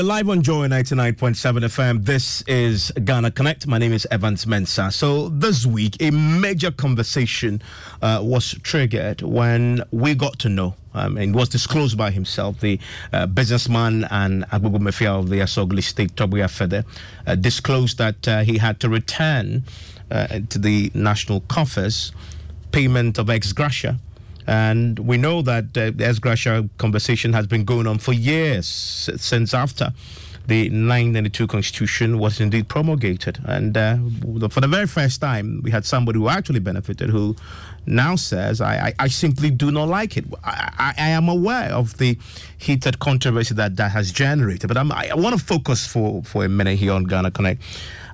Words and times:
You're 0.00 0.06
live 0.06 0.30
on 0.30 0.40
Joy 0.40 0.66
99.7 0.66 1.58
FM. 1.58 2.06
This 2.06 2.40
is 2.46 2.90
Ghana 3.04 3.32
Connect. 3.32 3.66
My 3.66 3.76
name 3.76 3.92
is 3.92 4.08
Evans 4.10 4.46
Mensah. 4.46 4.90
So, 4.90 5.28
this 5.28 5.66
week, 5.66 6.00
a 6.00 6.10
major 6.10 6.70
conversation 6.70 7.60
uh, 8.00 8.20
was 8.22 8.52
triggered 8.62 9.20
when 9.20 9.82
we 9.90 10.14
got 10.14 10.38
to 10.38 10.48
know 10.48 10.74
um, 10.94 11.18
and 11.18 11.34
was 11.34 11.50
disclosed 11.50 11.98
by 11.98 12.10
himself, 12.12 12.60
the 12.60 12.80
uh, 13.12 13.26
businessman 13.26 14.06
and 14.10 14.44
Agbogbomefia 14.44 15.18
of 15.18 15.28
the 15.28 15.40
Asogli 15.40 15.82
State, 15.82 16.16
Togbe 16.16 16.42
Afede, 16.42 16.82
uh, 17.26 17.34
disclosed 17.34 17.98
that 17.98 18.26
uh, 18.26 18.40
he 18.40 18.56
had 18.56 18.80
to 18.80 18.88
return 18.88 19.64
uh, 20.10 20.40
to 20.48 20.58
the 20.58 20.90
national 20.94 21.42
coffers 21.42 22.12
payment 22.72 23.18
of 23.18 23.28
ex 23.28 23.52
gratia 23.52 23.98
and 24.50 24.98
we 24.98 25.16
know 25.16 25.42
that 25.42 25.76
uh, 25.78 25.92
the 25.94 26.04
ex 26.04 26.18
conversation 26.76 27.32
has 27.34 27.46
been 27.46 27.64
going 27.64 27.86
on 27.86 27.98
for 27.98 28.12
years, 28.12 28.66
since 28.66 29.54
after 29.54 29.92
the 30.48 30.62
1992 30.62 31.46
Constitution 31.46 32.18
was 32.18 32.40
indeed 32.40 32.68
promulgated. 32.68 33.38
And 33.44 33.76
uh, 33.76 33.98
for 34.48 34.60
the 34.60 34.66
very 34.66 34.88
first 34.88 35.20
time, 35.20 35.60
we 35.62 35.70
had 35.70 35.84
somebody 35.84 36.18
who 36.18 36.28
actually 36.28 36.58
benefited 36.58 37.10
who 37.10 37.36
now 37.86 38.16
says, 38.16 38.60
I, 38.60 38.88
I, 38.88 38.94
I 38.98 39.06
simply 39.06 39.52
do 39.52 39.70
not 39.70 39.88
like 39.88 40.16
it. 40.16 40.24
I, 40.42 40.72
I, 40.76 40.94
I, 40.98 41.08
am 41.10 41.28
aware 41.28 41.70
of 41.70 41.96
the 41.98 42.18
heated 42.58 42.98
controversy 42.98 43.54
that 43.54 43.76
that 43.76 43.92
has 43.92 44.10
generated, 44.10 44.66
but 44.66 44.76
I'm, 44.76 44.90
I 44.90 45.14
want 45.14 45.38
to 45.38 45.44
focus 45.44 45.86
for, 45.86 46.24
for 46.24 46.44
a 46.44 46.48
minute 46.48 46.76
here 46.76 46.92
on 46.92 47.04
Ghana 47.04 47.30
Connect 47.30 47.62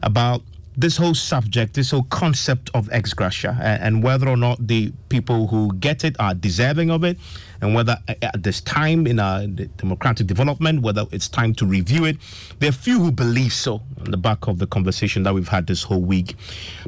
about 0.02 0.42
this 0.76 0.96
whole 0.96 1.14
subject, 1.14 1.74
this 1.74 1.90
whole 1.90 2.04
concept 2.04 2.70
of 2.74 2.88
ex 2.92 3.14
gratia, 3.14 3.56
and, 3.60 4.02
whether 4.02 4.28
or 4.28 4.36
not 4.36 4.66
the 4.66 4.92
people 5.08 5.46
who 5.46 5.72
get 5.74 6.04
it 6.04 6.14
are 6.20 6.34
deserving 6.34 6.90
of 6.90 7.02
it, 7.02 7.18
and 7.60 7.74
whether 7.74 7.96
uh, 8.08 8.14
at 8.22 8.42
this 8.42 8.60
time 8.60 9.06
in 9.06 9.18
our 9.18 9.46
democratic 9.46 10.26
development, 10.26 10.82
whether 10.82 11.06
it's 11.12 11.28
time 11.28 11.54
to 11.54 11.64
review 11.64 12.04
it. 12.04 12.18
There 12.58 12.68
are 12.68 12.72
few 12.72 12.98
who 12.98 13.10
believe 13.10 13.52
so 13.52 13.80
on 14.00 14.10
the 14.10 14.18
back 14.18 14.48
of 14.48 14.58
the 14.58 14.66
conversation 14.66 15.22
that 15.22 15.34
we've 15.34 15.48
had 15.48 15.66
this 15.66 15.82
whole 15.82 16.02
week. 16.02 16.36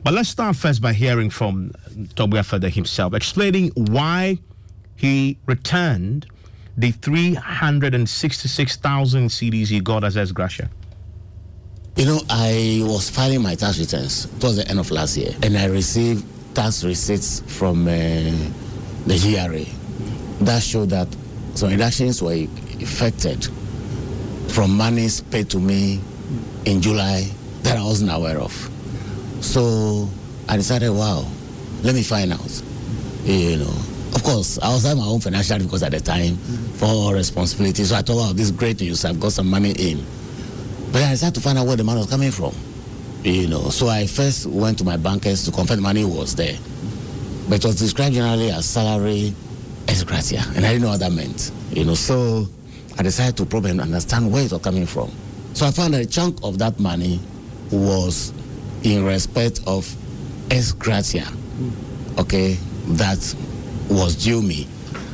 But 0.03 0.13
let's 0.13 0.29
start 0.29 0.57
first 0.57 0.83
by 0.83 0.93
hearing 0.93 1.31
from 1.31 1.73
Togbe 2.15 2.39
Afede 2.39 2.73
himself, 2.73 3.15
explaining 3.15 3.71
why 3.75 4.39
he 4.97 5.39
returned 5.47 6.27
the 6.77 6.91
366,000 6.93 9.29
cedis 9.29 9.69
he 9.69 9.81
got 9.81 10.05
as 10.05 10.17
ex 10.17 10.33
gratia. 10.33 10.69
You 11.99 12.07
know, 12.07 12.21
I 12.31 12.81
was 12.85 13.11
filing 13.11 13.43
my 13.43 13.57
tax 13.57 13.81
returns 13.81 14.27
towards 14.39 14.55
the 14.55 14.69
end 14.69 14.79
of 14.79 14.89
last 14.93 15.17
year, 15.17 15.35
and 15.43 15.59
I 15.59 15.65
received 15.65 16.25
tax 16.55 16.85
receipts 16.85 17.41
from 17.59 17.89
uh, 17.89 17.91
the 17.91 19.19
GRA 19.19 19.65
that 20.45 20.63
showed 20.63 20.91
that 20.91 21.09
some 21.57 21.71
reductions 21.71 22.23
were 22.23 22.35
effected 22.79 23.49
from 24.47 24.77
monies 24.77 25.23
paid 25.23 25.51
to 25.51 25.59
me 25.59 25.99
in 26.67 26.81
July 26.81 27.29
that 27.63 27.77
I 27.77 27.83
wasn't 27.83 28.13
aware 28.13 28.39
of. 28.39 28.53
So 29.41 30.09
I 30.49 30.57
decided, 30.57 30.91
wow, 30.91 31.27
let 31.83 31.97
me 31.97 32.05
find 32.05 32.33
out. 32.33 32.63
You 33.25 33.57
know, 33.57 33.75
of 34.15 34.23
course, 34.23 34.57
I 34.61 34.73
was 34.73 34.85
having 34.85 35.03
my 35.03 35.09
own 35.09 35.19
financial 35.19 35.59
because 35.59 35.83
at 35.83 35.91
the 35.91 36.01
time 36.01 36.37
for 36.77 37.13
responsibility. 37.13 37.83
So 37.83 37.97
I 37.97 38.03
thought, 38.03 38.19
wow, 38.19 38.33
this 38.33 38.47
is 38.47 38.53
great 38.53 38.81
news. 38.81 39.05
I've 39.05 39.19
got 39.19 39.33
some 39.33 39.49
money 39.49 39.73
in. 39.73 40.07
But 40.93 41.03
I 41.03 41.11
decided 41.11 41.35
to 41.35 41.41
find 41.41 41.59
out 41.59 41.67
where 41.67 41.77
the 41.77 41.85
money 41.85 41.99
was 41.99 42.09
coming 42.09 42.31
from. 42.31 42.55
You 43.25 43.49
know, 43.49 43.69
so 43.71 43.89
I 43.89 44.07
first 44.07 44.47
went 44.47 44.79
to 44.79 44.85
my 44.85 44.97
bankers 44.97 45.45
to 45.45 45.51
confirm 45.51 45.79
the 45.79 45.83
money 45.83 46.05
was 46.05 46.35
there. 46.35 46.57
But 47.49 47.65
it 47.65 47.65
was 47.65 47.77
described 47.79 48.15
generally 48.15 48.51
as 48.51 48.67
salary 48.67 49.35
ex 49.89 50.03
gratia, 50.05 50.43
and 50.55 50.65
I 50.65 50.71
didn't 50.73 50.83
know 50.83 50.91
what 50.91 51.01
that 51.01 51.13
meant. 51.13 51.51
You 51.71 51.85
know, 51.85 51.95
so 51.95 52.47
I 52.99 53.03
decided 53.03 53.37
to 53.39 53.47
probe 53.47 53.67
and 53.67 53.81
understand 53.81 54.33
where 54.33 54.45
it 54.45 54.53
was 54.53 54.63
coming 54.63 54.87
from. 54.87 55.11
So 55.55 55.67
I 55.67 55.71
found 55.71 55.95
that 55.95 56.03
a 56.03 56.07
chunk 56.07 56.39
of 56.43 56.59
that 56.59 56.79
money 56.79 57.21
was 57.71 58.33
in 58.83 59.05
respect 59.05 59.61
of 59.67 59.93
ex 60.51 60.73
gratia, 60.73 61.27
okay, 62.19 62.55
that 62.89 63.35
was 63.91 64.17
due 64.17 64.43
me, 64.43 64.67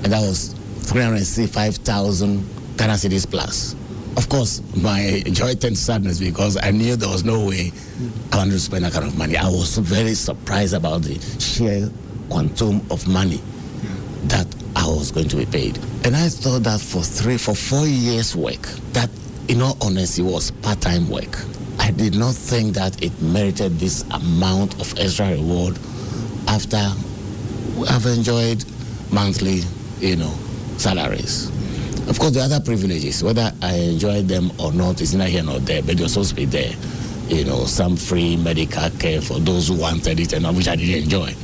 and 0.03 0.13
that 0.13 0.21
was 0.21 0.55
365,000 0.83 2.77
Ghana 2.77 2.93
cedis 2.95 3.29
plus. 3.31 3.75
Of 4.17 4.29
course, 4.29 4.63
my 4.77 5.23
joy 5.33 5.55
turned 5.55 5.77
sadness 5.79 6.19
because 6.21 6.57
I 6.57 6.71
knew 6.71 6.97
there 6.97 7.09
was 7.09 7.25
no 7.25 7.45
way 7.47 7.73
I 8.33 8.37
wanted 8.37 8.53
to 8.53 8.61
spend 8.61 8.85
that 8.85 8.93
kind 8.93 9.07
of 9.07 9.19
money. 9.19 9.37
I 9.37 9.49
was 9.49 9.77
very 9.79 10.15
surprised 10.15 10.75
about 10.75 11.03
the 11.03 11.19
sheer 11.41 11.91
quantum 12.31 12.81
of 12.91 13.07
money 13.09 13.41
that 14.25 14.47
I 14.77 14.87
was 14.87 15.11
going 15.11 15.29
to 15.29 15.37
be 15.37 15.47
paid. 15.47 15.79
And 16.05 16.17
I 16.17 16.29
thought 16.29 16.63
that 16.63 16.81
for 16.81 17.03
three, 17.03 17.39
for 17.39 17.55
four 17.55 17.87
years' 17.87 18.35
work, 18.37 18.63
that 18.93 19.11
in 19.49 19.61
all 19.61 19.77
honesty 19.83 20.23
was 20.23 20.51
part-time 20.51 21.11
work. 21.11 21.39
I 21.79 21.91
did 21.91 22.15
not 22.17 22.35
think 22.35 22.75
that 22.75 23.03
it 23.03 23.13
merited 23.21 23.79
this 23.79 24.03
amount 24.11 24.81
of 24.81 24.99
extra 24.99 25.31
reward 25.33 25.79
after 26.49 26.77
I've 27.89 28.07
enjoyed 28.07 28.65
monthly, 29.13 29.63
you 29.99 30.17
know, 30.17 30.33
salaries. 30.79 31.51
Of 32.09 32.19
course, 32.19 32.33
the 32.33 32.41
other 32.41 32.61
privileges, 32.61 33.23
whether 33.25 33.53
I 33.63 33.75
enjoy 33.75 34.23
them 34.23 34.53
or 34.59 34.73
not, 34.73 35.01
is 35.01 35.15
not 35.15 35.29
here 35.29 35.43
nor 35.43 35.59
there, 35.59 35.83
but 35.83 35.97
they're 35.97 36.09
supposed 36.09 36.31
to 36.31 36.37
be 36.37 36.45
there. 36.45 36.73
You 37.29 37.45
know, 37.45 37.65
some 37.65 37.97
free 37.97 38.37
medical 38.37 38.91
care 38.99 39.23
for 39.23 39.39
those 39.41 39.69
who 39.69 39.81
wanted 39.81 40.21
it 40.21 40.33
and 40.35 40.45
which 40.57 40.69
I 40.69 40.77
didn't 40.77 41.05
enjoy. 41.05 41.35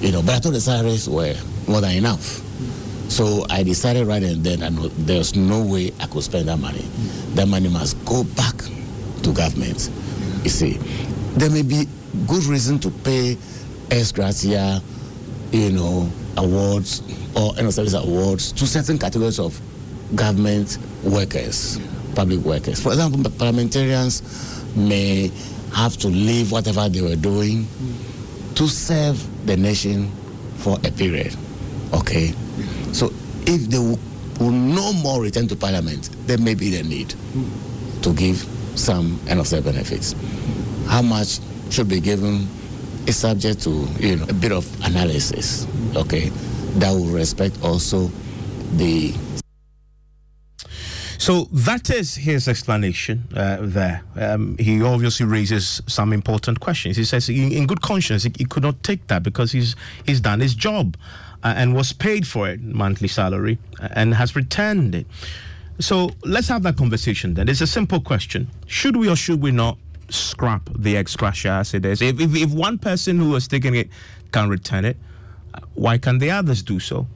You 0.00 0.12
know, 0.12 0.22
but 0.22 0.34
I 0.34 0.38
thought 0.40 0.52
the 0.52 0.60
salaries 0.60 1.08
were 1.08 1.36
more 1.68 1.80
than 1.80 1.92
enough. 1.92 2.42
So 3.10 3.46
I 3.50 3.62
decided 3.62 4.06
right 4.06 4.22
and 4.22 4.42
then, 4.42 4.62
and 4.62 4.78
there's 5.06 5.36
no 5.36 5.62
way 5.64 5.92
I 6.00 6.06
could 6.06 6.24
spend 6.24 6.48
that 6.48 6.58
money. 6.58 6.84
That 7.34 7.46
money 7.46 7.68
must 7.68 8.02
go 8.04 8.24
back 8.24 8.56
to 9.22 9.32
government. 9.32 9.90
You 10.42 10.50
see, 10.50 10.78
there 11.34 11.50
may 11.50 11.62
be 11.62 11.86
good 12.26 12.44
reason 12.44 12.78
to 12.80 12.90
pay 12.90 13.36
ex 13.90 14.10
gratia, 14.10 14.82
you 15.52 15.70
know, 15.72 16.10
awards 16.36 17.02
or 17.36 17.56
end 17.58 17.72
service 17.72 17.94
awards 17.94 18.52
to 18.52 18.66
certain 18.66 18.98
categories 18.98 19.38
of 19.38 19.60
government 20.14 20.78
workers, 21.04 21.78
public 22.14 22.40
workers. 22.40 22.80
For 22.82 22.90
example, 22.90 23.30
parliamentarians 23.30 24.22
may 24.76 25.30
have 25.74 25.96
to 25.98 26.08
leave 26.08 26.52
whatever 26.52 26.88
they 26.88 27.00
were 27.00 27.16
doing 27.16 27.66
to 28.54 28.68
serve 28.68 29.18
the 29.46 29.56
nation 29.56 30.10
for 30.56 30.78
a 30.84 30.90
period. 30.90 31.34
Okay? 31.92 32.34
So 32.92 33.12
if 33.46 33.68
they 33.70 33.78
will, 33.78 33.98
no 34.50 34.92
more 34.92 35.20
return 35.22 35.48
to 35.48 35.56
parliament, 35.56 36.10
there 36.26 36.38
may 36.38 36.54
be 36.54 36.70
the 36.70 36.82
need 36.82 37.14
to 38.02 38.12
give 38.14 38.46
some 38.74 39.20
end 39.28 39.40
of 39.40 39.46
service 39.46 39.72
benefits. 39.72 40.14
How 40.88 41.02
much 41.02 41.38
should 41.70 41.88
be 41.88 42.00
given 42.00 42.48
is 43.06 43.16
subject 43.16 43.62
to 43.62 43.86
you 43.98 44.16
know 44.16 44.26
a 44.28 44.32
bit 44.32 44.52
of 44.52 44.66
analysis. 44.84 45.66
Okay? 45.96 46.30
That 46.78 46.92
will 46.92 47.06
respect 47.06 47.58
also 47.62 48.10
the 48.76 49.14
So 51.20 51.48
that 51.52 51.90
is 51.90 52.14
his 52.14 52.48
explanation 52.48 53.28
uh, 53.36 53.58
there. 53.60 54.02
Um, 54.16 54.56
he 54.56 54.82
obviously 54.82 55.26
raises 55.26 55.82
some 55.86 56.14
important 56.14 56.60
questions. 56.60 56.96
He 56.96 57.04
says, 57.04 57.28
in, 57.28 57.66
good 57.66 57.82
conscience, 57.82 58.22
he, 58.22 58.32
he 58.38 58.46
could 58.46 58.62
not 58.62 58.82
take 58.82 59.06
that 59.08 59.22
because 59.22 59.52
he's 59.52 59.76
he's 60.06 60.18
done 60.18 60.40
his 60.40 60.54
job 60.54 60.96
uh, 61.44 61.52
and 61.54 61.74
was 61.74 61.92
paid 61.92 62.26
for 62.26 62.48
it, 62.48 62.62
monthly 62.62 63.06
salary, 63.06 63.58
uh, 63.82 63.88
and 63.92 64.14
has 64.14 64.34
returned 64.34 64.94
it. 64.94 65.06
So 65.78 66.08
let's 66.24 66.48
have 66.48 66.62
that 66.62 66.78
conversation 66.78 67.34
then. 67.34 67.50
It's 67.50 67.60
a 67.60 67.66
simple 67.66 68.00
question: 68.00 68.48
Should 68.66 68.96
we 68.96 69.06
or 69.10 69.14
should 69.14 69.42
we 69.42 69.50
not 69.50 69.76
scrap 70.08 70.70
the 70.74 70.96
ex 70.96 71.16
gratia 71.16 71.50
as 71.50 71.74
it 71.74 71.84
is? 71.84 72.00
If, 72.00 72.18
if 72.18 72.34
if 72.34 72.50
one 72.50 72.78
person 72.78 73.18
who 73.18 73.28
was 73.28 73.46
taking 73.46 73.74
it 73.74 73.90
can 74.32 74.48
return 74.48 74.86
it, 74.86 74.96
uh, 75.52 75.60
why 75.74 75.98
can 75.98 76.16
the 76.16 76.30
others 76.30 76.62
do 76.62 76.80
so? 76.80 77.06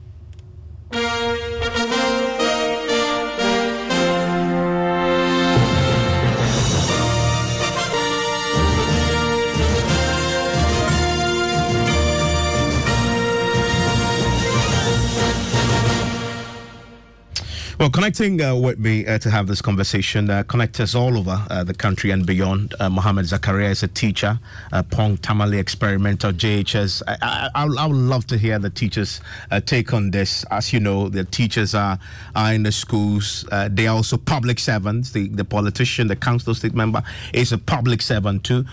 Well, 17.77 17.89
connecting 17.89 18.41
uh, 18.41 18.55
with 18.55 18.79
me 18.79 19.05
uh, 19.05 19.17
to 19.19 19.29
have 19.29 19.47
this 19.47 19.61
conversation, 19.61 20.29
uh, 20.29 20.45
us 20.79 20.95
all 20.95 21.17
over 21.17 21.45
uh, 21.49 21.65
the 21.65 21.73
country 21.73 22.11
and 22.11 22.25
beyond. 22.25 22.73
Uh, 22.79 22.89
Mohammed 22.89 23.25
Zakaria 23.25 23.69
is 23.71 23.83
a 23.83 23.89
teacher, 23.89 24.39
uh, 24.71 24.81
Pong 24.81 25.17
Tamale 25.17 25.59
Experimental, 25.59 26.31
JHS. 26.31 27.01
I, 27.05 27.17
I, 27.21 27.49
I, 27.53 27.65
would- 27.65 27.95
love 27.95 28.27
to 28.27 28.37
hear 28.37 28.59
the 28.59 28.69
teachers' 28.69 29.19
take 29.65 29.93
on 29.93 30.11
this. 30.11 30.45
As 30.51 30.71
you 30.71 30.79
know, 30.79 31.09
the 31.09 31.25
teachers 31.25 31.75
are, 31.75 31.99
are 32.33 32.53
in 32.53 32.63
the 32.63 32.71
schools. 32.71 33.45
They 33.69 33.87
are 33.87 33.95
also 33.95 34.15
public 34.17 34.59
servants. 34.59 35.11
The, 35.11 35.27
the 35.27 35.43
politician, 35.43 36.07
the 36.07 36.15
council 36.15 36.53
state 36.55 36.75
member, 36.75 37.03
is 37.33 37.51
a 37.51 37.57
public 37.57 38.01
servant 38.01 38.45
too. 38.45 38.63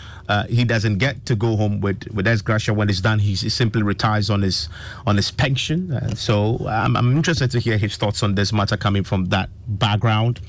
He 0.49 0.65
doesn't 0.65 0.99
get 0.99 1.27
to 1.27 1.35
go 1.35 1.57
home 1.57 1.81
with 1.81 2.07
with 2.15 2.27
ex 2.27 2.41
gratia 2.41 2.73
when 2.73 2.89
it's 2.89 3.01
done. 3.01 3.19
He, 3.19 3.35
he 3.35 3.49
simply 3.51 3.83
retires 3.83 4.31
on 4.31 4.43
his 4.43 4.69
on 5.07 5.17
his 5.17 5.31
pension. 5.31 6.15
So 6.17 6.67
I'm, 6.69 6.97
I'm 6.97 7.15
interested 7.17 7.51
to 7.51 7.59
hear 7.59 7.77
his 7.79 7.97
thoughts 7.97 8.23
on 8.23 8.35
this 8.35 8.53
matter 8.53 8.77
from 9.01 9.27
that 9.27 9.49
background. 9.67 10.41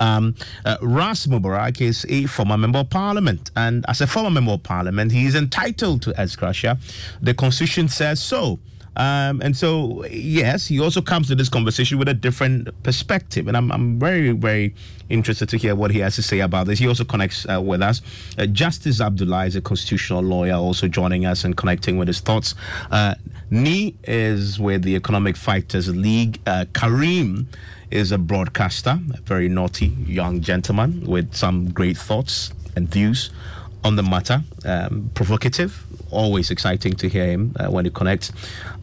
Um, 0.00 0.34
uh, 0.64 0.78
Ras 0.82 1.26
Mubarak 1.26 1.80
is 1.80 2.04
a 2.08 2.26
former 2.26 2.58
member 2.58 2.80
of 2.80 2.90
parliament, 2.90 3.52
and 3.54 3.84
as 3.86 4.00
a 4.00 4.06
former 4.08 4.30
member 4.30 4.52
of 4.52 4.64
parliament, 4.64 5.12
he 5.12 5.26
is 5.26 5.36
entitled 5.36 6.02
to 6.02 6.12
gratia. 6.36 6.78
The 7.20 7.34
constitution 7.34 7.88
says 7.88 8.20
so. 8.20 8.58
Um, 8.94 9.40
and 9.40 9.56
so, 9.56 10.04
yes, 10.10 10.66
he 10.66 10.78
also 10.78 11.00
comes 11.00 11.28
to 11.28 11.34
this 11.34 11.48
conversation 11.48 11.98
with 11.98 12.08
a 12.08 12.14
different 12.14 12.68
perspective. 12.82 13.48
And 13.48 13.56
I'm, 13.56 13.72
I'm 13.72 13.98
very, 13.98 14.32
very 14.32 14.74
interested 15.08 15.48
to 15.50 15.56
hear 15.56 15.74
what 15.74 15.90
he 15.90 16.00
has 16.00 16.14
to 16.16 16.22
say 16.22 16.40
about 16.40 16.66
this. 16.66 16.78
He 16.78 16.86
also 16.86 17.04
connects 17.04 17.46
uh, 17.48 17.60
with 17.60 17.82
us. 17.82 18.02
Uh, 18.36 18.46
Justice 18.46 19.00
Abdullah 19.00 19.46
is 19.46 19.56
a 19.56 19.60
constitutional 19.60 20.22
lawyer, 20.22 20.54
also 20.54 20.88
joining 20.88 21.24
us 21.24 21.44
and 21.44 21.56
connecting 21.56 21.96
with 21.96 22.08
his 22.08 22.20
thoughts. 22.20 22.54
Uh, 22.90 23.14
Ni 23.50 23.96
is 24.04 24.60
with 24.60 24.82
the 24.82 24.94
Economic 24.94 25.36
Fighters 25.36 25.94
League. 25.94 26.40
Uh, 26.46 26.66
Kareem 26.72 27.46
is 27.92 28.12
a 28.12 28.18
broadcaster, 28.18 28.98
a 29.14 29.20
very 29.20 29.48
naughty 29.48 29.86
young 30.06 30.40
gentleman 30.40 31.04
with 31.06 31.34
some 31.34 31.70
great 31.70 31.96
thoughts 31.96 32.52
and 32.74 32.88
views 32.88 33.30
on 33.84 33.96
the 33.96 34.02
matter. 34.02 34.42
Um, 34.64 35.10
provocative, 35.14 35.84
always 36.10 36.50
exciting 36.50 36.94
to 36.94 37.08
hear 37.08 37.26
him 37.26 37.54
uh, 37.58 37.70
when 37.70 37.84
he 37.84 37.90
connects. 37.90 38.32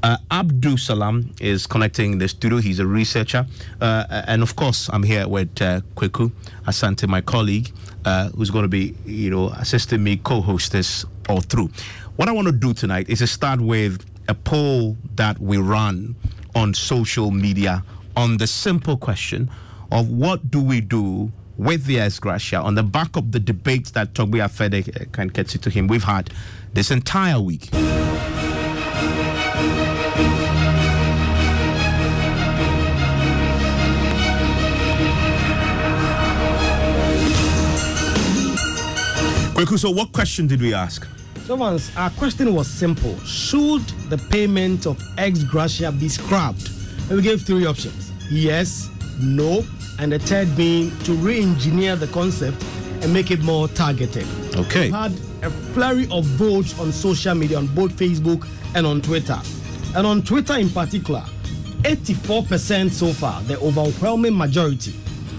Uh, 0.04 0.18
Abdul 0.32 0.78
Salam 0.78 1.34
is 1.40 1.66
connecting 1.66 2.18
the 2.18 2.28
studio. 2.28 2.60
He's 2.60 2.80
a 2.80 2.86
researcher. 2.86 3.46
Uh, 3.82 4.24
and 4.28 4.42
of 4.42 4.56
course, 4.56 4.90
I'm 4.92 5.04
here 5.04 5.28
with 5.28 5.62
uh, 5.62 5.82
Kweku 5.96 6.32
Asante, 6.68 7.08
my 7.08 7.22
colleague, 7.22 7.72
uh, 8.06 8.30
who's 8.30 8.52
going 8.52 8.64
to 8.64 8.70
be, 8.70 8.96
you 9.06 9.30
know, 9.30 9.50
assisting 9.50 10.04
me 10.04 10.18
co-host 10.18 10.72
this 10.72 11.06
all 11.28 11.42
through. 11.42 11.70
What 12.16 12.28
I 12.30 12.32
want 12.32 12.48
to 12.48 12.54
do 12.54 12.74
tonight 12.74 13.10
is 13.10 13.20
to 13.20 13.28
start 13.28 13.62
with 13.62 14.06
a 14.28 14.36
poll 14.36 14.98
that 15.16 15.40
we 15.40 15.58
run 15.58 16.16
on 16.56 16.74
social 16.74 17.32
media 17.32 17.84
on 18.16 18.38
the 18.38 18.48
simple 18.48 18.98
question 18.98 19.50
of 19.92 20.10
what 20.10 20.52
do 20.52 20.62
we 20.62 20.82
do 20.82 21.32
with 21.58 21.86
the 21.86 22.00
ex 22.00 22.20
gratia 22.20 22.58
on 22.58 22.76
the 22.76 22.84
back 22.84 23.16
of 23.16 23.32
the 23.32 23.40
debates 23.40 23.92
that 23.92 24.14
Togbe 24.14 24.44
Afede 24.44 25.12
can 25.12 25.28
get 25.28 25.48
to 25.50 25.70
him 25.70 25.88
we've 25.88 26.04
had 26.04 26.30
this 26.74 26.92
entire 26.92 27.40
week. 27.40 27.70
So 39.78 39.92
what 39.92 40.12
question 40.12 40.46
did 40.48 40.62
we 40.62 40.74
ask? 40.74 41.08
So 41.46 41.56
once 41.56 41.96
our 41.96 42.10
question 42.12 42.54
was 42.54 42.68
simple: 42.68 43.18
Should 43.20 43.88
the 44.10 44.18
payment 44.18 44.86
of 44.86 45.02
ex 45.18 45.44
gratia 45.44 45.92
be 45.92 46.10
scrapped? 46.10 46.69
And 47.10 47.18
we 47.18 47.22
gave 47.22 47.42
three 47.42 47.66
options: 47.66 48.12
yes, 48.30 48.90
no, 49.20 49.66
and 50.00 50.12
the 50.12 50.20
third 50.20 50.56
being 50.56 50.98
to 51.00 51.14
re-engineer 51.14 51.96
the 51.96 52.08
concept 52.08 52.64
and 53.02 53.14
make 53.14 53.32
it 53.32 53.42
more 53.42 53.68
targeted. 53.68 54.28
Okay. 54.56 54.88
We 54.88 54.92
had 54.92 55.12
a 55.42 55.50
flurry 55.50 56.08
of 56.12 56.26
votes 56.26 56.78
on 56.80 56.92
social 56.92 57.36
media, 57.36 57.58
on 57.58 57.68
both 57.68 57.94
Facebook 57.94 58.48
and 58.76 58.86
on 58.86 59.02
Twitter. 59.02 59.40
And 59.96 60.06
on 60.06 60.22
Twitter 60.22 60.58
in 60.58 60.70
particular, 60.70 61.24
84% 61.82 62.92
so 62.92 63.14
far, 63.14 63.42
the 63.44 63.58
overwhelming 63.60 64.38
majority 64.38 64.94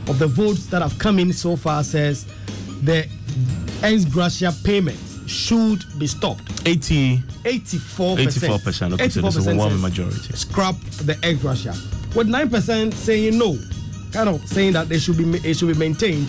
of 0.08 0.18
the 0.18 0.26
votes 0.26 0.66
that 0.66 0.82
have 0.82 0.98
come 0.98 1.18
in 1.18 1.32
so 1.32 1.54
far 1.54 1.84
says 1.84 2.26
the 2.82 3.06
ex 3.82 4.04
gratia 4.04 4.52
payment 4.64 4.98
should 5.30 5.84
be 5.98 6.06
stopped. 6.06 6.66
80 6.66 7.18
84%. 7.44 8.16
84%, 8.16 8.94
okay, 8.94 9.08
so 9.08 9.20
there's 9.20 9.36
a 9.36 9.40
overwhelming 9.40 9.78
says 9.78 9.82
majority. 9.82 10.32
Scrap 10.34 10.74
the 11.04 11.18
ex 11.22 11.40
gratia. 11.40 11.74
With 12.14 12.28
9% 12.28 12.92
saying 12.92 13.38
no, 13.38 13.56
kind 14.12 14.28
of 14.28 14.46
saying 14.48 14.72
that 14.72 14.88
they 14.88 14.98
should 14.98 15.16
be 15.16 15.24
it 15.48 15.54
should 15.56 15.68
be 15.68 15.78
maintained. 15.78 16.26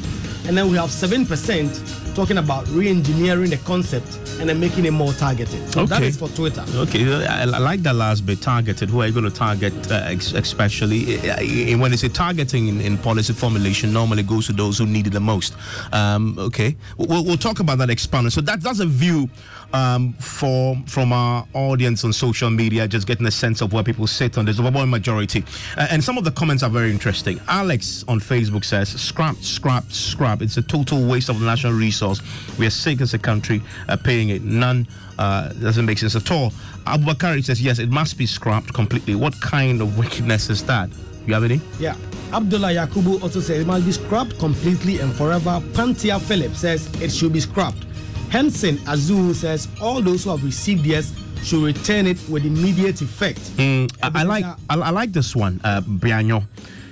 And 0.48 0.58
then 0.58 0.70
we 0.70 0.78
have 0.78 0.90
7% 0.90 2.16
talking 2.16 2.38
about 2.38 2.68
re-engineering 2.70 3.50
the 3.50 3.58
concept 3.58 4.21
and 4.40 4.50
then 4.50 4.60
making 4.60 4.86
it 4.86 4.92
more 4.92 5.14
targeted. 5.14 5.72
So 5.72 5.86
that 5.86 5.98
Okay. 5.98 6.08
is 6.08 6.18
for 6.18 6.30
Twitter. 6.30 6.64
Okay, 6.76 7.04
I, 7.28 7.46
like 7.46 7.82
that 7.84 7.96
last 7.96 8.26
bit. 8.26 8.42
Targeted. 8.42 8.90
Who 8.90 9.02
are 9.02 9.08
you 9.08 9.14
going 9.14 9.26
to 9.26 9.32
target? 9.32 9.74
Uh, 9.92 10.02
ex- 10.06 10.34
especially 10.34 11.18
uh, 11.30 11.78
when 11.78 11.94
it's 11.94 12.04
a 12.04 12.10
targeting 12.10 12.68
in, 12.68 12.82
in 12.82 12.98
policy 12.98 13.34
formulation, 13.34 13.94
normally 13.94 14.24
goes 14.24 14.48
to 14.48 14.54
those 14.54 14.78
who 14.78 14.86
need 14.86 15.08
it 15.08 15.12
the 15.14 15.20
most. 15.20 15.54
Um, 15.92 16.38
okay, 16.40 16.76
we'll, 16.98 17.24
we'll 17.26 17.38
talk 17.38 17.60
about 17.60 17.78
that 17.80 17.90
expanded. 17.90 18.34
So 18.34 18.42
that 18.42 18.62
that's 18.62 18.80
a 18.80 18.86
view 18.86 19.30
um, 19.74 20.14
for 20.14 20.76
from 20.88 21.14
our 21.14 21.46
audience 21.54 22.04
on 22.04 22.14
social 22.14 22.50
media, 22.50 22.88
just 22.88 23.08
getting 23.08 23.26
a 23.26 23.32
sense 23.32 23.62
of 23.62 23.74
where 23.74 23.84
people 23.84 24.08
sit 24.08 24.38
on 24.38 24.46
this 24.46 24.60
overwhelming 24.60 24.90
majority. 24.92 25.44
Uh, 25.78 25.88
and 25.92 26.04
some 26.04 26.18
of 26.18 26.24
the 26.24 26.32
comments 26.32 26.64
are 26.64 26.70
very 26.70 26.92
interesting. 26.92 27.40
Alex 27.48 28.04
on 28.08 28.20
Facebook 28.20 28.66
says, 28.66 28.90
"Scrap, 28.90 29.36
scrap, 29.38 29.92
scrap. 29.92 30.42
It's 30.42 30.58
a 30.58 30.62
total 30.62 31.06
waste 31.08 31.30
of 31.30 31.42
national 31.42 31.74
resource. 31.74 32.22
We 32.58 32.66
are 32.66 32.72
sick 32.72 33.02
as 33.02 33.14
a 33.14 33.20
country 33.20 33.62
uh, 33.90 33.98
paying 33.98 34.30
it. 34.30 34.44
None." 34.44 34.88
Uh, 35.20 35.50
doesn't 35.54 35.86
make 35.86 36.00
sense 36.00 36.16
at 36.16 36.32
all. 36.32 36.50
Abubakari 36.88 37.44
says, 37.44 37.62
yes, 37.62 37.78
it 37.78 37.90
must 37.90 38.18
be 38.18 38.26
scrapped 38.26 38.74
completely. 38.74 39.14
What 39.14 39.40
kind 39.40 39.80
of 39.80 40.00
wickedness 40.00 40.50
is 40.50 40.64
that? 40.66 40.90
You 41.28 41.36
have 41.36 41.44
any? 41.44 41.62
Yeah. 41.80 41.96
Abdullah 42.34 42.70
Yakubu 42.70 43.22
also 43.22 43.40
says 43.40 43.60
it 43.60 43.68
must 43.68 43.86
be 43.86 43.92
scrapped 43.92 44.40
completely 44.40 45.00
and 45.00 45.14
forever. 45.14 45.62
Pantia 45.74 46.20
Philip 46.20 46.56
says 46.56 46.90
it 47.02 47.12
should 47.12 47.34
be 47.34 47.40
scrapped. 47.40 47.86
Henson 48.32 48.80
Azul 48.88 49.34
says 49.34 49.68
all 49.82 50.02
those 50.02 50.24
who 50.24 50.30
have 50.30 50.44
received 50.44 50.86
yes 50.86 51.14
should 51.44 51.64
return 51.64 52.08
it 52.08 52.18
with 52.30 52.46
immediate 52.46 53.02
effect. 53.02 53.40
Mm, 53.58 53.92
I, 54.02 54.22
I 54.22 54.24
like 54.24 54.46
I, 54.46 54.58
I, 54.70 54.90
like 54.90 55.12
this 55.12 55.36
one. 55.36 55.60
Uh, 55.66 55.82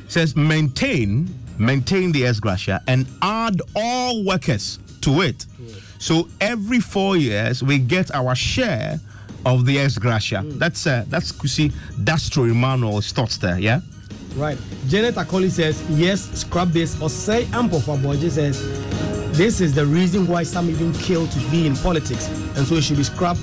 says 0.09 0.35
maintain 0.35 1.33
maintain 1.57 2.11
the 2.11 2.25
ex 2.25 2.41
gratia 2.41 2.81
and 2.87 3.07
add 3.21 3.61
all 3.73 4.25
workers 4.25 4.79
to 5.01 5.21
it. 5.21 5.45
So 5.97 6.27
every 6.41 6.81
four 6.81 7.15
years 7.15 7.63
we 7.63 7.79
get 7.79 8.13
our 8.13 8.35
share 8.35 8.99
of 9.45 9.65
the 9.65 9.79
ex 9.79 9.97
gratia. 9.97 10.43
Mm. 10.43 10.59
That's 10.59 10.85
uh, 10.85 11.05
that's 11.07 11.31
Kusi 11.31 11.71
Dastro 12.03 12.51
Emmanuel's 12.51 13.13
thoughts 13.13 13.37
there. 13.37 13.57
Yeah. 13.57 13.79
Right. 14.35 14.57
Janet 14.87 15.15
Akoli 15.15 15.49
says 15.49 15.81
yes. 15.89 16.29
Scrap 16.41 16.67
this 16.69 17.01
or 17.01 17.09
say 17.09 17.47
ample 17.53 17.79
for 17.79 17.97
says 18.29 18.61
this 19.31 19.61
is 19.61 19.73
the 19.73 19.85
reason 19.85 20.27
why 20.27 20.43
some 20.43 20.69
even 20.69 20.93
kill 20.93 21.27
to 21.27 21.39
be 21.49 21.65
in 21.67 21.75
politics, 21.75 22.27
and 22.55 22.65
so 22.65 22.75
it 22.75 22.83
should 22.83 22.97
be 22.97 23.03
scrapped. 23.03 23.41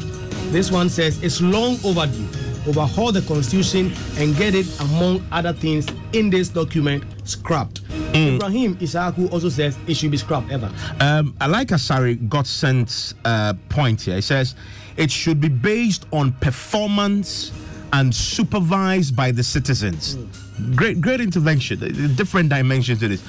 This 0.52 0.70
one 0.70 0.88
says 0.88 1.22
it's 1.22 1.40
long 1.40 1.78
overdue. 1.84 2.26
Overhaul 2.68 3.12
the 3.12 3.22
constitution 3.22 3.92
and 4.16 4.36
get 4.36 4.54
it, 4.54 4.66
among 4.80 5.24
other 5.30 5.52
things, 5.52 5.86
in 6.12 6.30
this 6.30 6.48
document 6.48 7.04
scrapped. 7.24 7.84
Mm. 8.12 8.36
Ibrahim 8.36 8.76
Isaku 8.76 9.30
also 9.32 9.48
says 9.48 9.78
it 9.86 9.94
should 9.94 10.10
be 10.10 10.16
scrapped. 10.16 10.50
Ever. 10.50 10.70
Um, 11.00 11.34
I 11.40 11.46
like 11.46 11.68
Asari 11.68 12.28
Godson's 12.28 13.14
uh, 13.24 13.54
point 13.68 14.02
here. 14.02 14.16
He 14.16 14.20
says 14.20 14.56
it 14.96 15.10
should 15.10 15.40
be 15.40 15.48
based 15.48 16.06
on 16.12 16.32
performance 16.32 17.52
and 17.92 18.12
supervised 18.12 19.14
by 19.14 19.30
the 19.30 19.44
citizens. 19.44 20.16
Mm. 20.16 20.76
Great, 20.76 21.00
great 21.00 21.20
intervention. 21.20 21.78
Different 22.16 22.48
dimensions 22.48 22.98
to 23.00 23.08
this, 23.08 23.22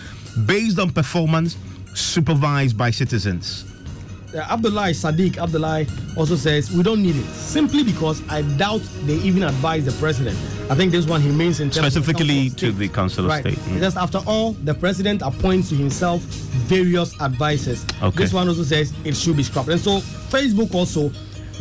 based 0.45 0.79
on 0.79 0.89
performance 0.89 1.57
supervised 1.97 2.77
by 2.77 2.91
citizens. 2.91 3.65
Uh, 4.33 4.39
Abdullah 4.49 4.89
Sadiq 4.89 5.37
Abdullah 5.37 5.85
also 6.17 6.35
says 6.35 6.69
we 6.71 6.83
don't 6.83 7.01
need 7.01 7.15
it 7.15 7.25
simply 7.27 7.81
because 7.83 8.21
I 8.29 8.41
doubt 8.41 8.81
they 9.05 9.15
even 9.15 9.43
advise 9.43 9.85
the 9.85 9.93
president. 9.93 10.37
I 10.69 10.75
think 10.75 10.91
this 10.91 11.07
one 11.07 11.21
he 11.21 11.31
means 11.31 11.61
in 11.61 11.69
terms 11.69 11.93
specifically 11.93 12.49
the 12.49 12.55
to 12.57 12.71
the 12.73 12.89
Council 12.89 13.23
of 13.23 13.31
right. 13.31 13.41
State. 13.41 13.57
Mm. 13.57 13.79
Just 13.79 13.95
after 13.95 14.19
all, 14.27 14.51
the 14.51 14.73
president 14.73 15.21
appoints 15.21 15.69
to 15.69 15.75
himself 15.75 16.21
various 16.67 17.19
advisors. 17.21 17.85
Okay. 18.03 18.17
This 18.17 18.33
one 18.33 18.49
also 18.49 18.63
says 18.63 18.93
it 19.05 19.15
should 19.15 19.37
be 19.37 19.43
scrapped. 19.43 19.69
And 19.69 19.79
so 19.79 19.99
Facebook 20.29 20.75
also, 20.75 21.09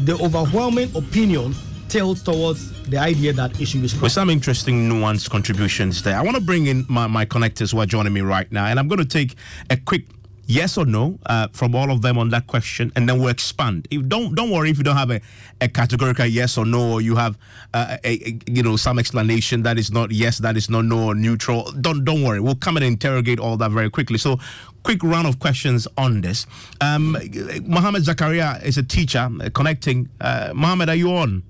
the 0.01 0.19
overwhelming 0.21 0.95
opinion 0.97 1.55
tilts 1.89 2.23
towards 2.23 2.73
the 2.89 2.99
idea 2.99 3.33
that 3.33 3.61
it 3.61 3.67
should 3.67 3.83
be 3.83 3.89
scrapped. 3.89 4.03
With 4.03 4.13
some 4.13 4.29
interesting 4.29 4.89
nuanced 4.89 5.31
contributions 5.31 6.03
there. 6.03 6.17
I 6.17 6.23
want 6.23 6.37
to 6.37 6.43
bring 6.43 6.67
in 6.67 6.85
my, 6.89 7.07
my 7.07 7.25
connectors 7.25 7.73
who 7.73 7.79
are 7.79 7.87
joining 7.87 8.13
me 8.13 8.23
right 8.23 8.51
now, 8.51 8.67
and 8.67 8.79
I'm 8.79 8.89
going 8.89 8.99
to 8.99 9.05
take 9.05 9.37
a 9.71 9.77
quick 9.77 10.16
yes 10.47 10.79
or 10.79 10.87
no 10.87 11.19
uh, 11.27 11.49
from 11.53 11.75
all 11.75 11.91
of 11.91 12.03
them 12.03 12.19
on 12.19 12.31
that 12.31 12.47
question, 12.47 12.93
and 12.97 13.09
then 13.09 13.19
we'll 13.19 13.29
expand. 13.29 13.87
If, 13.91 14.09
don't 14.09 14.35
don't 14.35 14.51
worry 14.51 14.71
if 14.71 14.79
you 14.79 14.85
don't 14.85 14.97
have 14.97 15.11
a, 15.11 15.21
a 15.61 15.69
categorical 15.69 16.27
yes 16.27 16.57
or 16.57 16.65
no, 16.65 16.93
or 16.93 17.01
you 17.01 17.17
have 17.17 17.37
uh, 17.75 17.97
a, 18.05 18.29
a, 18.29 18.39
you 18.47 18.63
know 18.63 18.77
some 18.77 18.99
explanation 18.99 19.63
that 19.63 19.79
is 19.79 19.91
not 19.91 20.11
yes, 20.11 20.39
that 20.39 20.57
is 20.57 20.71
not 20.71 20.85
no, 20.85 21.09
or 21.09 21.15
neutral. 21.15 21.71
Don't 21.81 22.05
don't 22.05 22.23
worry. 22.23 22.41
We'll 22.41 22.55
come 22.55 22.77
and 22.77 22.85
interrogate 22.85 23.41
all 23.41 23.57
that 23.59 23.71
very 23.71 23.91
quickly. 23.91 24.19
So, 24.19 24.39
quick 24.83 25.03
round 25.03 25.27
of 25.27 25.39
questions 25.39 25.89
on 25.99 26.21
this. 26.21 26.47
Um, 26.81 27.17
Mohammed 27.65 28.05
Zakaria 28.05 28.63
is 28.63 28.79
a 28.79 28.83
teacher 28.83 29.29
uh, 29.41 29.51
connecting. 29.53 30.09
Uh, 30.21 30.53
Mohammed, 30.55 30.89
are 30.89 30.95
you 30.95 31.11
on? 31.13 31.43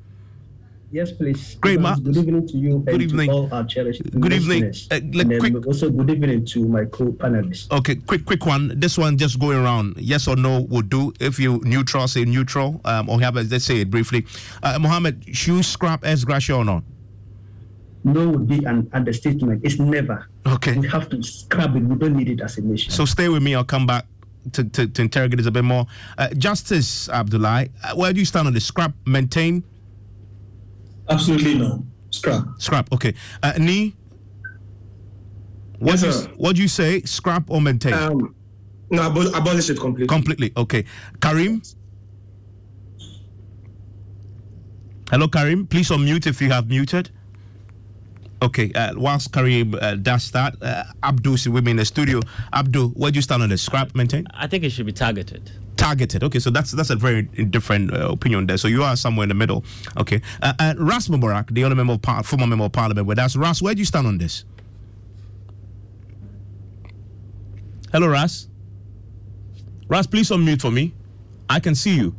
Yes, 0.97 1.12
please. 1.12 1.57
Great, 1.57 1.79
Good 1.79 2.17
evening 2.17 2.49
to 2.49 2.57
you. 2.57 2.79
Good 2.79 3.03
evening. 3.03 3.29
all 3.31 3.53
our 3.53 3.65
cherished 3.65 4.03
Good 4.19 4.33
evening. 4.33 4.73
Uh, 4.91 4.95
and 4.95 5.38
quick, 5.41 5.67
also, 5.67 5.91
good 5.91 6.09
evening 6.09 6.47
to 6.47 6.67
my 6.67 6.87
co-panelists. 6.87 7.71
Okay, 7.71 7.97
quick, 7.97 8.25
quick 8.25 8.47
one. 8.47 8.73
This 8.81 8.97
one 8.97 9.19
just 9.19 9.38
going 9.38 9.59
around. 9.59 9.99
Yes 9.99 10.26
or 10.26 10.37
no 10.37 10.62
would 10.71 10.88
do. 10.88 11.12
If 11.21 11.38
you 11.38 11.61
neutral, 11.65 12.09
say 12.09 12.25
neutral. 12.25 12.81
Um, 12.87 13.11
or 13.11 13.21
have 13.21 13.37
a, 13.37 13.43
let's 13.43 13.67
say 13.67 13.83
it 13.83 13.91
briefly. 13.91 14.25
Uh, 14.62 14.79
Mohammed, 14.79 15.37
should 15.37 15.67
scrap 15.67 16.03
ex 16.03 16.25
gratia 16.25 16.55
or 16.55 16.65
not? 16.65 16.83
No 18.03 18.31
would 18.31 18.49
be 18.49 18.65
an 18.65 18.88
understatement. 18.95 19.61
It's 19.67 19.79
never. 19.79 20.26
Okay. 20.47 20.79
We 20.79 20.88
have 20.88 21.11
to 21.11 21.23
scrap 21.23 21.76
it. 21.76 21.83
We 21.83 21.97
don't 21.97 22.17
need 22.17 22.31
it 22.31 22.41
as 22.41 22.57
a 22.57 22.62
nation. 22.62 22.91
So 22.91 23.05
stay 23.05 23.29
with 23.29 23.43
me. 23.43 23.55
I'll 23.55 23.65
come 23.65 23.87
back. 23.87 24.07
To, 24.53 24.62
to, 24.62 24.87
to 24.87 25.03
interrogate 25.03 25.38
this 25.38 25.47
a 25.47 25.50
bit 25.50 25.65
more. 25.65 25.87
Uh, 26.17 26.29
Justice 26.29 27.09
Abdullah, 27.09 27.67
uh, 27.83 27.97
where 27.97 28.12
do 28.12 28.21
you 28.21 28.25
stand 28.25 28.47
on 28.47 28.55
the 28.55 28.61
scrap, 28.61 28.95
maintain, 29.05 29.65
Absolutely 31.08 31.54
no. 31.54 31.84
Scrap. 32.10 32.44
Scrap. 32.58 32.92
Okay. 32.92 33.14
Uh, 33.42 33.52
Ni. 33.58 33.94
What 35.78 36.00
yes, 36.02 36.25
you, 36.25 36.34
what 36.36 36.56
do 36.56 36.62
you 36.62 36.68
say? 36.68 37.02
Scrap 37.02 37.50
or 37.50 37.60
maintain? 37.60 37.92
Um, 37.92 38.34
no, 38.90 39.02
abol- 39.10 39.36
abolish 39.36 39.68
it 39.68 39.78
completely. 39.78 40.06
Completely. 40.06 40.52
Okay. 40.56 40.84
Karim. 41.20 41.60
Hello, 45.10 45.28
Karim. 45.28 45.66
Please 45.66 45.90
unmute 45.90 46.26
if 46.26 46.40
you 46.40 46.50
have 46.50 46.68
muted. 46.68 47.10
Okay. 48.42 48.72
Uh, 48.75 48.94
whilst 48.96 49.32
Karim 49.32 49.75
uh, 49.75 49.96
does 49.96 50.30
that, 50.30 50.60
uh, 50.62 50.84
Abdul 51.02 51.34
is 51.34 51.48
with 51.48 51.64
me 51.64 51.72
in 51.72 51.76
the 51.76 51.84
studio. 51.84 52.20
Abdul, 52.52 52.88
where 52.90 53.10
do 53.10 53.16
you 53.16 53.22
stand 53.22 53.42
on 53.42 53.50
the 53.50 53.58
scrap 53.58 53.94
maintain? 53.94 54.26
I 54.32 54.46
think 54.46 54.64
it 54.64 54.70
should 54.70 54.86
be 54.86 54.92
targeted 54.92 55.50
targeted. 55.76 56.25
Okay, 56.25 56.38
so 56.38 56.50
that's 56.50 56.73
that's 56.73 56.90
a 56.90 56.97
very 56.97 57.23
different 57.23 57.92
uh, 57.92 58.11
opinion 58.11 58.47
there. 58.47 58.56
So 58.56 58.68
you 58.68 58.83
are 58.83 58.97
somewhere 58.97 59.25
in 59.25 59.28
the 59.28 59.35
middle. 59.35 59.64
Okay, 59.97 60.21
uh, 60.42 60.54
and 60.59 60.78
Ras 60.80 61.09
Mubarak, 61.09 61.52
the 61.52 61.64
other 61.64 61.75
member 61.75 61.95
of 61.95 62.02
par- 62.02 62.23
former 62.23 62.47
member 62.47 62.64
of 62.64 62.73
parliament 62.73 63.06
with 63.06 63.18
us. 63.18 63.37
Ras, 63.37 63.62
where 63.62 63.75
do 63.75 63.80
you 63.80 63.85
stand 63.85 64.06
on 64.06 64.18
this? 64.18 64.45
Hello, 67.92 68.09
Ras. 68.09 68.49
Ras, 69.88 70.06
please 70.06 70.30
unmute 70.30 70.61
for 70.61 70.71
me. 70.71 70.92
I 71.49 71.61
can 71.61 71.75
see 71.75 71.95
you. 71.95 72.14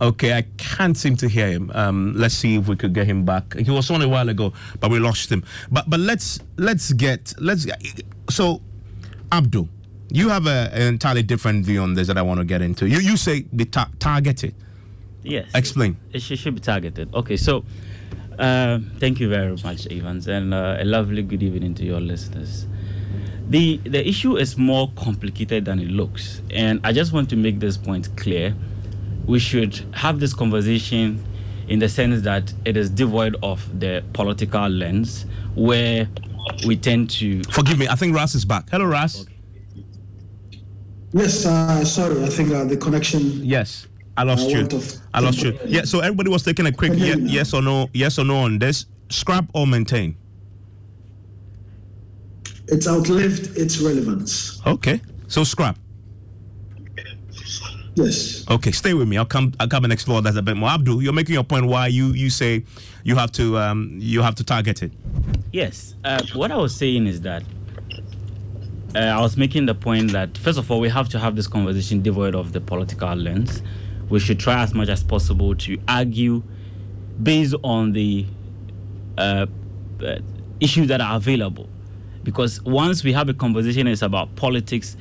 Okay, 0.00 0.32
I 0.32 0.42
can't 0.56 0.96
seem 0.96 1.16
to 1.16 1.28
hear 1.28 1.48
him. 1.48 1.70
Um, 1.74 2.14
let's 2.16 2.34
see 2.34 2.56
if 2.56 2.68
we 2.68 2.76
could 2.76 2.94
get 2.94 3.06
him 3.06 3.26
back. 3.26 3.54
He 3.54 3.70
was 3.70 3.90
on 3.90 4.00
a 4.00 4.08
while 4.08 4.28
ago, 4.30 4.54
but 4.78 4.90
we 4.90 4.98
lost 4.98 5.30
him. 5.30 5.44
But 5.70 5.90
but 5.90 6.00
let's 6.00 6.40
let's 6.56 6.92
get 6.94 7.34
let's 7.38 7.66
so 8.30 8.62
Abdul 9.30 9.68
you 10.10 10.28
have 10.28 10.46
a, 10.46 10.70
an 10.72 10.82
entirely 10.82 11.22
different 11.22 11.64
view 11.64 11.80
on 11.82 11.94
this 11.94 12.06
that 12.08 12.18
I 12.18 12.22
want 12.22 12.40
to 12.40 12.44
get 12.44 12.62
into. 12.62 12.88
You 12.88 12.98
you 12.98 13.16
say 13.16 13.42
be 13.42 13.64
ta- 13.64 13.90
targeted. 13.98 14.54
Yes. 15.22 15.48
Explain. 15.54 15.96
It, 16.12 16.30
it 16.30 16.36
should 16.36 16.54
be 16.54 16.60
targeted. 16.60 17.14
Okay, 17.14 17.36
so 17.36 17.64
uh, 18.38 18.78
thank 18.98 19.20
you 19.20 19.28
very 19.28 19.54
much, 19.62 19.86
Evans, 19.88 20.26
and 20.28 20.54
uh, 20.54 20.76
a 20.78 20.84
lovely 20.84 21.22
good 21.22 21.42
evening 21.42 21.74
to 21.74 21.84
your 21.84 22.00
listeners. 22.00 22.66
The 23.48 23.78
the 23.78 24.06
issue 24.06 24.36
is 24.36 24.56
more 24.56 24.90
complicated 24.96 25.64
than 25.64 25.78
it 25.78 25.88
looks, 25.88 26.40
and 26.50 26.80
I 26.84 26.92
just 26.92 27.12
want 27.12 27.28
to 27.30 27.36
make 27.36 27.60
this 27.60 27.76
point 27.76 28.16
clear. 28.16 28.54
We 29.26 29.38
should 29.38 29.84
have 29.92 30.18
this 30.20 30.32
conversation 30.34 31.22
in 31.68 31.78
the 31.78 31.88
sense 31.88 32.22
that 32.22 32.52
it 32.64 32.76
is 32.76 32.90
devoid 32.90 33.36
of 33.42 33.78
the 33.78 34.02
political 34.12 34.68
lens, 34.68 35.26
where 35.54 36.08
we 36.66 36.76
tend 36.76 37.10
to. 37.10 37.42
Forgive 37.44 37.78
me. 37.78 37.88
I 37.88 37.94
think 37.94 38.14
Ras 38.14 38.34
is 38.34 38.44
back. 38.44 38.68
Hello, 38.70 38.86
Ras. 38.86 39.22
Okay. 39.22 39.29
Yes, 41.12 41.44
uh, 41.44 41.84
sorry, 41.84 42.22
I 42.22 42.28
think 42.28 42.52
uh, 42.52 42.64
the 42.64 42.76
connection. 42.76 43.44
Yes, 43.44 43.88
I 44.16 44.22
lost 44.22 44.46
uh, 44.46 44.58
you. 44.58 44.68
I 45.12 45.20
lost 45.20 45.42
you. 45.42 45.58
Yeah, 45.66 45.82
so 45.82 46.00
everybody 46.00 46.30
was 46.30 46.42
taking 46.42 46.66
a 46.66 46.72
quick 46.72 46.92
ye- 46.94 47.16
yes 47.22 47.52
or 47.52 47.62
no, 47.62 47.88
yes 47.92 48.18
or 48.18 48.24
no 48.24 48.38
on 48.38 48.58
this. 48.58 48.86
Scrap 49.08 49.46
or 49.54 49.66
maintain? 49.66 50.16
It's 52.68 52.86
outlived 52.86 53.56
its 53.58 53.80
relevance. 53.80 54.60
Okay, 54.64 55.00
so 55.26 55.42
scrap. 55.42 55.76
Yes. 57.96 58.44
Okay, 58.48 58.70
stay 58.70 58.94
with 58.94 59.08
me. 59.08 59.18
I'll 59.18 59.24
come. 59.24 59.52
I'll 59.58 59.66
come 59.68 59.82
and 59.82 59.92
explore 59.92 60.22
that 60.22 60.36
a 60.36 60.42
bit 60.42 60.56
more. 60.56 60.68
Abdul, 60.70 61.02
you're 61.02 61.12
making 61.12 61.34
your 61.34 61.42
point. 61.42 61.66
Why 61.66 61.88
you 61.88 62.08
you 62.12 62.30
say 62.30 62.64
you 63.02 63.16
have 63.16 63.32
to 63.32 63.58
um, 63.58 63.96
you 63.98 64.22
have 64.22 64.36
to 64.36 64.44
target 64.44 64.84
it? 64.84 64.92
Yes. 65.52 65.96
Uh, 66.04 66.22
what 66.34 66.52
I 66.52 66.56
was 66.56 66.74
saying 66.74 67.08
is 67.08 67.20
that 67.22 67.42
uh, 68.94 68.98
I 68.98 69.20
was 69.20 69.36
making 69.36 69.66
the 69.66 69.74
point 69.74 70.12
that 70.12 70.36
first 70.36 70.58
of 70.58 70.70
all, 70.70 70.80
we 70.80 70.88
have 70.88 71.08
to 71.10 71.18
have 71.18 71.36
this 71.36 71.46
conversation 71.46 72.02
devoid 72.02 72.34
of 72.34 72.52
the 72.52 72.60
political 72.60 73.14
lens. 73.14 73.62
We 74.08 74.18
should 74.18 74.40
try 74.40 74.62
as 74.62 74.74
much 74.74 74.88
as 74.88 75.04
possible 75.04 75.54
to 75.54 75.78
argue 75.86 76.42
based 77.22 77.54
on 77.62 77.92
the 77.92 78.26
uh, 79.16 79.46
uh, 80.04 80.18
issues 80.58 80.88
that 80.88 81.00
are 81.00 81.16
available. 81.16 81.68
Because 82.24 82.60
once 82.62 83.04
we 83.04 83.12
have 83.12 83.28
a 83.28 83.34
conversation, 83.34 83.86
it's 83.86 84.02
about 84.02 84.34
politics, 84.36 84.96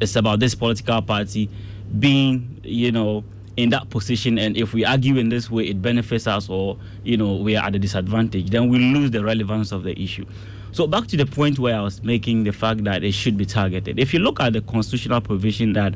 it's 0.00 0.16
about 0.16 0.38
this 0.38 0.54
political 0.54 1.02
party 1.02 1.50
being, 1.98 2.60
you 2.62 2.92
know, 2.92 3.24
in 3.56 3.68
that 3.70 3.90
position 3.90 4.38
and 4.38 4.56
if 4.56 4.72
we 4.72 4.84
argue 4.84 5.18
in 5.18 5.28
this 5.28 5.50
way 5.50 5.64
it 5.64 5.82
benefits 5.82 6.26
us 6.26 6.48
or 6.48 6.78
you 7.04 7.18
know 7.18 7.34
we 7.34 7.54
are 7.54 7.66
at 7.66 7.74
a 7.74 7.78
disadvantage 7.78 8.48
then 8.48 8.70
we 8.70 8.78
lose 8.78 9.10
the 9.10 9.22
relevance 9.22 9.72
of 9.72 9.82
the 9.82 10.00
issue 10.02 10.24
so 10.72 10.86
back 10.86 11.06
to 11.08 11.16
the 11.16 11.26
point 11.26 11.58
where 11.58 11.76
I 11.76 11.82
was 11.82 12.02
making 12.02 12.44
the 12.44 12.52
fact 12.52 12.84
that 12.84 13.04
it 13.04 13.12
should 13.12 13.36
be 13.36 13.44
targeted. 13.44 13.98
If 13.98 14.12
you 14.14 14.20
look 14.20 14.40
at 14.40 14.54
the 14.54 14.62
constitutional 14.62 15.20
provision 15.20 15.74
that 15.74 15.94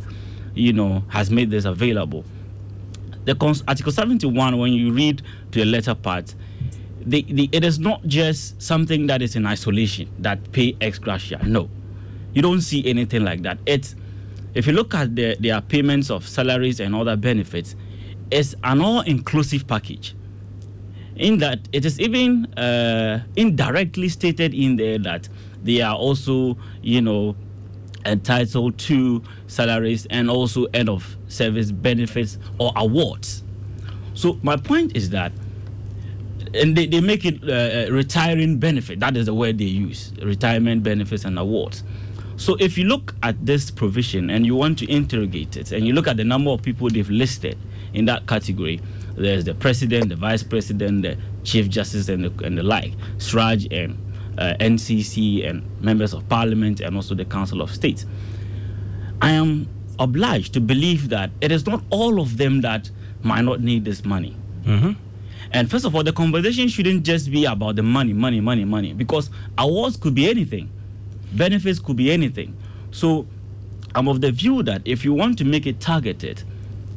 you 0.55 0.73
know 0.73 1.03
has 1.09 1.31
made 1.31 1.51
this 1.51 1.65
available, 1.65 2.25
the 3.25 3.63
Article 3.67 3.91
71, 3.91 4.59
when 4.59 4.73
you 4.73 4.93
read 4.93 5.23
to 5.51 5.61
the 5.61 5.65
letter 5.65 5.95
part, 5.95 6.35
the, 7.01 7.23
the, 7.29 7.49
it 7.53 7.65
is 7.65 7.79
not 7.79 8.05
just 8.05 8.61
something 8.61 9.07
that 9.07 9.23
is 9.23 9.35
in 9.35 9.47
isolation 9.47 10.09
that 10.19 10.53
pay 10.53 10.77
ex 10.81 10.99
gratia. 10.99 11.41
No, 11.45 11.71
you 12.35 12.43
don't 12.43 12.61
see 12.61 12.87
anything 12.89 13.25
like 13.25 13.43
that. 13.43 13.59
It's 13.67 13.97
if 14.55 14.67
you 14.67 14.73
look 14.73 14.95
at 14.95 15.15
the, 15.17 15.37
their 15.41 15.61
payments 15.61 16.11
of 16.11 16.27
salaries 16.27 16.81
and 16.81 16.95
other 16.95 17.17
benefits, 17.17 17.77
it's 18.31 18.55
an 18.65 18.81
all-inclusive 18.81 19.67
package. 19.67 20.15
In 21.17 21.39
that, 21.39 21.61
it 21.73 21.85
is 21.85 21.99
even 22.01 22.47
uh, 22.55 23.23
indirectly 23.37 24.09
stated 24.09 24.53
in 24.55 24.77
there 24.77 24.99
that 24.99 25.29
they 25.63 25.81
are 25.81 25.97
also, 25.97 26.57
you 26.83 27.01
know, 27.01 27.37
entitled 28.05 28.79
to 28.79 29.23
salaries 29.47 30.07
and 30.11 30.31
also 30.31 30.67
end 30.75 30.89
of 30.89 31.17
service 31.29 31.73
benefits 31.73 32.39
or 32.59 32.73
awards. 32.77 33.43
So 34.15 34.39
my 34.43 34.57
point 34.57 34.97
is 34.97 35.11
that 35.11 35.33
and 36.55 36.77
they, 36.77 36.87
they 36.87 37.01
make 37.01 37.25
it 37.25 37.43
uh, 37.43 37.93
retiring 37.93 38.59
benefit. 38.59 39.01
That 39.01 39.17
is 39.17 39.27
the 39.27 39.35
word 39.35 39.59
they 39.59 39.65
use 39.65 40.13
retirement 40.23 40.83
benefits 40.83 41.25
and 41.25 41.39
awards. 41.39 41.83
So 42.37 42.57
if 42.61 42.77
you 42.77 42.85
look 42.85 43.15
at 43.23 43.45
this 43.45 43.71
provision 43.71 44.29
and 44.31 44.45
you 44.45 44.55
want 44.55 44.79
to 44.81 44.93
interrogate 44.93 45.57
it, 45.57 45.73
and 45.73 45.87
you 45.87 45.95
look 45.95 46.07
at 46.07 46.17
the 46.17 46.25
number 46.25 46.51
of 46.51 46.63
people 46.63 46.89
they've 46.91 47.09
listed 47.09 47.59
in 47.95 48.05
that 48.07 48.27
category, 48.27 48.81
there's 49.17 49.45
the 49.45 49.55
president, 49.55 50.11
the 50.11 50.17
vice 50.17 50.43
president, 50.43 51.03
the 51.03 51.17
chief 51.45 51.69
justice, 51.69 52.09
and 52.09 52.25
the, 52.25 52.45
and 52.45 52.59
the 52.59 52.63
like, 52.63 52.93
CHRAJ 53.17 53.85
and 53.85 54.39
uh, 54.39 54.55
NCC, 54.61 55.49
and 55.49 55.63
members 55.83 56.13
of 56.13 56.29
parliament, 56.29 56.81
and 56.81 56.95
also 56.95 57.15
the 57.15 57.25
Council 57.25 57.63
of 57.63 57.71
State. 57.71 58.05
I 59.23 59.31
am 59.31 59.67
obliged 59.99 60.53
to 60.55 60.61
believe 60.61 61.09
that 61.09 61.31
it 61.41 61.51
is 61.51 61.67
not 61.67 61.83
all 61.89 62.21
of 62.21 62.37
them 62.37 62.61
that 62.61 62.91
might 63.23 63.43
not 63.43 63.61
need 63.63 63.87
this 63.87 64.05
money. 64.05 64.37
Mm-hmm. 64.65 64.93
And 65.53 65.71
first 65.71 65.87
of 65.87 65.95
all, 65.95 66.03
the 66.03 66.13
conversation 66.13 66.69
shouldn't 66.69 67.05
just 67.05 67.31
be 67.31 67.47
about 67.47 67.77
the 67.77 67.83
money, 67.83 68.13
money, 68.13 68.41
money, 68.41 68.65
money, 68.65 68.93
because 68.93 69.31
awards 69.57 69.97
could 69.97 70.15
be 70.15 70.29
anything, 70.29 70.71
benefits 71.33 71.79
could 71.79 71.97
be 71.97 72.11
anything. 72.11 72.57
So 72.91 73.27
I'm 73.95 74.09
of 74.09 74.21
the 74.21 74.33
view 74.33 74.63
that 74.65 74.83
if 74.85 75.05
you 75.05 75.13
want 75.13 75.39
to 75.39 75.45
make 75.45 75.67
it 75.67 75.81
targeted, 75.81 76.43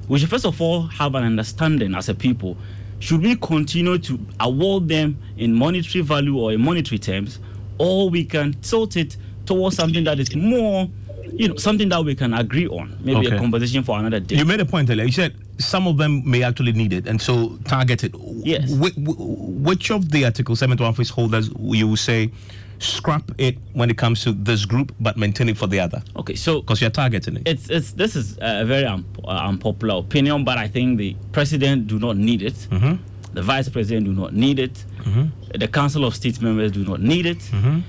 we 0.07 0.19
should 0.19 0.29
first 0.29 0.45
of 0.45 0.62
all 0.62 0.83
have 0.83 1.15
an 1.15 1.24
understanding 1.24 1.95
as 1.95 2.09
a 2.09 2.15
people. 2.15 2.57
Should 3.00 3.21
we 3.21 3.36
continue 3.38 3.98
to 4.00 4.19
award 4.39 4.89
them 4.89 5.17
in 5.38 5.53
monetary 5.53 6.03
value 6.03 6.38
or 6.38 6.51
in 6.51 6.62
monetary 6.62 7.00
terms, 7.00 7.39
or 7.77 8.09
we 8.09 8.25
can 8.25 8.53
tilt 8.62 8.98
it 8.98 9.15
towards 9.45 9.77
something 9.77 10.03
that 10.03 10.19
is 10.19 10.36
more 10.36 10.89
you 11.33 11.48
know, 11.50 11.55
something 11.55 11.89
that 11.89 12.03
we 12.03 12.15
can 12.15 12.33
agree 12.33 12.67
on. 12.67 12.98
Maybe 13.01 13.27
okay. 13.27 13.36
a 13.36 13.39
conversation 13.39 13.83
for 13.83 13.98
another 14.00 14.19
day. 14.19 14.36
You 14.36 14.45
made 14.45 14.59
a 14.59 14.65
point 14.65 14.89
earlier. 14.89 15.05
You 15.05 15.12
said 15.12 15.36
some 15.57 15.88
of 15.88 15.98
them 15.98 16.29
may 16.29 16.43
actually 16.43 16.71
need 16.74 16.93
it, 16.93 17.07
and 17.07 17.21
so 17.21 17.57
target 17.65 18.03
it. 18.03 18.15
Yes. 18.43 18.71
Wh- 18.71 18.93
wh- 18.95 19.19
which 19.63 19.91
of 19.91 20.12
the 20.12 20.25
Article 20.25 20.55
71 20.55 20.88
office 20.88 21.09
holders 21.09 21.50
you 21.59 21.95
say 21.95 22.31
scrap 22.79 23.31
it 23.38 23.57
when 23.74 23.89
it 23.89 23.98
comes 23.98 24.24
to 24.24 24.31
this 24.31 24.65
group, 24.65 24.93
but 25.00 25.17
maintain 25.17 25.50
it 25.50 25.57
for 25.57 25.67
the 25.67 25.79
other? 25.79 26.01
Okay, 26.15 26.36
so 26.36 26.62
because 26.62 26.81
you're 26.81 26.89
targeting 26.89 27.38
it. 27.38 27.43
It's 27.45 27.69
it's 27.69 27.91
this 27.91 28.15
is 28.15 28.38
a 28.41 28.65
very 28.65 28.86
un- 28.86 29.05
uh, 29.24 29.48
unpopular 29.48 29.95
opinion, 30.00 30.43
but 30.43 30.57
I 30.57 30.67
think 30.67 30.98
the 30.98 31.15
president 31.31 31.88
do 31.88 32.00
not 32.00 32.17
need 32.17 32.41
it. 32.41 32.55
Mm-hmm. 32.69 32.95
The 33.33 33.41
vice 33.41 33.69
president 33.69 34.05
do 34.05 34.13
not 34.13 34.33
need 34.33 34.59
it. 34.59 34.83
Mm-hmm. 35.00 35.57
The 35.57 35.67
council 35.67 36.05
of 36.05 36.15
state 36.15 36.41
members 36.41 36.71
do 36.71 36.83
not 36.83 37.01
need 37.01 37.25
it. 37.25 37.39
Mm-hmm. 37.39 37.79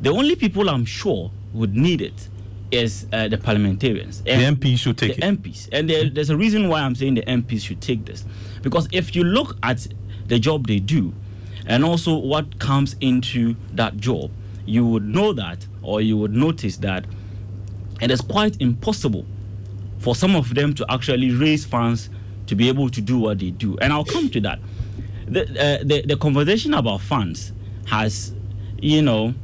The 0.00 0.10
only 0.10 0.34
people 0.36 0.68
I'm 0.68 0.84
sure 0.84 1.30
would 1.52 1.76
need 1.76 2.00
it 2.00 2.28
is 2.70 3.06
uh, 3.12 3.28
the 3.28 3.38
parliamentarians. 3.38 4.22
And 4.26 4.58
the 4.58 4.68
MPs 4.68 4.78
should 4.78 4.98
take 4.98 5.16
the 5.16 5.26
it. 5.26 5.42
MPs. 5.42 5.68
And 5.72 5.90
there, 5.90 6.08
there's 6.08 6.30
a 6.30 6.36
reason 6.36 6.68
why 6.68 6.80
I'm 6.80 6.94
saying 6.94 7.14
the 7.14 7.22
MPs 7.22 7.62
should 7.62 7.80
take 7.80 8.04
this. 8.04 8.24
Because 8.62 8.88
if 8.92 9.14
you 9.16 9.24
look 9.24 9.56
at 9.62 9.86
the 10.26 10.38
job 10.38 10.66
they 10.66 10.78
do 10.78 11.12
and 11.66 11.84
also 11.84 12.16
what 12.16 12.58
comes 12.58 12.96
into 13.00 13.56
that 13.72 13.96
job, 13.96 14.30
you 14.66 14.86
would 14.86 15.04
know 15.04 15.32
that 15.32 15.66
or 15.82 16.00
you 16.00 16.16
would 16.16 16.34
notice 16.34 16.76
that 16.78 17.04
it 18.00 18.10
is 18.10 18.20
quite 18.20 18.60
impossible 18.60 19.26
for 19.98 20.14
some 20.14 20.34
of 20.34 20.54
them 20.54 20.74
to 20.74 20.86
actually 20.90 21.30
raise 21.30 21.64
funds 21.64 22.08
to 22.46 22.54
be 22.54 22.68
able 22.68 22.88
to 22.88 23.00
do 23.00 23.18
what 23.18 23.38
they 23.38 23.50
do. 23.50 23.76
And 23.78 23.92
I'll 23.92 24.04
come 24.04 24.28
to 24.30 24.40
that. 24.40 24.58
The, 25.26 25.42
uh, 25.42 25.84
the, 25.84 26.02
the 26.02 26.16
conversation 26.16 26.74
about 26.74 27.00
funds 27.02 27.52
has, 27.86 28.34
you 28.80 29.02
know, 29.02 29.34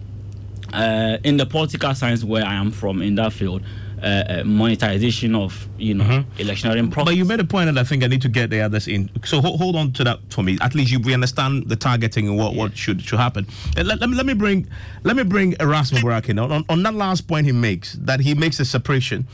uh, 0.73 1.19
in 1.23 1.37
the 1.37 1.47
political 1.47 1.95
science 1.95 2.25
where 2.25 2.45
I 2.45 2.55
am 2.55 2.73
from 2.73 3.03
in 3.03 3.15
that 3.17 3.33
field, 3.33 3.63
uh, 4.03 4.07
uh, 4.07 4.43
monetization 4.45 5.35
of 5.35 5.69
you 5.79 5.95
know 5.95 6.05
mm-hmm. 6.05 6.41
electioneering 6.41 6.91
process. 6.91 7.07
But 7.07 7.17
you 7.17 7.25
made 7.25 7.41
a 7.41 7.45
point 7.45 7.67
that 7.73 7.79
I 7.79 7.85
think 7.85 8.05
I 8.05 8.07
need 8.07 8.23
to 8.23 8.29
get 8.29 8.51
the 8.51 8.61
others 8.61 8.89
in. 8.89 9.11
So 9.25 9.41
hold, 9.41 9.59
hold 9.59 9.77
on 9.77 9.93
to 9.93 10.05
that 10.05 10.21
for 10.31 10.43
me. 10.43 10.59
At 10.61 10.75
least 10.75 10.93
you, 10.93 11.01
we 11.01 11.15
understand 11.15 11.69
the 11.69 11.77
targeting 11.77 12.29
and 12.29 12.37
what, 12.37 12.53
yeah. 12.53 12.63
what 12.63 12.77
should 12.77 13.03
should 13.03 13.19
happen. 13.19 13.47
Uh, 13.77 13.85
let, 13.85 14.01
let, 14.01 14.11
me, 14.11 14.17
let 14.17 14.27
me 14.27 14.35
bring 14.35 14.69
let 15.05 15.17
me 15.17 15.23
bring 15.23 15.55
Ras 15.61 15.91
Mubarak 15.91 16.29
in 16.29 16.39
on, 16.39 16.65
on 16.69 16.83
that 16.83 16.95
last 16.95 17.27
point 17.27 17.47
he 17.47 17.53
makes 17.53 17.95
that 17.95 18.21
he 18.21 18.35
makes 18.35 18.61
a 18.61 18.65
separation 18.65 19.27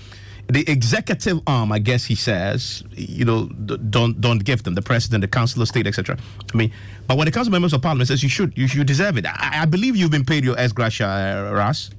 the 0.49 0.69
executive 0.71 1.41
arm, 1.47 1.73
I 1.73 1.79
guess 1.79 2.05
he 2.05 2.15
says, 2.15 2.83
you 2.93 3.25
know, 3.25 3.47
don't 3.47 4.21
don't 4.21 4.45
give 4.45 4.63
them 4.65 4.75
the 4.75 4.83
president, 4.83 5.23
the 5.23 5.29
council 5.29 5.63
of 5.63 5.69
state, 5.69 5.87
etc. 5.87 6.19
I 6.53 6.57
mean, 6.57 6.73
but 7.07 7.17
when 7.17 7.29
it 7.29 7.35
comes 7.35 7.47
to 7.47 7.51
members 7.51 7.73
of 7.73 7.81
parliament, 7.81 8.09
says 8.09 8.23
you 8.23 8.29
should, 8.29 8.57
you 8.57 8.67
you 8.67 8.85
deserve 8.85 9.17
it. 9.17 9.27
I, 9.27 9.63
I 9.63 9.65
believe 9.65 9.97
you've 9.97 10.11
been 10.11 10.25
paid 10.25 10.45
your 10.45 10.59
ex 10.59 10.73
gratia, 10.73 11.07
uh, 11.07 11.55
Ras. 11.55 11.91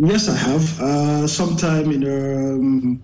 Yes, 0.00 0.28
I 0.28 0.36
have. 0.36 0.80
Uh, 0.80 1.26
sometime 1.26 1.90
in 1.90 2.04
um, 2.06 3.02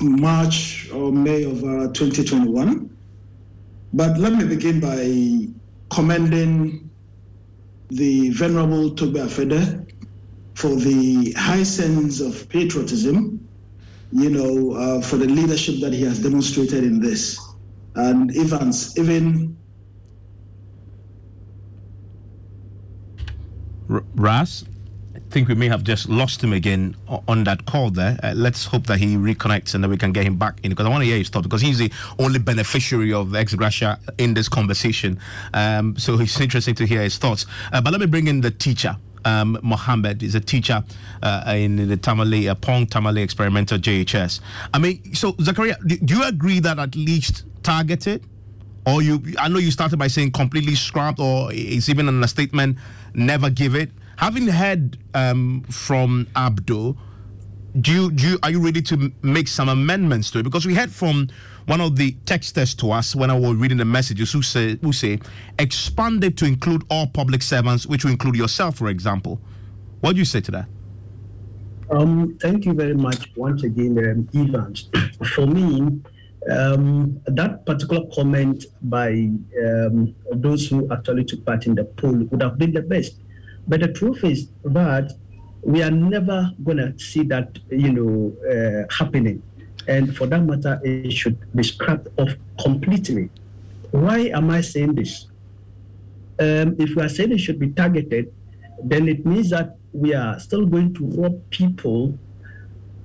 March 0.00 0.90
or 0.92 1.12
May 1.12 1.44
of 1.44 1.62
uh, 1.62 1.92
2021. 1.92 2.90
But 3.92 4.18
let 4.18 4.32
me 4.32 4.44
begin 4.44 4.80
by 4.80 5.46
commending 5.94 6.90
the 7.90 8.30
Venerable 8.30 8.90
Togbe 8.90 9.24
Afede 9.24 9.86
for 10.54 10.74
the 10.74 11.32
high 11.36 11.62
sense 11.62 12.20
of 12.20 12.48
patriotism, 12.48 13.48
you 14.10 14.30
know, 14.30 14.72
uh, 14.72 15.00
for 15.00 15.16
the 15.16 15.26
leadership 15.26 15.76
that 15.80 15.92
he 15.92 16.02
has 16.02 16.20
demonstrated 16.20 16.82
in 16.82 17.00
this. 17.00 17.38
And 17.94 18.36
Evans, 18.36 18.98
even. 18.98 19.56
Ras? 24.16 24.64
Think 25.30 25.48
we 25.48 25.54
may 25.54 25.68
have 25.68 25.84
just 25.84 26.08
lost 26.08 26.42
him 26.42 26.52
again 26.52 26.96
on 27.28 27.44
that 27.44 27.66
call 27.66 27.90
there. 27.90 28.18
Uh, 28.22 28.32
let's 28.34 28.64
hope 28.64 28.86
that 28.86 28.98
he 28.98 29.16
reconnects 29.16 29.74
and 29.74 29.84
that 29.84 29.88
we 29.88 29.98
can 29.98 30.12
get 30.12 30.24
him 30.24 30.36
back 30.36 30.58
in 30.62 30.70
because 30.70 30.86
I 30.86 30.88
want 30.88 31.02
to 31.02 31.06
hear 31.06 31.18
his 31.18 31.28
thoughts 31.28 31.46
because 31.46 31.60
he's 31.60 31.78
the 31.78 31.92
only 32.18 32.38
beneficiary 32.38 33.12
of 33.12 33.34
ex 33.34 33.54
gratia 33.54 33.98
in 34.16 34.34
this 34.34 34.48
conversation. 34.48 35.20
Um, 35.52 35.96
so 35.96 36.18
it's 36.18 36.40
interesting 36.40 36.74
to 36.76 36.86
hear 36.86 37.02
his 37.02 37.18
thoughts. 37.18 37.44
Uh, 37.72 37.80
but 37.80 37.92
let 37.92 38.00
me 38.00 38.06
bring 38.06 38.26
in 38.26 38.40
the 38.40 38.50
teacher 38.50 38.96
um, 39.24 39.58
Mohammed 39.62 40.22
is 40.22 40.34
a 40.34 40.40
teacher 40.40 40.82
uh, 41.22 41.54
in 41.56 41.88
the 41.88 41.96
Tamale, 41.96 42.48
uh, 42.48 42.54
Pong 42.54 42.86
Tamale 42.86 43.22
Experimental 43.22 43.78
JHS. 43.78 44.40
I 44.72 44.78
mean, 44.78 45.14
so 45.14 45.32
Zakaria, 45.34 45.76
do, 45.86 45.96
do 45.98 46.16
you 46.16 46.24
agree 46.24 46.60
that 46.60 46.78
at 46.78 46.94
least 46.96 47.44
targeted? 47.62 48.24
Or 48.86 49.02
you, 49.02 49.22
I 49.38 49.48
know 49.48 49.58
you 49.58 49.70
started 49.70 49.98
by 49.98 50.08
saying 50.08 50.32
completely 50.32 50.74
scrapped, 50.74 51.20
or 51.20 51.50
it's 51.52 51.88
even 51.88 52.08
in 52.08 52.22
a 52.24 52.28
statement, 52.28 52.78
never 53.12 53.50
give 53.50 53.74
it. 53.74 53.90
Having 54.18 54.48
heard 54.48 54.98
um, 55.14 55.62
from 55.70 56.26
Abdul, 56.34 56.96
do 57.80 57.92
you, 57.92 58.10
do 58.10 58.30
you, 58.30 58.38
are 58.42 58.50
you 58.50 58.60
ready 58.60 58.82
to 58.82 59.12
make 59.22 59.46
some 59.46 59.68
amendments 59.68 60.32
to 60.32 60.40
it? 60.40 60.42
Because 60.42 60.66
we 60.66 60.74
heard 60.74 60.90
from 60.90 61.28
one 61.66 61.80
of 61.80 61.94
the 61.94 62.12
texters 62.24 62.76
to 62.78 62.90
us 62.90 63.14
when 63.14 63.30
I 63.30 63.38
was 63.38 63.54
reading 63.54 63.78
the 63.78 63.84
messages 63.84 64.32
who 64.32 64.42
say, 64.42 64.76
who 64.82 64.92
say 64.92 65.20
expand 65.60 66.24
it 66.24 66.36
to 66.38 66.46
include 66.46 66.82
all 66.90 67.06
public 67.06 67.42
servants, 67.42 67.86
which 67.86 68.04
will 68.04 68.10
include 68.10 68.34
yourself, 68.34 68.76
for 68.76 68.88
example. 68.88 69.40
What 70.00 70.14
do 70.14 70.18
you 70.18 70.24
say 70.24 70.40
to 70.40 70.50
that? 70.50 70.66
Um, 71.88 72.36
thank 72.40 72.64
you 72.64 72.72
very 72.72 72.94
much 72.94 73.30
once 73.36 73.62
again, 73.62 73.98
um, 73.98 74.28
Evans. 74.34 74.90
For 75.34 75.46
me, 75.46 76.00
um, 76.50 77.20
that 77.26 77.64
particular 77.64 78.04
comment 78.12 78.64
by 78.82 79.30
um, 79.64 80.12
those 80.32 80.66
who 80.66 80.92
actually 80.92 81.24
took 81.24 81.44
part 81.46 81.66
in 81.66 81.76
the 81.76 81.84
poll 81.84 82.14
would 82.14 82.42
have 82.42 82.58
been 82.58 82.72
the 82.72 82.82
best. 82.82 83.20
But 83.68 83.80
the 83.80 83.92
truth 83.92 84.24
is 84.24 84.48
that 84.64 85.12
we 85.62 85.82
are 85.82 85.90
never 85.90 86.50
going 86.64 86.78
to 86.78 86.98
see 86.98 87.22
that, 87.24 87.58
you 87.70 87.92
know, 87.92 88.36
uh, 88.48 88.92
happening 88.92 89.42
and 89.88 90.14
for 90.14 90.26
that 90.26 90.42
matter, 90.42 90.78
it 90.84 91.12
should 91.12 91.38
be 91.54 91.62
scrapped 91.62 92.08
off 92.18 92.34
completely. 92.62 93.30
Why 93.90 94.30
am 94.34 94.50
I 94.50 94.60
saying 94.60 94.94
this? 94.94 95.26
Um, 96.38 96.76
if 96.78 96.94
we 96.94 97.02
are 97.02 97.08
saying 97.08 97.32
it 97.32 97.38
should 97.38 97.58
be 97.58 97.70
targeted, 97.70 98.32
then 98.84 99.08
it 99.08 99.24
means 99.24 99.48
that 99.50 99.76
we 99.92 100.14
are 100.14 100.38
still 100.38 100.66
going 100.66 100.92
to 100.94 101.06
rob 101.06 101.40
people, 101.50 102.18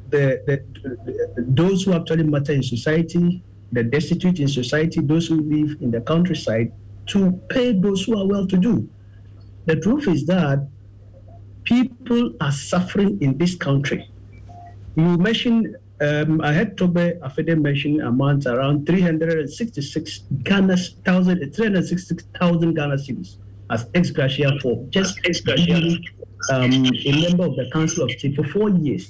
the, 0.09 0.43
the, 0.45 1.35
those 1.37 1.83
who 1.83 1.93
actually 1.93 2.23
matter 2.23 2.51
in 2.51 2.61
society, 2.61 3.41
the 3.71 3.83
destitute 3.83 4.39
in 4.39 4.49
society, 4.49 4.99
those 4.99 5.27
who 5.27 5.39
live 5.41 5.81
in 5.81 5.89
the 5.89 6.01
countryside, 6.01 6.73
to 7.07 7.31
pay 7.47 7.71
those 7.71 8.03
who 8.03 8.19
are 8.19 8.27
well 8.27 8.45
to 8.45 8.57
do. 8.57 8.87
The 9.65 9.77
truth 9.77 10.07
is 10.07 10.25
that 10.25 10.67
people 11.63 12.33
are 12.41 12.51
suffering 12.51 13.17
in 13.21 13.37
this 13.37 13.55
country. 13.55 14.09
You 14.95 15.17
mentioned 15.17 15.75
um, 16.01 16.41
I 16.41 16.51
had 16.51 16.75
Togbe 16.75 17.19
Afede 17.19 17.59
mention 17.59 18.01
amount 18.01 18.45
around 18.45 18.85
366 18.85 20.23
Ghana 20.43 20.75
thousand, 21.05 21.53
366,000 21.53 22.73
Ghana 22.73 22.95
cedis 22.95 23.37
as 23.69 23.87
ex 23.93 24.11
gratia 24.11 24.51
for 24.61 24.85
just 24.89 25.19
ex 25.25 25.39
gratia 25.39 25.77
um, 26.51 26.85
a 27.05 27.21
member 27.21 27.45
of 27.45 27.55
the 27.55 27.69
Council 27.71 28.03
of 28.03 28.11
State 28.11 28.35
for 28.35 28.43
four 28.43 28.69
years. 28.69 29.09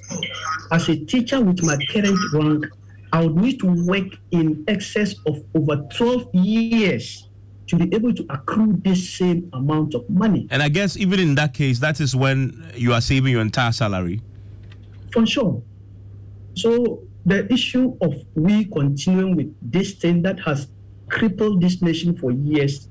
As 0.71 0.87
a 0.89 0.95
teacher 0.95 1.41
with 1.41 1.63
my 1.63 1.77
current 1.89 2.19
rank, 2.33 2.65
I 3.11 3.23
would 3.25 3.35
need 3.35 3.59
to 3.61 3.85
work 3.87 4.09
in 4.31 4.63
excess 4.67 5.15
of 5.25 5.43
over 5.55 5.77
12 5.95 6.35
years 6.35 7.27
to 7.67 7.75
be 7.77 7.93
able 7.95 8.13
to 8.13 8.25
accrue 8.29 8.79
this 8.83 9.09
same 9.09 9.49
amount 9.53 9.95
of 9.95 10.09
money. 10.09 10.47
And 10.51 10.61
I 10.61 10.69
guess 10.69 10.97
even 10.97 11.19
in 11.19 11.35
that 11.35 11.53
case, 11.53 11.79
that 11.79 11.99
is 11.99 12.15
when 12.15 12.71
you 12.75 12.93
are 12.93 13.01
saving 13.01 13.31
your 13.31 13.41
entire 13.41 13.71
salary. 13.71 14.21
For 15.11 15.25
sure. 15.25 15.61
So 16.55 17.03
the 17.25 17.51
issue 17.51 17.97
of 18.01 18.13
we 18.35 18.65
continuing 18.65 19.35
with 19.35 19.55
this 19.61 19.93
thing 19.93 20.21
that 20.23 20.39
has 20.41 20.67
crippled 21.09 21.61
this 21.61 21.81
nation 21.81 22.17
for 22.17 22.31
years, 22.31 22.89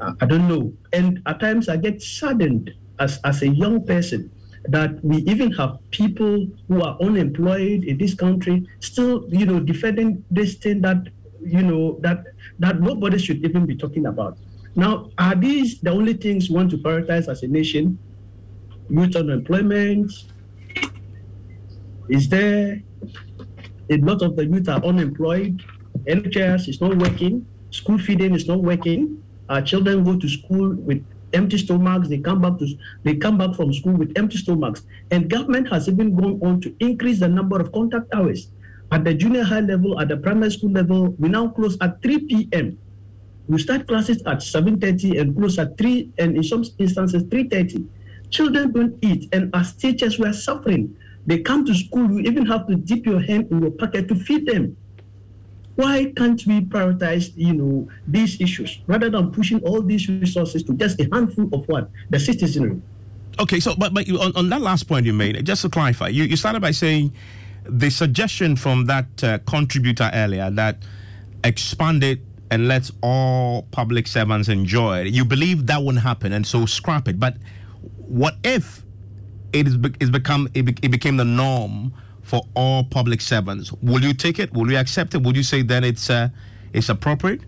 uh, 0.00 0.12
I 0.20 0.26
don't 0.26 0.48
know. 0.48 0.72
And 0.92 1.22
at 1.26 1.40
times 1.40 1.68
I 1.68 1.76
get 1.76 2.02
saddened 2.02 2.72
as, 2.98 3.20
as 3.24 3.42
a 3.42 3.48
young 3.48 3.84
person 3.84 4.30
that 4.64 5.02
we 5.04 5.18
even 5.18 5.52
have 5.52 5.78
people 5.90 6.46
who 6.68 6.82
are 6.82 6.96
unemployed 7.00 7.84
in 7.84 7.96
this 7.96 8.14
country 8.14 8.66
still, 8.80 9.24
you 9.28 9.46
know, 9.46 9.60
defending 9.60 10.24
this 10.30 10.54
thing 10.54 10.82
that, 10.82 11.08
you 11.42 11.62
know, 11.62 11.98
that 12.02 12.24
that 12.60 12.80
nobody 12.80 13.18
should 13.18 13.44
even 13.44 13.66
be 13.66 13.74
talking 13.74 14.06
about. 14.06 14.38
Now, 14.76 15.10
are 15.18 15.34
these 15.34 15.80
the 15.80 15.90
only 15.90 16.14
things 16.14 16.48
we 16.48 16.56
want 16.56 16.70
to 16.70 16.78
prioritize 16.78 17.26
as 17.28 17.42
a 17.42 17.48
nation? 17.48 17.98
Youth 18.88 19.16
unemployment? 19.16 20.12
Is 22.08 22.28
there 22.28 22.82
a 23.90 23.96
lot 23.98 24.22
of 24.22 24.36
the 24.36 24.44
youth 24.44 24.68
are 24.68 24.84
unemployed? 24.84 25.62
NHS 26.06 26.68
is 26.68 26.80
not 26.80 26.96
working. 26.96 27.46
School 27.70 27.98
feeding 27.98 28.34
is 28.34 28.46
not 28.46 28.62
working. 28.62 29.22
Our 29.48 29.62
children 29.62 30.04
go 30.04 30.16
to 30.16 30.28
school 30.28 30.74
with 30.74 31.04
empty 31.32 31.58
stomachs. 31.58 32.08
They 32.08 32.18
come 32.18 32.40
back 32.40 32.58
to 32.58 32.66
they 33.04 33.16
come 33.16 33.38
back 33.38 33.54
from 33.54 33.72
school 33.72 33.94
with 33.94 34.12
empty 34.16 34.36
stomachs. 34.38 34.82
And 35.10 35.30
government 35.30 35.68
has 35.70 35.88
even 35.88 36.14
gone 36.14 36.40
on 36.42 36.60
to 36.60 36.74
increase 36.80 37.20
the 37.20 37.28
number 37.28 37.60
of 37.60 37.72
contact 37.72 38.14
hours. 38.14 38.50
At 38.90 39.04
the 39.04 39.14
junior 39.14 39.44
high 39.44 39.60
level, 39.60 40.00
at 40.00 40.08
the 40.08 40.16
primary 40.16 40.50
school 40.50 40.70
level, 40.70 41.14
we 41.18 41.28
now 41.28 41.48
close 41.48 41.76
at 41.80 42.02
3 42.02 42.26
p.m. 42.26 42.78
We 43.48 43.58
start 43.58 43.86
classes 43.86 44.22
at 44.26 44.38
7:30 44.38 45.20
and 45.20 45.36
close 45.36 45.58
at 45.58 45.78
3, 45.78 46.10
and 46.18 46.36
in 46.36 46.42
some 46.42 46.64
instances 46.78 47.22
3:30. 47.24 47.86
Children 48.30 48.72
don't 48.72 48.94
eat, 49.02 49.28
and 49.32 49.50
as 49.54 49.72
teachers, 49.74 50.18
we 50.18 50.26
are 50.26 50.32
suffering. 50.32 50.96
They 51.26 51.38
come 51.38 51.64
to 51.66 51.74
school, 51.74 52.10
you 52.10 52.20
even 52.20 52.46
have 52.46 52.66
to 52.68 52.74
dip 52.74 53.06
your 53.06 53.20
hand 53.20 53.50
in 53.50 53.62
your 53.62 53.70
pocket 53.70 54.08
to 54.08 54.14
feed 54.14 54.46
them. 54.46 54.76
Why 55.76 56.12
can't 56.16 56.40
we 56.46 56.60
prioritize, 56.60 57.32
you 57.36 57.54
know, 57.54 57.88
these 58.06 58.40
issues 58.40 58.80
rather 58.86 59.10
than 59.10 59.30
pushing 59.30 59.60
all 59.62 59.82
these 59.82 60.08
resources 60.08 60.62
to 60.64 60.74
just 60.74 61.00
a 61.00 61.08
handful 61.12 61.48
of 61.52 61.66
what 61.68 61.90
the 62.10 62.18
citizenry? 62.18 62.80
Okay, 63.38 63.60
so 63.60 63.74
but 63.76 63.94
but 63.94 64.08
on, 64.10 64.34
on 64.36 64.48
that 64.50 64.60
last 64.60 64.84
point 64.84 65.06
you 65.06 65.12
made, 65.12 65.44
just 65.46 65.62
to 65.62 65.68
clarify, 65.68 66.08
you, 66.08 66.24
you 66.24 66.36
started 66.36 66.60
by 66.60 66.70
saying 66.72 67.12
the 67.78 67.90
suggestion 67.90 68.56
from 68.56 68.86
that 68.86 69.24
uh, 69.24 69.38
contributor 69.46 70.10
earlier 70.12 70.50
that 70.50 70.78
expand 71.44 72.02
it 72.04 72.20
and 72.50 72.66
let 72.66 72.90
all 73.02 73.62
public 73.70 74.06
servants 74.06 74.48
enjoy 74.48 75.00
it. 75.00 75.08
You 75.08 75.24
believe 75.24 75.66
that 75.66 75.82
won't 75.82 76.00
happen, 76.00 76.32
and 76.32 76.46
so 76.46 76.66
scrap 76.66 77.08
it. 77.08 77.20
But 77.20 77.36
what 77.96 78.36
if 78.42 78.82
it 79.52 79.66
is 79.68 79.78
it's 80.00 80.10
become 80.10 80.48
it, 80.54 80.62
be, 80.62 80.74
it 80.82 80.90
became 80.90 81.16
the 81.16 81.24
norm 81.24 81.92
for 82.22 82.42
all 82.54 82.84
public 82.84 83.20
servants? 83.20 83.72
Will 83.82 84.02
you 84.02 84.14
take 84.14 84.38
it? 84.38 84.52
Will 84.52 84.70
you 84.70 84.76
accept 84.76 85.14
it? 85.14 85.22
Would 85.22 85.36
you 85.36 85.42
say 85.44 85.62
then 85.62 85.84
it's 85.84 86.10
uh, 86.10 86.28
it's 86.72 86.88
appropriate? 86.88 87.42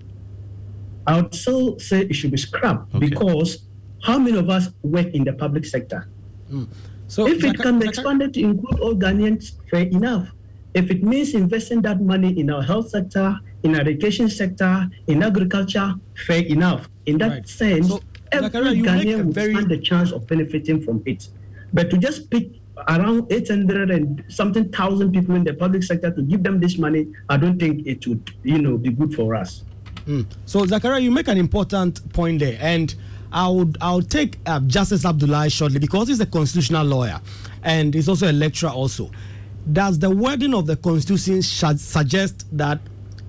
I 1.06 1.20
would 1.20 1.34
still 1.34 1.78
say 1.80 2.02
it 2.02 2.14
should 2.14 2.30
be 2.30 2.36
scrapped 2.36 2.94
okay. 2.94 3.08
because 3.08 3.64
how 4.04 4.18
many 4.18 4.38
of 4.38 4.48
us 4.48 4.68
work 4.82 5.08
in 5.08 5.24
the 5.24 5.32
public 5.32 5.64
sector? 5.64 6.08
Mm. 6.50 6.68
So 7.12 7.26
if 7.26 7.44
it 7.44 7.58
can 7.58 7.78
be 7.78 7.88
expanded 7.88 8.32
to 8.32 8.40
include 8.40 8.80
all 8.80 8.94
Ghanaians, 8.94 9.52
fair 9.70 9.82
enough. 9.82 10.28
If 10.72 10.90
it 10.90 11.02
means 11.04 11.34
investing 11.34 11.82
that 11.82 12.00
money 12.00 12.40
in 12.40 12.48
our 12.48 12.62
health 12.62 12.88
sector, 12.88 13.38
in 13.64 13.74
our 13.74 13.82
education 13.82 14.30
sector, 14.30 14.88
in 15.08 15.22
agriculture, 15.22 15.92
fair 16.26 16.42
enough. 16.46 16.88
In 17.04 17.18
that 17.18 17.30
right. 17.30 17.46
sense, 17.46 17.88
so, 17.88 18.00
every 18.32 18.48
Zakaria, 18.48 18.82
Ghanaian 18.82 19.24
will 19.26 19.32
very... 19.32 19.52
stand 19.52 19.70
the 19.70 19.76
chance 19.76 20.10
of 20.10 20.26
benefiting 20.26 20.80
from 20.80 21.02
it. 21.04 21.28
But 21.74 21.90
to 21.90 21.98
just 21.98 22.30
pick 22.30 22.48
around 22.88 23.30
800 23.30 23.90
and 23.90 24.24
something 24.28 24.72
thousand 24.72 25.12
people 25.12 25.34
in 25.34 25.44
the 25.44 25.52
public 25.52 25.82
sector 25.82 26.10
to 26.10 26.22
give 26.22 26.42
them 26.42 26.60
this 26.60 26.78
money, 26.78 27.08
I 27.28 27.36
don't 27.36 27.58
think 27.58 27.86
it 27.86 28.06
would, 28.06 28.32
you 28.42 28.56
know, 28.56 28.78
be 28.78 28.88
good 28.88 29.14
for 29.14 29.34
us. 29.34 29.64
Mm. 30.06 30.24
So, 30.46 30.64
Zakaria, 30.64 31.02
you 31.02 31.10
make 31.10 31.28
an 31.28 31.36
important 31.36 32.10
point 32.14 32.38
there, 32.38 32.56
and 32.58 32.94
I 33.32 33.48
would 33.48 33.78
I'll 33.80 34.02
take 34.02 34.38
uh, 34.46 34.60
Justice 34.60 35.04
Abdullahi 35.04 35.48
shortly 35.48 35.78
because 35.78 36.08
he's 36.08 36.20
a 36.20 36.26
constitutional 36.26 36.86
lawyer 36.86 37.20
and 37.62 37.94
he's 37.94 38.08
also 38.08 38.30
a 38.30 38.32
lecturer 38.32 38.70
also. 38.70 39.10
Does 39.72 39.98
the 39.98 40.10
wording 40.10 40.54
of 40.54 40.66
the 40.66 40.76
constitution 40.76 41.40
suggest 41.42 42.46
that 42.56 42.80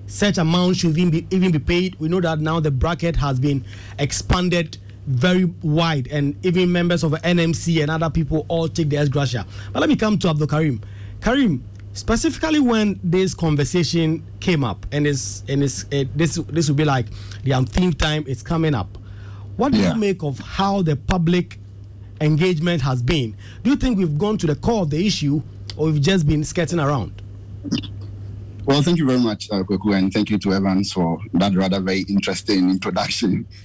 such 0.06 0.36
amount 0.38 0.76
should 0.76 0.96
even 0.98 1.10
be 1.10 1.26
even 1.30 1.50
be 1.52 1.58
paid? 1.58 1.94
We 1.98 2.08
know 2.08 2.20
that 2.20 2.40
now 2.40 2.60
the 2.60 2.70
bracket 2.70 3.16
has 3.16 3.40
been 3.40 3.64
expanded 3.98 4.76
very 5.06 5.44
wide 5.62 6.08
and 6.08 6.34
even 6.44 6.70
members 6.70 7.02
of 7.02 7.12
NMC 7.12 7.82
and 7.82 7.90
other 7.90 8.10
people 8.10 8.44
all 8.48 8.68
take 8.68 8.90
the 8.90 8.96
ex 8.98 9.08
gratia. 9.08 9.46
But 9.72 9.80
let 9.80 9.88
me 9.88 9.96
come 9.96 10.18
to 10.18 10.28
Abdul 10.28 10.46
Karim. 10.46 10.80
Karim, 11.20 11.64
specifically 11.94 12.58
when 12.58 13.00
this 13.02 13.34
conversation 13.34 14.22
came 14.40 14.64
up 14.64 14.84
and 14.92 15.06
it's 15.06 15.44
and 15.48 15.62
it's 15.62 15.84
it, 15.90 16.16
this 16.16 16.34
this 16.48 16.68
will 16.68 16.76
be 16.76 16.84
like 16.84 17.06
the 17.44 17.54
umpteenth 17.54 17.96
time 17.96 18.24
it's 18.26 18.42
coming 18.42 18.74
up 18.74 18.98
what 19.56 19.72
do 19.72 19.78
yeah. 19.78 19.94
you 19.94 20.00
make 20.00 20.22
of 20.22 20.38
how 20.38 20.82
the 20.82 20.96
public 20.96 21.58
engagement 22.20 22.82
has 22.82 23.02
been? 23.02 23.36
Do 23.62 23.70
you 23.70 23.76
think 23.76 23.98
we've 23.98 24.18
gone 24.18 24.38
to 24.38 24.46
the 24.46 24.56
core 24.56 24.82
of 24.82 24.90
the 24.90 25.06
issue 25.06 25.42
or 25.76 25.86
we've 25.86 26.00
just 26.00 26.26
been 26.26 26.44
skirting 26.44 26.80
around? 26.80 27.22
Well, 28.66 28.80
thank 28.80 28.96
you 28.96 29.06
very 29.06 29.20
much, 29.20 29.50
uh, 29.50 29.62
Kweku, 29.62 29.94
and 29.94 30.10
thank 30.10 30.30
you 30.30 30.38
to 30.38 30.54
Evans 30.54 30.90
for 30.92 31.18
that 31.34 31.54
rather 31.54 31.80
very 31.80 32.04
interesting 32.08 32.70
introduction. 32.70 33.46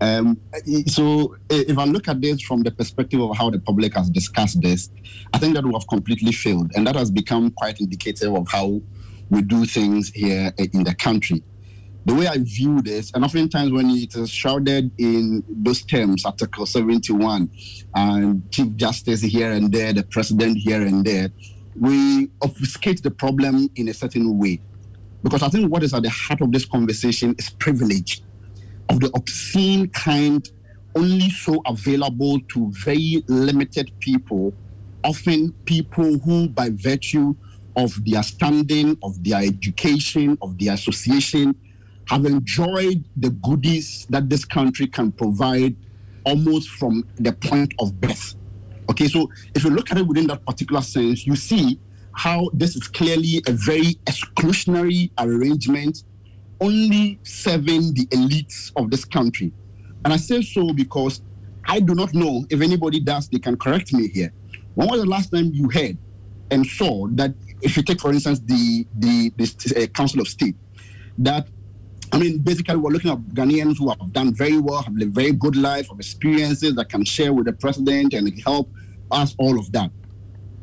Um, 0.00 0.40
so, 0.86 1.34
if 1.50 1.76
I 1.76 1.84
look 1.84 2.06
at 2.06 2.20
this 2.20 2.40
from 2.42 2.62
the 2.62 2.70
perspective 2.70 3.20
of 3.20 3.36
how 3.36 3.50
the 3.50 3.58
public 3.58 3.94
has 3.94 4.08
discussed 4.08 4.62
this, 4.62 4.90
I 5.32 5.38
think 5.38 5.54
that 5.54 5.64
we 5.64 5.72
have 5.72 5.88
completely 5.88 6.30
failed, 6.30 6.70
and 6.76 6.86
that 6.86 6.94
has 6.94 7.10
become 7.10 7.50
quite 7.50 7.80
indicative 7.80 8.32
of 8.32 8.46
how 8.46 8.80
we 9.28 9.42
do 9.42 9.66
things 9.66 10.10
here 10.10 10.52
in 10.56 10.84
the 10.84 10.94
country 10.94 11.42
the 12.08 12.14
way 12.14 12.26
I 12.26 12.38
view 12.38 12.80
this, 12.80 13.12
and 13.12 13.22
oftentimes 13.22 13.70
when 13.70 13.90
it 13.90 14.16
is 14.16 14.30
shrouded 14.30 14.90
in 14.96 15.44
those 15.46 15.82
terms, 15.82 16.24
Article 16.24 16.64
71, 16.64 17.50
and 17.94 18.50
Chief 18.50 18.74
Justice 18.76 19.20
here 19.20 19.52
and 19.52 19.70
there, 19.70 19.92
the 19.92 20.04
President 20.04 20.56
here 20.56 20.80
and 20.80 21.04
there, 21.04 21.28
we 21.78 22.30
obfuscate 22.40 23.02
the 23.02 23.10
problem 23.10 23.68
in 23.76 23.88
a 23.88 23.94
certain 23.94 24.38
way. 24.38 24.58
Because 25.22 25.42
I 25.42 25.50
think 25.50 25.70
what 25.70 25.82
is 25.82 25.92
at 25.92 26.02
the 26.02 26.08
heart 26.08 26.40
of 26.40 26.50
this 26.50 26.64
conversation 26.64 27.34
is 27.38 27.50
privilege 27.50 28.22
of 28.88 29.00
the 29.00 29.10
obscene 29.14 29.90
kind, 29.90 30.50
only 30.96 31.28
so 31.28 31.60
available 31.66 32.40
to 32.54 32.70
very 32.72 33.22
limited 33.28 33.92
people, 34.00 34.54
often 35.04 35.52
people 35.66 36.18
who, 36.20 36.48
by 36.48 36.70
virtue 36.72 37.34
of 37.76 38.02
their 38.06 38.22
standing, 38.22 38.96
of 39.02 39.22
their 39.22 39.42
education, 39.42 40.38
of 40.40 40.58
their 40.58 40.72
association, 40.72 41.54
have 42.08 42.24
enjoyed 42.24 43.04
the 43.16 43.30
goodies 43.30 44.06
that 44.10 44.28
this 44.28 44.44
country 44.44 44.86
can 44.86 45.12
provide 45.12 45.76
almost 46.24 46.70
from 46.70 47.06
the 47.16 47.32
point 47.32 47.72
of 47.78 48.00
birth. 48.00 48.34
Okay, 48.90 49.08
so 49.08 49.30
if 49.54 49.64
you 49.64 49.70
look 49.70 49.90
at 49.90 49.98
it 49.98 50.06
within 50.06 50.26
that 50.28 50.44
particular 50.46 50.80
sense, 50.80 51.26
you 51.26 51.36
see 51.36 51.78
how 52.12 52.48
this 52.54 52.74
is 52.74 52.88
clearly 52.88 53.42
a 53.46 53.52
very 53.52 53.94
exclusionary 54.06 55.10
arrangement, 55.18 56.04
only 56.60 57.18
serving 57.22 57.94
the 57.94 58.06
elites 58.06 58.72
of 58.76 58.90
this 58.90 59.04
country. 59.04 59.52
And 60.04 60.12
I 60.12 60.16
say 60.16 60.42
so 60.42 60.72
because 60.72 61.20
I 61.66 61.80
do 61.80 61.94
not 61.94 62.14
know 62.14 62.46
if 62.48 62.62
anybody 62.62 63.00
does, 63.00 63.28
they 63.28 63.38
can 63.38 63.56
correct 63.56 63.92
me 63.92 64.08
here. 64.08 64.32
When 64.74 64.88
was 64.88 65.00
the 65.00 65.06
last 65.06 65.30
time 65.30 65.50
you 65.52 65.68
heard 65.68 65.98
and 66.50 66.66
saw 66.66 67.06
that, 67.08 67.34
if 67.60 67.76
you 67.76 67.82
take, 67.82 68.00
for 68.00 68.12
instance, 68.12 68.40
the, 68.40 68.86
the, 68.98 69.30
the 69.36 69.82
uh, 69.82 69.86
Council 69.88 70.20
of 70.20 70.28
State, 70.28 70.56
that 71.18 71.48
I 72.12 72.18
mean, 72.18 72.38
basically, 72.38 72.76
we're 72.76 72.90
looking 72.90 73.10
at 73.10 73.18
Ghanaians 73.18 73.78
who 73.78 73.88
have 73.90 74.12
done 74.12 74.34
very 74.34 74.58
well, 74.58 74.82
have 74.82 74.94
lived 74.94 75.14
very 75.14 75.32
good 75.32 75.56
life, 75.56 75.88
have 75.88 75.98
experiences 75.98 76.74
that 76.76 76.88
can 76.88 77.04
share 77.04 77.32
with 77.32 77.46
the 77.46 77.52
president 77.52 78.14
and 78.14 78.40
help 78.42 78.70
us 79.10 79.34
all 79.38 79.58
of 79.58 79.70
that. 79.72 79.90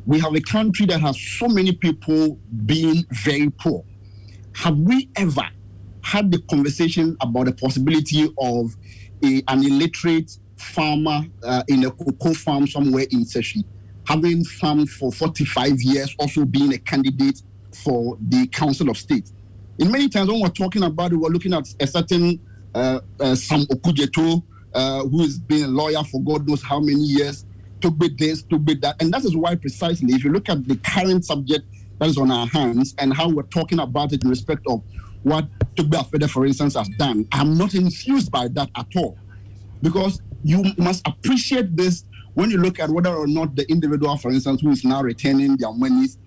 We 0.06 0.18
have 0.20 0.34
a 0.34 0.40
country 0.40 0.86
that 0.86 1.00
has 1.00 1.20
so 1.20 1.48
many 1.48 1.72
people 1.72 2.38
being 2.64 3.04
very 3.10 3.50
poor. 3.50 3.84
Have 4.54 4.76
we 4.78 5.08
ever 5.16 5.48
had 6.02 6.30
the 6.30 6.38
conversation 6.42 7.16
about 7.20 7.46
the 7.46 7.52
possibility 7.52 8.32
of 8.38 8.74
a, 9.24 9.42
an 9.48 9.64
illiterate 9.64 10.36
farmer 10.56 11.22
uh, 11.42 11.62
in 11.68 11.84
a 11.84 11.90
cocoa 11.90 12.32
farm 12.32 12.66
somewhere 12.66 13.06
in 13.10 13.24
Seshi, 13.24 13.64
having 14.06 14.44
farmed 14.44 14.88
for 14.90 15.12
45 15.12 15.82
years, 15.82 16.14
also 16.18 16.44
being 16.44 16.72
a 16.72 16.78
candidate 16.78 17.42
for 17.84 18.16
the 18.20 18.46
Council 18.48 18.88
of 18.88 18.96
State. 18.96 19.30
In 19.78 19.90
many 19.90 20.08
times 20.08 20.30
when 20.30 20.40
we're 20.40 20.48
talking 20.48 20.82
about 20.84 21.12
it, 21.12 21.16
we're 21.16 21.28
looking 21.28 21.52
at 21.52 21.66
a 21.80 21.86
certain 21.86 22.40
uh, 22.74 23.00
uh, 23.20 23.34
Sam 23.34 23.66
Okudzeto, 23.66 24.42
uh, 24.72 25.04
who 25.04 25.20
has 25.20 25.38
been 25.38 25.64
a 25.64 25.68
lawyer 25.68 26.02
for 26.04 26.22
God 26.22 26.48
knows 26.48 26.62
how 26.62 26.80
many 26.80 27.00
years, 27.00 27.44
to 27.82 27.90
be 27.90 28.08
this, 28.08 28.42
to 28.44 28.58
be 28.58 28.74
that. 28.76 28.96
And 29.00 29.12
that 29.12 29.24
is 29.24 29.36
why 29.36 29.54
precisely, 29.54 30.14
if 30.14 30.24
you 30.24 30.32
look 30.32 30.48
at 30.48 30.66
the 30.66 30.76
current 30.76 31.26
subject 31.26 31.66
that 31.98 32.08
is 32.08 32.16
on 32.16 32.30
our 32.30 32.46
hands 32.46 32.94
and 32.98 33.12
how 33.14 33.28
we're 33.28 33.42
talking 33.42 33.80
about 33.80 34.14
it 34.14 34.24
in 34.24 34.30
respect 34.30 34.62
of 34.66 34.82
what 35.24 35.46
Togbe 35.74 35.92
Afede, 35.92 36.30
for 36.30 36.46
instance, 36.46 36.74
has 36.74 36.88
done, 36.96 37.28
I'm 37.32 37.58
not 37.58 37.74
infused 37.74 38.30
by 38.32 38.48
that 38.48 38.70
at 38.76 38.86
all. 38.96 39.18
Because 39.82 40.22
you 40.42 40.64
must 40.78 41.06
appreciate 41.06 41.76
this 41.76 42.04
when 42.32 42.50
you 42.50 42.56
look 42.56 42.80
at 42.80 42.88
whether 42.88 43.14
or 43.14 43.26
not 43.26 43.56
the 43.56 43.70
individual, 43.70 44.16
for 44.16 44.30
instance, 44.30 44.62
who 44.62 44.70
is 44.70 44.84
now 44.84 45.02
retaining 45.02 45.56
their 45.58 45.72
monies, 45.72 46.18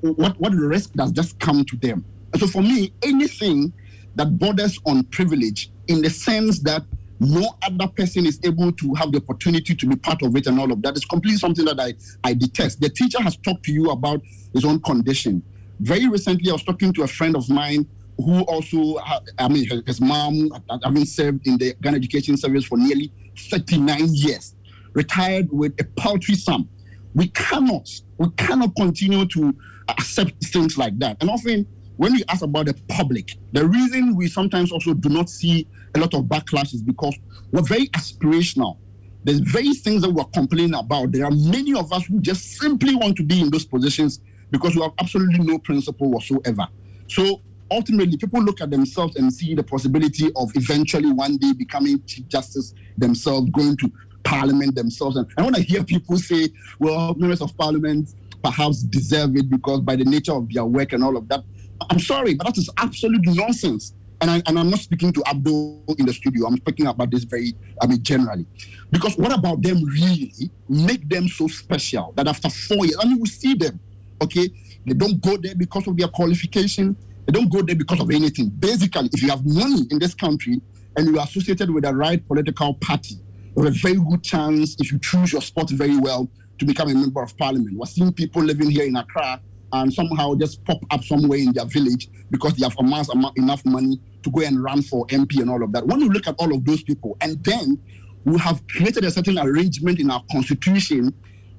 what, 0.00 0.38
what 0.40 0.52
risk 0.52 0.92
does 0.94 1.12
just 1.12 1.38
come 1.38 1.64
to 1.64 1.76
them. 1.76 2.04
So 2.36 2.46
for 2.46 2.62
me, 2.62 2.92
anything 3.02 3.72
that 4.14 4.38
borders 4.38 4.78
on 4.84 5.04
privilege 5.04 5.70
in 5.86 6.02
the 6.02 6.10
sense 6.10 6.58
that 6.60 6.82
no 7.20 7.56
other 7.62 7.88
person 7.88 8.26
is 8.26 8.38
able 8.44 8.70
to 8.72 8.94
have 8.94 9.10
the 9.12 9.18
opportunity 9.18 9.74
to 9.74 9.86
be 9.86 9.96
part 9.96 10.22
of 10.22 10.36
it 10.36 10.46
and 10.46 10.58
all 10.58 10.70
of 10.70 10.82
that 10.82 10.96
is 10.96 11.04
completely 11.04 11.38
something 11.38 11.64
that 11.64 11.80
I, 11.80 11.94
I 12.22 12.34
detest. 12.34 12.80
The 12.80 12.90
teacher 12.90 13.20
has 13.22 13.36
talked 13.36 13.64
to 13.64 13.72
you 13.72 13.90
about 13.90 14.22
his 14.52 14.64
own 14.64 14.80
condition. 14.80 15.42
Very 15.80 16.08
recently, 16.08 16.50
I 16.50 16.52
was 16.52 16.64
talking 16.64 16.92
to 16.92 17.02
a 17.02 17.06
friend 17.06 17.36
of 17.36 17.48
mine 17.48 17.88
who 18.16 18.42
also, 18.42 18.98
I 19.38 19.48
mean, 19.48 19.68
his 19.86 20.00
mom, 20.00 20.50
having 20.82 21.04
served 21.04 21.46
in 21.46 21.56
the 21.56 21.74
Ghana 21.80 21.96
Education 21.96 22.36
Service 22.36 22.64
for 22.64 22.76
nearly 22.76 23.12
39 23.36 24.08
years, 24.12 24.54
retired 24.92 25.48
with 25.52 25.80
a 25.80 25.84
paltry 26.00 26.34
sum. 26.34 26.68
We 27.14 27.28
cannot, 27.28 27.88
we 28.18 28.28
cannot 28.36 28.74
continue 28.76 29.24
to 29.26 29.54
accept 29.88 30.44
things 30.46 30.76
like 30.76 30.98
that. 30.98 31.16
And 31.20 31.30
often, 31.30 31.66
when 31.98 32.12
we 32.12 32.24
ask 32.28 32.42
about 32.42 32.66
the 32.66 32.74
public, 32.88 33.36
the 33.52 33.66
reason 33.66 34.14
we 34.14 34.28
sometimes 34.28 34.70
also 34.70 34.94
do 34.94 35.08
not 35.08 35.28
see 35.28 35.66
a 35.94 35.98
lot 35.98 36.14
of 36.14 36.24
backlash 36.24 36.72
is 36.72 36.80
because 36.80 37.14
we're 37.50 37.62
very 37.62 37.88
aspirational. 37.88 38.78
There's 39.24 39.40
very 39.40 39.74
things 39.74 40.02
that 40.02 40.10
we're 40.10 40.24
complaining 40.26 40.74
about. 40.74 41.10
There 41.10 41.24
are 41.24 41.30
many 41.32 41.74
of 41.74 41.92
us 41.92 42.06
who 42.06 42.20
just 42.20 42.56
simply 42.56 42.94
want 42.94 43.16
to 43.16 43.24
be 43.24 43.40
in 43.40 43.50
those 43.50 43.64
positions 43.64 44.20
because 44.52 44.76
we 44.76 44.82
have 44.82 44.92
absolutely 45.00 45.44
no 45.44 45.58
principle 45.58 46.08
whatsoever. 46.08 46.68
So 47.08 47.42
ultimately, 47.68 48.16
people 48.16 48.42
look 48.42 48.60
at 48.60 48.70
themselves 48.70 49.16
and 49.16 49.32
see 49.32 49.56
the 49.56 49.64
possibility 49.64 50.30
of 50.36 50.52
eventually 50.54 51.12
one 51.12 51.36
day 51.36 51.52
becoming 51.52 52.00
chief 52.06 52.28
justice 52.28 52.74
themselves, 52.96 53.50
going 53.50 53.76
to 53.78 53.92
parliament 54.22 54.76
themselves. 54.76 55.16
And, 55.16 55.26
and 55.36 55.46
when 55.46 55.56
I 55.56 55.60
hear 55.60 55.82
people 55.82 56.16
say, 56.16 56.50
well, 56.78 57.14
members 57.14 57.40
of 57.40 57.56
parliament 57.58 58.14
perhaps 58.44 58.84
deserve 58.84 59.36
it 59.36 59.50
because 59.50 59.80
by 59.80 59.96
the 59.96 60.04
nature 60.04 60.32
of 60.32 60.48
their 60.52 60.64
work 60.64 60.92
and 60.92 61.02
all 61.02 61.16
of 61.16 61.28
that, 61.28 61.42
I'm 61.90 61.98
sorry, 61.98 62.34
but 62.34 62.46
that 62.46 62.58
is 62.58 62.70
absolute 62.76 63.24
nonsense. 63.24 63.94
And, 64.20 64.30
I, 64.30 64.42
and 64.46 64.58
I'm 64.58 64.68
not 64.68 64.80
speaking 64.80 65.12
to 65.12 65.22
Abdul 65.28 65.84
in 65.96 66.06
the 66.06 66.12
studio. 66.12 66.46
I'm 66.46 66.56
speaking 66.56 66.86
about 66.88 67.10
this 67.10 67.22
very, 67.22 67.54
I 67.80 67.86
mean, 67.86 68.02
generally. 68.02 68.46
Because 68.90 69.16
what 69.16 69.32
about 69.32 69.62
them 69.62 69.84
really 69.84 70.32
make 70.68 71.08
them 71.08 71.28
so 71.28 71.46
special 71.46 72.12
that 72.16 72.26
after 72.26 72.50
four 72.50 72.84
years, 72.84 72.96
I 73.00 73.06
mean, 73.06 73.20
we 73.20 73.28
see 73.28 73.54
them, 73.54 73.78
okay? 74.20 74.48
They 74.84 74.94
don't 74.94 75.20
go 75.20 75.36
there 75.36 75.54
because 75.54 75.86
of 75.86 75.96
their 75.96 76.08
qualification. 76.08 76.96
They 77.26 77.32
don't 77.32 77.50
go 77.52 77.62
there 77.62 77.76
because 77.76 78.00
of 78.00 78.10
anything. 78.10 78.48
Basically, 78.48 79.08
if 79.12 79.22
you 79.22 79.28
have 79.28 79.46
money 79.46 79.86
in 79.90 80.00
this 80.00 80.14
country 80.14 80.60
and 80.96 81.06
you 81.06 81.18
are 81.18 81.24
associated 81.24 81.70
with 81.70 81.84
the 81.84 81.94
right 81.94 82.26
political 82.26 82.74
party, 82.74 83.16
you 83.56 83.62
have 83.62 83.72
a 83.72 83.78
very 83.78 83.96
good 83.96 84.24
chance, 84.24 84.76
if 84.80 84.90
you 84.90 84.98
choose 84.98 85.32
your 85.32 85.42
spot 85.42 85.70
very 85.70 85.96
well, 85.96 86.28
to 86.58 86.64
become 86.64 86.88
a 86.88 86.94
member 86.94 87.22
of 87.22 87.36
parliament. 87.36 87.76
We're 87.78 87.86
seeing 87.86 88.12
people 88.12 88.42
living 88.42 88.70
here 88.70 88.84
in 88.84 88.96
Accra 88.96 89.40
and 89.72 89.92
somehow 89.92 90.34
just 90.34 90.64
pop 90.64 90.78
up 90.90 91.04
somewhere 91.04 91.38
in 91.38 91.52
their 91.52 91.66
village 91.66 92.08
because 92.30 92.54
they 92.54 92.64
have 92.64 92.76
amassed 92.78 93.12
enough 93.36 93.64
money 93.64 94.00
to 94.22 94.30
go 94.30 94.40
and 94.40 94.62
run 94.62 94.82
for 94.82 95.06
MP 95.08 95.40
and 95.40 95.50
all 95.50 95.62
of 95.62 95.72
that. 95.72 95.86
When 95.86 96.00
you 96.00 96.08
look 96.08 96.26
at 96.26 96.34
all 96.38 96.54
of 96.54 96.64
those 96.64 96.82
people, 96.82 97.16
and 97.20 97.42
then 97.44 97.78
we 98.24 98.38
have 98.38 98.66
created 98.68 99.04
a 99.04 99.10
certain 99.10 99.38
arrangement 99.38 100.00
in 100.00 100.10
our 100.10 100.22
constitution 100.30 101.14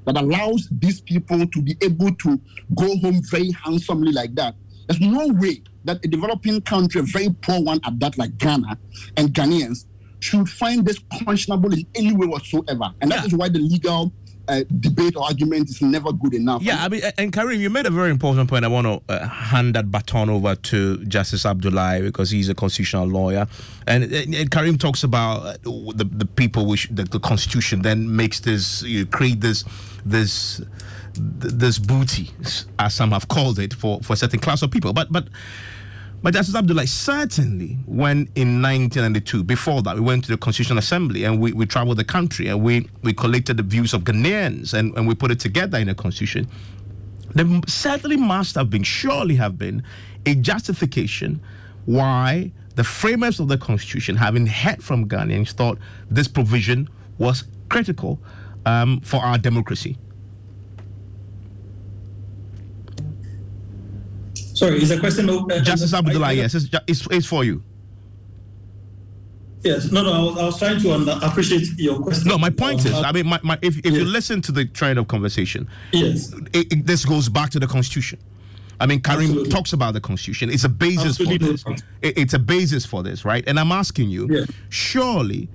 that 0.06 0.18
allows 0.18 0.68
these 0.72 1.02
people 1.02 1.46
to 1.46 1.62
be 1.62 1.76
able 1.82 2.14
to 2.16 2.40
go 2.76 2.98
home 2.98 3.22
very 3.30 3.52
handsomely 3.52 4.12
like 4.12 4.34
that. 4.36 4.56
There's 4.88 5.02
no 5.02 5.28
way 5.28 5.62
that 5.86 6.04
a 6.04 6.08
developing 6.08 6.62
country, 6.62 7.02
a 7.02 7.04
very 7.04 7.30
poor 7.42 7.62
one 7.62 7.80
at 7.86 8.00
that, 8.00 8.18
like 8.18 8.38
Ghana 8.38 8.78
and 9.18 9.30
Ghanaians, 9.30 9.86
should 10.20 10.50
find 10.50 10.86
this 10.86 11.00
questionable 11.24 11.74
in 11.74 11.86
any 11.96 12.14
way 12.14 12.28
whatsoever. 12.28 12.92
And 13.02 13.12
that 13.12 13.20
yeah. 13.20 13.26
is 13.26 13.34
why 13.34 13.50
the 13.50 13.60
legal 13.60 14.12
debate 14.80 15.16
or 15.16 15.24
argument 15.24 15.70
is 15.70 15.82
never 15.82 16.12
good 16.12 16.34
enough. 16.34 16.62
Yeah, 16.62 16.84
I 16.84 16.90
mean, 16.90 17.02
and 17.18 17.32
Karim, 17.32 17.60
you 17.62 17.70
made 17.70 17.86
a 17.86 17.92
very 17.92 18.12
important 18.12 18.50
point. 18.50 18.66
I 18.66 18.68
want 18.68 18.88
to 18.88 19.14
uh, 19.14 19.28
hand 19.28 19.76
that 19.76 19.92
baton 19.92 20.30
over 20.30 20.56
to 20.56 20.98
Justice 21.06 21.46
Abdullahi 21.46 22.02
because 22.02 22.30
he's 22.30 22.50
a 22.50 22.56
constitutional 22.56 23.08
lawyer, 23.08 23.48
and, 23.88 24.04
and 24.04 24.52
Karim 24.52 24.78
talks 24.78 25.04
about 25.04 25.46
uh, 25.46 25.54
the 25.96 26.04
the 26.12 26.26
people 26.26 26.66
which 26.66 26.88
the, 26.92 27.04
the 27.04 27.20
Constitution 27.20 27.82
then 27.82 28.16
makes 28.16 28.40
this 28.40 28.82
you 28.84 29.06
create 29.06 29.42
this 29.42 29.64
this 30.06 30.62
this 31.14 31.80
booty, 31.80 32.32
as 32.78 32.94
some 32.94 33.12
have 33.12 33.28
called 33.28 33.60
it, 33.60 33.74
for 33.74 34.02
for 34.02 34.14
a 34.14 34.18
certain 34.18 34.40
class 34.40 34.62
of 34.62 34.72
people. 34.72 34.94
But 34.94 35.12
but 35.12 35.28
but 36.22 36.34
Justice 36.34 36.56
Abdullah, 36.56 36.86
certainly 36.88 37.78
when 37.86 38.30
in 38.36 38.62
1992, 38.62 39.44
before 39.44 39.82
that, 39.84 39.96
we 39.96 40.02
went 40.02 40.26
to 40.26 40.32
the 40.32 40.38
Constitutional 40.38 40.80
Assembly 40.80 41.24
and 41.24 41.40
we, 41.40 41.54
we 41.54 41.66
traveled 41.66 41.98
the 41.98 42.04
country 42.04 42.48
and 42.48 42.62
we, 42.62 42.90
we 43.04 43.14
collected 43.14 43.58
the 43.58 43.64
views 43.64 43.94
of 43.94 44.04
Ghanaians 44.04 44.74
and, 44.74 44.96
and 44.98 45.08
we 45.08 45.16
put 45.16 45.32
it 45.32 45.40
together 45.40 45.78
in 45.78 45.88
a 45.88 45.96
constitution. 45.96 46.50
There 47.34 47.46
certainly 47.68 48.18
must 48.18 48.56
have 48.56 48.70
been, 48.70 48.84
surely 48.84 49.36
have 49.36 49.58
been, 49.58 49.84
a 50.26 50.36
justification 50.36 51.42
why 51.86 52.52
the 52.76 52.84
framers 52.84 53.40
of 53.40 53.48
the 53.48 53.58
Constitution, 53.58 54.16
having 54.16 54.46
heard 54.46 54.84
from 54.84 55.08
Ghanaians, 55.08 55.52
thought 55.52 55.78
this 56.10 56.28
provision 56.28 56.90
was 57.18 57.46
critical 57.70 58.20
um, 58.66 59.00
for 59.02 59.18
our 59.18 59.38
democracy. 59.38 59.98
Sorry, 64.60 64.82
is 64.82 64.90
the 64.90 65.00
question? 65.00 65.30
Uh, 65.30 65.62
Justice 65.62 65.94
uh, 65.94 66.00
Abdullah, 66.00 66.28
uh, 66.28 66.32
yes, 66.32 66.54
it's, 66.54 66.68
it's, 66.86 67.08
it's, 67.10 67.26
for 67.26 67.46
you. 67.46 67.64
Yes, 69.64 69.90
no, 69.90 70.04
no, 70.04 70.12
I 70.12 70.20
was, 70.20 70.38
I 70.38 70.46
was 70.46 70.60
trying 70.60 70.82
to 70.82 70.94
under, 70.94 71.18
appreciate 71.22 71.68
your 71.78 72.02
question. 72.02 72.28
No, 72.28 72.38
my 72.38 72.50
point 72.50 72.86
is, 72.86 72.94
uh, 72.94 73.02
I 73.06 73.14
mean, 73.14 73.26
my, 73.26 73.40
my, 73.42 73.58
if, 73.62 73.78
if 73.78 73.86
yes. 73.86 73.94
you 73.94 74.04
listen 74.04 74.42
to 74.44 74.52
the 74.52 74.66
trend 74.66 75.00
of 75.00 75.08
conversation, 75.08 75.70
yes, 75.94 76.34
it, 76.54 76.74
it, 76.74 76.86
this 76.86 77.06
goes 77.06 77.30
back 77.30 77.52
to 77.52 77.60
the 77.60 77.68
Constitution. 77.68 78.20
I 78.82 78.86
mean, 78.86 79.02
Karim 79.02 79.22
Absolutely. 79.22 79.50
talks 79.50 79.72
about 79.72 79.94
the 79.94 80.02
Constitution. 80.02 80.50
It's 80.50 80.66
a 80.66 80.70
basis 80.70 81.20
Absolutely. 81.20 81.58
for 81.58 81.72
this. 81.72 81.84
it's 82.02 82.34
a 82.34 82.40
basis 82.40 82.86
for 82.86 83.02
this, 83.02 83.24
right? 83.24 83.46
And 83.48 83.58
I'm 83.58 83.72
asking 83.72 84.10
you, 84.10 84.28
yeah. 84.30 84.46
surely 84.68 85.48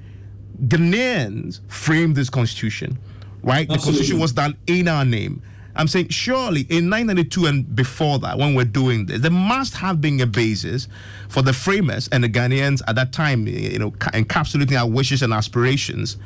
Ghanaians 0.67 1.61
framed 1.71 2.17
this 2.17 2.31
Constitution, 2.31 2.99
right? 3.43 3.69
Absolutely. 3.69 3.77
The 3.77 3.83
Constitution 3.83 4.19
was 4.19 4.33
done 4.33 4.57
in 4.67 4.88
our 4.88 5.05
name. 5.05 5.43
I'm 5.77 5.89
saying 5.89 6.09
surely 6.11 6.63
in 6.63 6.89
1992 6.89 7.47
and 7.47 7.77
before 7.77 8.19
that, 8.21 8.39
when 8.39 8.55
we're 8.55 8.65
doing 8.65 9.07
this, 9.07 9.21
there 9.21 9.31
must 9.31 9.75
have 9.75 10.01
been 10.01 10.21
a 10.21 10.27
basis 10.27 10.87
for 11.29 11.43
the 11.43 11.53
framers 11.53 12.09
and 12.09 12.23
the 12.23 12.29
Ghanaians 12.29 12.81
at 12.87 12.95
that 12.95 13.13
time, 13.13 13.47
you 13.47 13.79
know, 13.79 13.91
encapsulating 13.91 14.79
our 14.79 14.89
wishes 14.89 15.23
and 15.23 15.33
aspirations. 15.33 16.17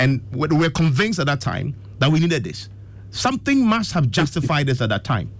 And 0.00 0.22
we're 0.32 0.70
convinced 0.70 1.18
at 1.18 1.26
that 1.26 1.40
time 1.40 1.74
that 1.98 2.10
we 2.10 2.18
needed 2.18 2.44
this. 2.44 2.68
Something 3.10 3.64
must 3.64 3.92
have 3.92 4.10
justified 4.10 4.66
this 4.66 4.80
at 4.80 4.88
that 4.88 5.04
time. 5.04 5.30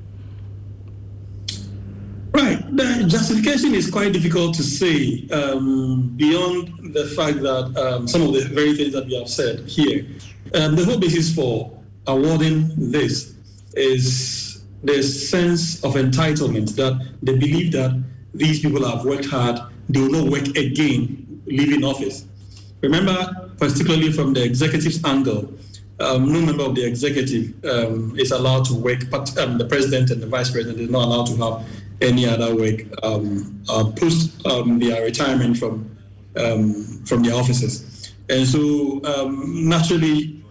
Right. 2.32 2.58
The 2.76 3.04
justification 3.06 3.74
is 3.74 3.88
quite 3.90 4.12
difficult 4.12 4.54
to 4.56 4.62
say 4.62 5.26
um, 5.30 6.12
beyond 6.16 6.92
the 6.92 7.06
fact 7.16 7.40
that 7.42 7.76
um, 7.76 8.08
some 8.08 8.22
of 8.22 8.32
the 8.32 8.40
very 8.40 8.74
things 8.74 8.92
that 8.92 9.06
we 9.06 9.16
have 9.16 9.28
said 9.28 9.68
here. 9.68 10.04
Um, 10.52 10.74
the 10.76 10.84
whole 10.84 10.98
basis 10.98 11.34
for 11.34 11.80
awarding 12.06 12.70
this 12.90 13.33
is 13.76 14.64
the 14.82 15.02
sense 15.02 15.82
of 15.82 15.94
entitlement 15.94 16.76
that 16.76 17.00
they 17.22 17.36
believe 17.36 17.72
that 17.72 18.02
these 18.34 18.60
people 18.60 18.86
have 18.86 19.04
worked 19.04 19.26
hard, 19.26 19.58
they 19.88 20.00
will 20.00 20.10
not 20.10 20.30
work 20.30 20.46
again 20.56 21.42
leaving 21.46 21.84
office. 21.84 22.26
Remember, 22.82 23.50
particularly 23.58 24.12
from 24.12 24.34
the 24.34 24.42
executive's 24.42 25.02
angle, 25.04 25.52
um, 26.00 26.30
no 26.30 26.40
member 26.40 26.64
of 26.64 26.74
the 26.74 26.84
executive 26.84 27.54
um, 27.64 28.18
is 28.18 28.32
allowed 28.32 28.64
to 28.66 28.74
work, 28.74 29.08
but 29.10 29.36
um, 29.38 29.58
the 29.58 29.64
president 29.64 30.10
and 30.10 30.20
the 30.20 30.26
vice 30.26 30.50
president 30.50 30.80
is 30.80 30.90
not 30.90 31.04
allowed 31.04 31.26
to 31.26 31.36
have 31.36 31.66
any 32.00 32.26
other 32.26 32.54
work 32.54 32.82
um, 33.02 33.62
uh, 33.68 33.84
post 33.96 34.44
um, 34.46 34.78
their 34.78 35.02
retirement 35.04 35.56
from 35.56 35.88
um, 36.36 36.74
from 37.06 37.22
their 37.22 37.34
offices. 37.34 38.12
And 38.28 38.44
so, 38.46 39.00
naturally, 39.36 40.42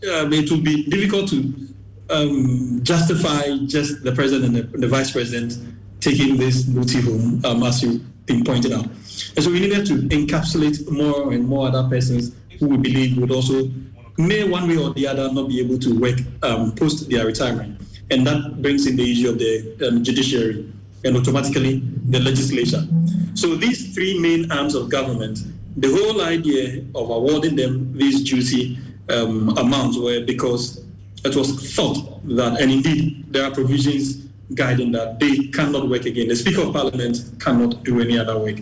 it 0.00 0.50
will 0.50 0.62
be 0.62 0.84
difficult 0.84 1.28
to 1.30 1.65
um, 2.10 2.80
justify 2.82 3.56
just 3.66 4.02
the 4.02 4.12
president 4.12 4.56
and 4.56 4.72
the, 4.72 4.78
the, 4.78 4.88
vice 4.88 5.10
president 5.10 5.58
taking 6.00 6.36
this 6.36 6.62
booty 6.62 7.00
home, 7.00 7.44
um, 7.44 7.62
as 7.62 7.82
you've 7.82 8.26
been 8.26 8.44
pointed 8.44 8.72
out. 8.72 8.84
And 8.84 9.42
so 9.42 9.50
we 9.50 9.60
needed 9.60 9.86
to 9.86 9.94
encapsulate 10.08 10.88
more 10.90 11.32
and 11.32 11.46
more 11.46 11.68
other 11.68 11.88
persons 11.88 12.34
who 12.58 12.68
we 12.68 12.76
believe 12.76 13.18
would 13.18 13.30
also, 13.30 13.70
may 14.18 14.48
one 14.48 14.68
way 14.68 14.76
or 14.76 14.92
the 14.94 15.06
other, 15.06 15.32
not 15.32 15.48
be 15.48 15.60
able 15.60 15.78
to 15.78 15.98
work 15.98 16.18
um, 16.42 16.74
post 16.74 17.08
their 17.10 17.26
retirement. 17.26 17.80
and 18.10 18.26
that 18.26 18.62
brings 18.62 18.86
in 18.86 18.96
the 18.96 19.12
issue 19.12 19.30
of 19.30 19.38
the 19.38 19.88
um, 19.88 20.04
judiciary 20.04 20.72
and 21.04 21.16
automatically 21.16 21.82
the 22.08 22.20
legislature. 22.20 22.86
So 23.34 23.54
these 23.56 23.94
three 23.94 24.18
main 24.18 24.50
arms 24.50 24.74
of 24.74 24.88
government, 24.88 25.40
the 25.76 25.88
whole 25.88 26.22
idea 26.22 26.84
of 26.94 27.10
awarding 27.10 27.56
them 27.56 27.96
these 27.96 28.22
juicy 28.22 28.78
um, 29.08 29.56
amounts 29.58 29.98
were 29.98 30.24
because 30.24 30.84
it 31.24 31.34
was 31.34 31.74
thought 31.74 32.26
that, 32.36 32.60
and 32.60 32.70
indeed 32.70 33.24
there 33.32 33.44
are 33.44 33.50
provisions 33.50 34.26
guiding 34.54 34.92
that 34.92 35.18
they 35.18 35.48
cannot 35.48 35.88
work 35.88 36.04
again. 36.04 36.28
The 36.28 36.36
Speaker 36.36 36.62
of 36.62 36.72
Parliament 36.72 37.18
cannot 37.40 37.82
do 37.84 38.00
any 38.00 38.18
other 38.18 38.38
work. 38.38 38.58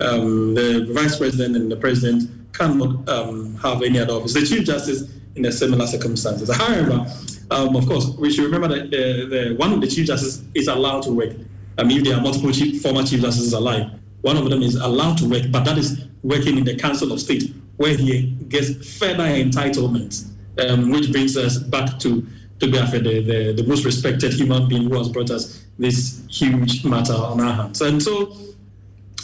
Um, 0.00 0.54
the 0.54 0.88
Vice 0.92 1.16
President 1.16 1.56
and 1.56 1.70
the 1.70 1.76
President 1.76 2.30
cannot 2.52 3.08
um, 3.08 3.54
have 3.56 3.82
any 3.82 3.98
other 3.98 4.14
office. 4.14 4.34
The 4.34 4.44
Chief 4.44 4.64
Justice 4.64 5.12
in 5.36 5.44
a 5.44 5.52
similar 5.52 5.86
circumstances. 5.86 6.54
However, 6.54 7.06
um, 7.50 7.76
of 7.76 7.86
course, 7.86 8.08
we 8.18 8.30
should 8.32 8.44
remember 8.44 8.68
that 8.68 8.86
uh, 8.86 9.28
the, 9.28 9.54
one 9.56 9.72
of 9.72 9.80
the 9.80 9.86
Chief 9.86 10.06
Justices 10.06 10.44
is 10.54 10.68
allowed 10.68 11.02
to 11.04 11.12
work. 11.12 11.34
I 11.78 11.84
mean, 11.84 12.02
there 12.02 12.16
are 12.16 12.20
multiple 12.20 12.50
chief, 12.50 12.82
former 12.82 13.04
Chief 13.04 13.20
Justices 13.20 13.52
alive, 13.52 13.92
one 14.22 14.36
of 14.36 14.50
them 14.50 14.62
is 14.62 14.74
allowed 14.74 15.18
to 15.18 15.28
work, 15.28 15.44
but 15.50 15.64
that 15.64 15.78
is 15.78 16.04
working 16.22 16.58
in 16.58 16.64
the 16.64 16.76
Council 16.76 17.12
of 17.12 17.20
State, 17.20 17.54
where 17.76 17.96
he 17.96 18.22
gets 18.48 18.98
further 18.98 19.24
entitlements, 19.24 20.30
um, 20.58 20.90
which 20.90 21.12
brings 21.12 21.36
us 21.36 21.58
back 21.58 21.98
to 22.00 22.26
be 22.58 22.66
the, 22.66 23.22
the, 23.22 23.62
the 23.62 23.64
most 23.66 23.84
respected 23.84 24.32
human 24.32 24.68
being 24.68 24.90
who 24.90 24.98
has 24.98 25.08
brought 25.08 25.30
us 25.30 25.64
this 25.78 26.24
huge 26.28 26.84
matter 26.84 27.14
on 27.14 27.40
our 27.40 27.52
hands. 27.52 27.80
And 27.80 28.02
so, 28.02 28.36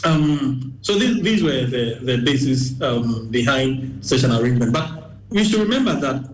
um, 0.05 0.77
so 0.81 0.97
these, 0.97 1.21
these 1.21 1.43
were 1.43 1.65
the, 1.65 1.99
the 2.01 2.17
basis 2.23 2.79
um, 2.81 3.27
behind 3.29 4.05
such 4.05 4.23
an 4.23 4.31
arrangement. 4.31 4.71
But 4.71 5.11
we 5.29 5.43
should 5.43 5.59
remember 5.59 5.95
that 5.99 6.33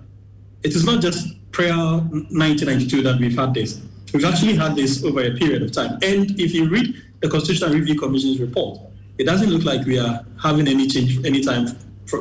it 0.64 0.76
is 0.76 0.86
not 0.86 1.02
just 1.02 1.28
prior 1.52 1.74
1992 1.74 3.02
that 3.04 3.20
we've 3.20 3.36
had 3.36 3.54
this. 3.54 3.82
We've 4.14 4.26
actually 4.26 4.56
had 4.56 4.76
this 4.76 5.04
over 5.04 5.22
a 5.22 5.32
period 5.32 5.64
of 5.64 5.72
time. 5.72 5.98
And 6.04 6.40
if 6.40 6.54
you 6.54 6.70
read 6.70 7.02
the 7.22 7.30
Constitutional 7.30 7.74
Review 7.74 7.98
Commission's 7.98 8.40
report, 8.40 8.80
it 9.18 9.24
doesn't 9.24 9.50
look 9.50 9.64
like 9.64 9.86
we 9.86 10.00
are 10.00 10.26
having 10.42 10.68
any 10.68 10.88
change 10.88 11.24
anytime, 11.26 11.68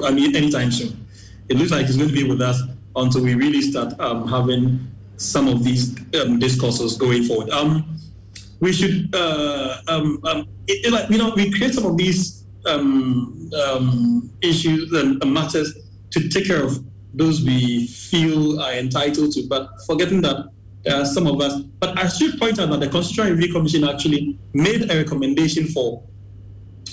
I 0.05 0.11
mean, 0.11 0.35
anytime 0.37 0.71
soon. 0.71 1.07
It 1.51 1.59
looks 1.59 1.73
like 1.73 1.87
it's 1.87 1.97
going 1.97 2.09
to 2.09 2.15
be 2.15 2.29
with 2.29 2.41
us 2.41 2.63
until 2.95 3.23
we 3.25 3.35
really 3.35 3.61
start 3.61 3.99
um, 3.99 4.29
having 4.29 4.87
some 5.17 5.49
of 5.49 5.65
these 5.65 5.99
um, 6.15 6.39
discourses 6.39 6.97
going 6.97 7.25
forward. 7.25 7.51
Um, 7.51 7.99
we 8.61 8.73
should, 8.73 9.13
uh, 9.15 9.79
um, 9.89 10.21
um, 10.25 10.49
it, 10.69 10.87
it, 10.87 10.93
like, 10.93 11.11
you 11.11 11.19
know, 11.19 11.33
we 11.35 11.51
create 11.51 11.75
some 11.75 11.87
of 11.87 11.97
these 11.97 12.45
um, 12.67 14.31
issues 14.43 14.93
and 14.93 15.19
matters 15.33 15.75
to 16.13 16.29
take 16.29 16.47
care 16.47 16.63
of 16.63 16.85
those 17.15 17.43
we 17.43 17.89
feel 17.89 18.61
are 18.61 18.73
entitled 18.75 19.33
to, 19.33 19.47
but 19.49 19.71
forgetting 19.87 20.21
that 20.21 20.51
uh, 20.87 21.05
some 21.05 21.27
of 21.27 21.41
us. 21.41 21.61
But 21.81 21.99
I 21.99 22.07
should 22.07 22.39
point 22.39 22.61
out 22.61 22.71
that 22.71 22.79
the 22.79 22.89
Constitutional 22.89 23.35
Review 23.35 23.53
Commission 23.53 23.83
actually 23.85 24.39
made 24.55 24.89
a 24.89 24.97
recommendation 24.97 25.67
for 25.67 26.05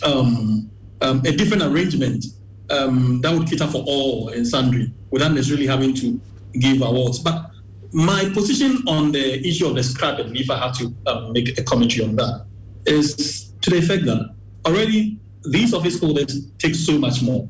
um, 0.04 0.72
um, 1.02 1.20
a 1.20 1.32
different 1.32 1.62
arrangement 1.62 2.26
um, 2.70 3.22
that 3.22 3.34
would 3.34 3.50
cater 3.50 3.68
for 3.68 3.84
all 3.86 4.30
and 4.30 4.48
sundry 4.48 4.92
without 5.12 5.32
necessarily 5.32 5.68
having 5.68 5.94
to 5.96 6.20
give 6.60 6.82
awards. 6.82 7.20
But 7.20 7.52
my 7.94 8.30
position 8.34 8.84
on 8.88 9.12
the 9.12 9.48
issue 9.48 9.68
of 9.68 9.76
the 9.76 9.84
scrap, 9.84 10.20
and 10.20 10.36
if 10.36 10.50
I 10.50 10.58
have 10.58 10.78
to 10.78 10.94
um, 11.08 11.34
make 11.34 11.58
a 11.58 11.64
commentary 11.64 12.06
on 12.06 12.16
that, 12.18 12.46
is 12.86 13.54
to 13.62 13.70
the 13.70 13.78
effect 13.78 14.06
that 14.06 14.34
already 14.66 15.20
these 15.50 15.74
office 15.74 16.00
holders 16.00 16.48
take 16.58 16.76
so 16.76 16.98
much 16.98 17.22
more 17.22 17.48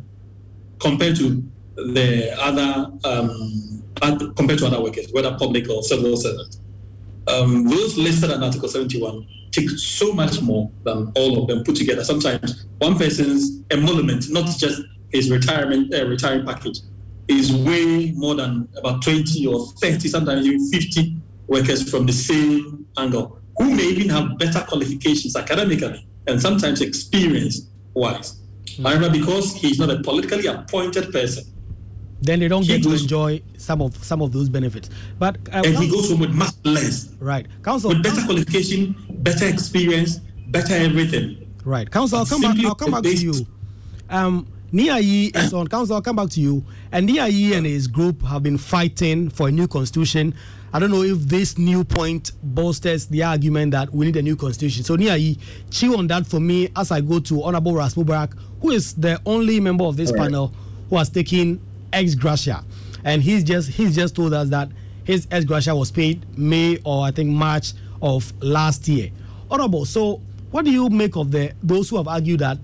compared 0.79 1.15
to 1.17 1.43
the 1.75 2.35
other 2.39 2.91
um, 3.03 3.83
compared 4.35 4.59
to 4.59 4.67
other 4.67 4.81
workers, 4.81 5.07
whether 5.11 5.35
public 5.37 5.69
or 5.69 5.81
civil 5.83 6.15
servants. 6.17 6.59
Um, 7.27 7.65
those 7.67 7.97
listed 7.97 8.31
in 8.31 8.41
Article 8.41 8.69
71 8.69 9.27
take 9.51 9.69
so 9.71 10.13
much 10.13 10.41
more 10.41 10.71
than 10.83 11.11
all 11.15 11.41
of 11.41 11.47
them 11.47 11.63
put 11.63 11.75
together. 11.75 12.03
Sometimes 12.03 12.65
one 12.77 12.97
person's 12.97 13.63
emolument, 13.71 14.29
not 14.29 14.45
just 14.57 14.81
his 15.17 15.31
retirement 15.31 15.93
uh, 15.93 16.05
retiring 16.07 16.45
package, 16.45 16.79
is 17.27 17.53
way 17.53 18.11
more 18.11 18.35
than 18.35 18.67
about 18.77 19.01
20 19.01 19.45
or 19.47 19.67
30, 19.81 20.07
sometimes 20.07 20.45
even 20.45 20.69
50 20.69 21.17
workers 21.47 21.89
from 21.89 22.05
the 22.05 22.13
same 22.13 22.85
angle 22.97 23.39
who 23.57 23.75
may 23.75 23.83
even 23.83 24.09
have 24.09 24.37
better 24.37 24.61
qualifications 24.67 25.35
academically 25.35 26.07
and 26.27 26.41
sometimes 26.41 26.81
experience 26.81 27.69
wise. 27.93 28.39
Mm-hmm. 28.65 28.85
However, 28.85 29.09
because 29.09 29.55
he's 29.55 29.79
not 29.79 29.89
a 29.89 30.01
politically 30.03 30.45
appointed 30.47 31.11
person, 31.11 31.43
then 32.21 32.39
they 32.39 32.47
don't 32.47 32.63
he 32.63 32.69
get 32.69 32.83
to 32.83 32.93
enjoy 32.93 33.41
some 33.57 33.81
of 33.81 34.03
some 34.03 34.21
of 34.21 34.31
those 34.31 34.49
benefits. 34.49 34.89
But 35.19 35.37
uh, 35.53 35.61
and 35.65 35.77
he 35.77 35.89
goes 35.89 36.09
home 36.09 36.19
with 36.19 36.31
much 36.31 36.53
less. 36.63 37.13
Right, 37.19 37.45
council 37.63 37.89
with 37.89 38.03
better 38.03 38.23
qualification, 38.25 38.95
better 39.21 39.47
experience, 39.47 40.17
better 40.47 40.73
everything. 40.73 41.53
Right, 41.63 41.89
council. 41.89 42.19
I'll 42.19 42.25
come 42.25 42.41
back. 42.41 42.57
I'll 42.65 42.75
come 42.75 42.91
back 42.91 43.03
to 43.03 43.15
you. 43.15 43.33
Um, 44.09 44.47
Niayi 44.73 45.35
is 45.35 45.53
on 45.53 45.67
council. 45.67 45.95
I'll 45.95 46.01
come 46.01 46.17
back 46.17 46.29
to 46.31 46.41
you. 46.41 46.63
And 46.91 47.07
Niayi 47.07 47.55
and 47.55 47.65
his 47.65 47.87
group 47.87 48.21
have 48.23 48.43
been 48.43 48.57
fighting 48.57 49.29
for 49.29 49.47
a 49.47 49.51
new 49.51 49.67
constitution. 49.67 50.33
I 50.73 50.79
don't 50.79 50.91
know 50.91 51.03
if 51.03 51.19
this 51.19 51.57
new 51.57 51.85
point 51.85 52.33
bolsters 52.43 53.05
the 53.07 53.23
argument 53.23 53.71
that 53.71 53.93
we 53.93 54.05
need 54.05 54.17
a 54.17 54.21
new 54.21 54.35
constitution. 54.35 54.83
So 54.83 54.97
Niayi, 54.97 55.39
chew 55.71 55.97
on 55.97 56.07
that 56.07 56.27
for 56.27 56.41
me 56.41 56.69
as 56.75 56.91
I 56.91 56.99
go 56.99 57.19
to 57.19 57.43
Honorable 57.43 57.75
Ras 57.75 57.95
Mubarak, 57.95 58.37
who 58.61 58.71
is 58.71 58.93
the 58.95 59.21
only 59.25 59.59
member 59.61 59.85
of 59.85 59.95
this 59.95 60.11
panel 60.11 60.53
who 60.89 60.97
has 60.97 61.09
taken 61.09 61.61
ex 61.93 62.15
gratia, 62.15 62.63
and 63.05 63.21
he's 63.21 63.43
just 63.43 63.69
he's 63.69 63.95
just 63.95 64.15
told 64.15 64.33
us 64.33 64.49
that 64.49 64.69
his 65.05 65.27
ex 65.31 65.45
gratia 65.45 65.73
was 65.73 65.91
paid 65.91 66.25
May 66.37 66.77
or 66.83 67.05
I 67.05 67.11
think 67.11 67.29
March 67.29 67.71
of 68.01 68.31
last 68.43 68.87
year. 68.89 69.09
Honorable, 69.49 69.85
so 69.85 70.21
what 70.51 70.65
do 70.65 70.71
you 70.71 70.89
make 70.89 71.15
of 71.15 71.31
the 71.31 71.53
those 71.63 71.89
who 71.89 71.97
have 71.97 72.07
argued 72.09 72.41
that 72.41 72.57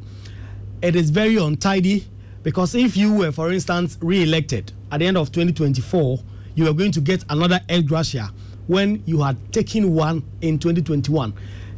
it 0.84 0.96
is 0.98 1.10
very 1.10 1.38
untidy? 1.38 2.06
Because 2.44 2.76
if 2.76 2.98
you 2.98 3.14
were, 3.14 3.32
for 3.32 3.52
instance, 3.52 3.98
re-elected 4.02 4.74
at 4.92 5.00
the 5.00 5.06
end 5.08 5.18
of 5.18 5.32
2024, 5.32 6.20
you 6.56 6.68
are 6.68 6.74
going 6.74 6.92
to 6.92 7.00
get 7.00 7.24
another 7.30 7.60
ex 7.70 7.88
gratia 7.88 8.30
when 8.68 9.02
you 9.06 9.22
had 9.22 9.38
taken 9.54 9.94
one 9.94 10.22
in 10.42 10.60
2021. 10.60 11.34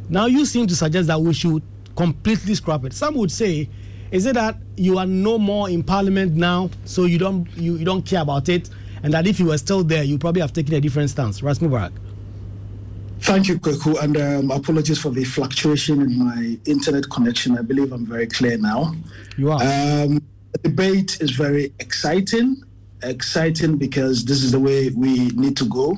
Now 0.08 0.26
you 0.26 0.44
seem 0.44 0.66
to 0.66 0.76
suggest 0.76 1.06
that 1.06 1.20
we 1.20 1.32
should 1.32 1.62
completely 1.96 2.54
scrap 2.56 2.84
it. 2.84 2.92
Some 2.92 3.14
would 3.14 3.30
say 3.30 3.68
is 4.10 4.26
it 4.26 4.34
that 4.34 4.56
you 4.76 4.98
are 4.98 5.06
no 5.06 5.38
more 5.38 5.68
in 5.70 5.82
parliament 5.82 6.34
now, 6.34 6.70
so 6.84 7.04
you 7.04 7.18
don't 7.18 7.48
you, 7.56 7.76
you 7.76 7.84
don't 7.84 8.04
care 8.04 8.22
about 8.22 8.48
it, 8.48 8.70
and 9.02 9.12
that 9.12 9.26
if 9.26 9.40
you 9.40 9.46
were 9.46 9.58
still 9.58 9.82
there, 9.82 10.02
you 10.02 10.18
probably 10.18 10.40
have 10.40 10.52
taken 10.52 10.74
a 10.74 10.80
different 10.80 11.10
stance? 11.10 11.42
Ras 11.42 11.58
Mubarak. 11.60 11.92
Thank 13.20 13.48
you, 13.48 13.58
Kweku, 13.58 14.00
and 14.02 14.16
um, 14.16 14.50
apologies 14.50 15.00
for 15.00 15.10
the 15.10 15.24
fluctuation 15.24 16.00
in 16.00 16.18
my 16.18 16.58
internet 16.64 17.08
connection. 17.10 17.58
I 17.58 17.62
believe 17.62 17.92
I'm 17.92 18.06
very 18.06 18.26
clear 18.26 18.56
now. 18.56 18.94
You 19.36 19.50
are. 19.50 19.60
Um, 19.60 20.22
the 20.52 20.58
debate 20.62 21.20
is 21.20 21.30
very 21.32 21.72
exciting, 21.80 22.62
exciting 23.02 23.76
because 23.76 24.24
this 24.24 24.42
is 24.42 24.52
the 24.52 24.60
way 24.60 24.90
we 24.90 25.28
need 25.30 25.56
to 25.56 25.64
go. 25.64 25.96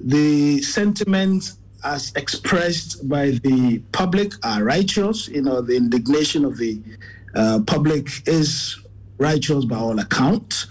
The 0.00 0.60
sentiment 0.62 1.52
as 1.84 2.12
expressed 2.14 3.08
by 3.08 3.30
the 3.30 3.78
public 3.92 4.32
are 4.44 4.62
righteous. 4.62 5.28
You 5.28 5.42
know, 5.42 5.60
the 5.60 5.76
indignation 5.76 6.44
of 6.44 6.58
the 6.58 6.80
uh, 7.34 7.60
public 7.66 8.08
is 8.28 8.78
righteous 9.18 9.64
by 9.64 9.76
all 9.76 9.98
accounts. 9.98 10.66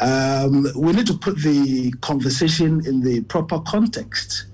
Um, 0.00 0.66
we 0.76 0.92
need 0.92 1.06
to 1.06 1.14
put 1.14 1.36
the 1.38 1.92
conversation 2.00 2.84
in 2.86 3.02
the 3.02 3.22
proper 3.22 3.60
context. 3.60 4.46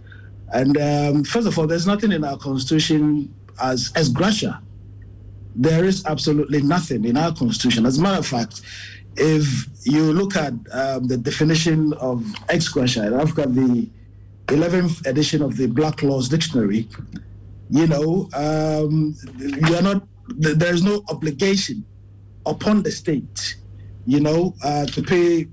And 0.52 0.76
um, 0.78 1.24
first 1.24 1.46
of 1.46 1.58
all, 1.58 1.66
there's 1.66 1.87
nothing 1.87 2.12
in 2.12 2.24
our 2.24 2.38
constitution 2.38 3.34
as 3.61 3.92
ex 3.94 4.08
gratia. 4.08 4.62
There 5.54 5.84
is 5.84 6.04
absolutely 6.06 6.62
nothing 6.62 7.04
in 7.04 7.16
our 7.16 7.34
constitution. 7.34 7.84
As 7.84 7.98
a 7.98 8.02
matter 8.02 8.18
of 8.18 8.26
fact, 8.26 8.62
if 9.16 9.66
you 9.84 10.12
look 10.12 10.37
at 10.37 10.52
um, 10.72 11.08
the 11.08 11.16
definition 11.16 11.92
of 11.94 12.24
ex 12.48 12.68
gratia, 12.68 13.18
I've 13.20 13.34
got 13.34 13.54
the 13.54 13.88
11th 14.46 15.06
edition 15.06 15.42
of 15.42 15.56
the 15.56 15.66
Black's 15.66 16.02
Law 16.02 16.22
Dictionary, 16.22 16.88
you 17.70 17.87
know, 17.87 18.28
um, 18.32 19.14
you 19.38 19.74
are 19.76 19.82
not 19.82 20.07
there 20.36 20.74
is 20.74 20.82
no 20.82 21.03
obligation 21.09 21.84
upon 22.44 22.82
the 22.82 22.90
state, 22.90 23.57
you 24.07 24.20
know, 24.20 24.55
uh, 24.62 24.84
to 24.86 25.03
pay 25.03 25.49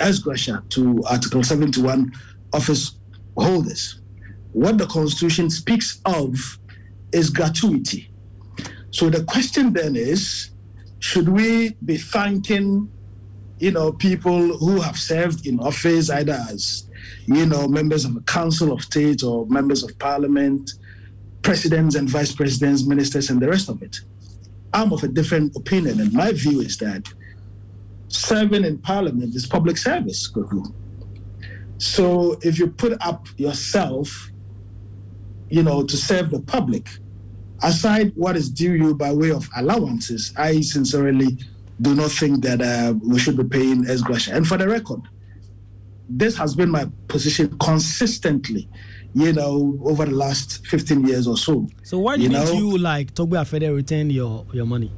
ex 0.00 0.18
gratia 0.18 0.62
to 0.70 1.02
Article 1.08 1.42
71 1.42 2.12
office 2.52 2.92
holders. 3.36 4.01
What 4.52 4.78
the 4.78 4.86
Constitution 4.86 5.50
speaks 5.50 6.00
of 6.04 6.58
is 7.12 7.30
gratuity. 7.30 8.10
So 8.90 9.08
the 9.08 9.24
question 9.24 9.72
then 9.72 9.96
is, 9.96 10.50
should 10.98 11.28
we 11.28 11.70
be 11.84 11.96
thanking, 11.96 12.90
you 13.58 13.70
know, 13.70 13.92
people 13.92 14.56
who 14.58 14.80
have 14.80 14.98
served 14.98 15.46
in 15.46 15.58
office 15.60 16.10
either 16.10 16.38
as, 16.50 16.88
you 17.26 17.46
know, 17.46 17.66
members 17.66 18.04
of 18.04 18.14
the 18.14 18.20
Council 18.22 18.72
of 18.72 18.82
State 18.82 19.22
or 19.22 19.46
members 19.46 19.82
of 19.82 19.98
Parliament, 19.98 20.70
presidents 21.42 21.96
and 21.96 22.08
vice 22.08 22.34
presidents, 22.34 22.86
ministers, 22.86 23.30
and 23.30 23.40
the 23.40 23.48
rest 23.48 23.68
of 23.68 23.82
it. 23.82 24.00
I'm 24.72 24.92
of 24.92 25.02
a 25.02 25.08
different 25.08 25.56
opinion, 25.56 26.00
and 26.00 26.12
my 26.12 26.32
view 26.32 26.60
is 26.60 26.76
that 26.78 27.06
serving 28.08 28.64
in 28.64 28.78
parliament 28.78 29.34
is 29.34 29.46
public 29.46 29.76
service, 29.76 30.30
So 31.78 32.38
if 32.42 32.58
you 32.58 32.68
put 32.68 32.96
up 33.00 33.26
yourself, 33.36 34.31
you 35.52 35.62
know, 35.62 35.82
to 35.84 35.96
serve 35.98 36.30
the 36.30 36.40
public, 36.40 36.88
aside 37.62 38.10
what 38.16 38.36
is 38.36 38.48
due 38.48 38.72
you 38.72 38.94
by 38.94 39.12
way 39.12 39.30
of 39.30 39.46
allowances, 39.54 40.32
I 40.38 40.62
sincerely 40.62 41.36
do 41.82 41.94
not 41.94 42.10
think 42.10 42.42
that 42.44 42.62
uh, 42.62 42.94
we 43.06 43.18
should 43.18 43.36
be 43.36 43.44
paying 43.44 43.86
ex 43.86 44.00
gratia. 44.00 44.34
And 44.34 44.48
for 44.48 44.56
the 44.56 44.66
record, 44.66 45.02
this 46.08 46.38
has 46.38 46.54
been 46.54 46.70
my 46.70 46.86
position 47.06 47.54
consistently, 47.58 48.66
you 49.12 49.34
know, 49.34 49.78
over 49.84 50.06
the 50.06 50.14
last 50.14 50.66
15 50.68 51.06
years 51.06 51.26
or 51.26 51.36
so. 51.36 51.68
So 51.82 51.98
why 51.98 52.16
didn't 52.16 52.32
you, 52.32 52.38
know? 52.38 52.52
you 52.54 52.78
like 52.78 53.12
Togbe 53.12 53.36
Afede 53.36 53.74
return 53.74 54.08
your, 54.08 54.46
your 54.54 54.64
money? 54.64 54.90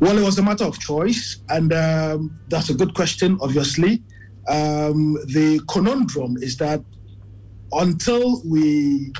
Well, 0.00 0.18
it 0.18 0.22
was 0.22 0.38
a 0.38 0.42
matter 0.42 0.64
of 0.64 0.78
choice, 0.78 1.38
and 1.48 1.72
um, 1.72 2.38
that's 2.48 2.68
a 2.68 2.74
good 2.74 2.92
question, 2.92 3.38
obviously. 3.40 4.02
Um, 4.48 5.14
the 5.28 5.62
conundrum 5.66 6.36
is 6.42 6.58
that 6.58 6.84
until 7.72 8.42
we 8.44 9.12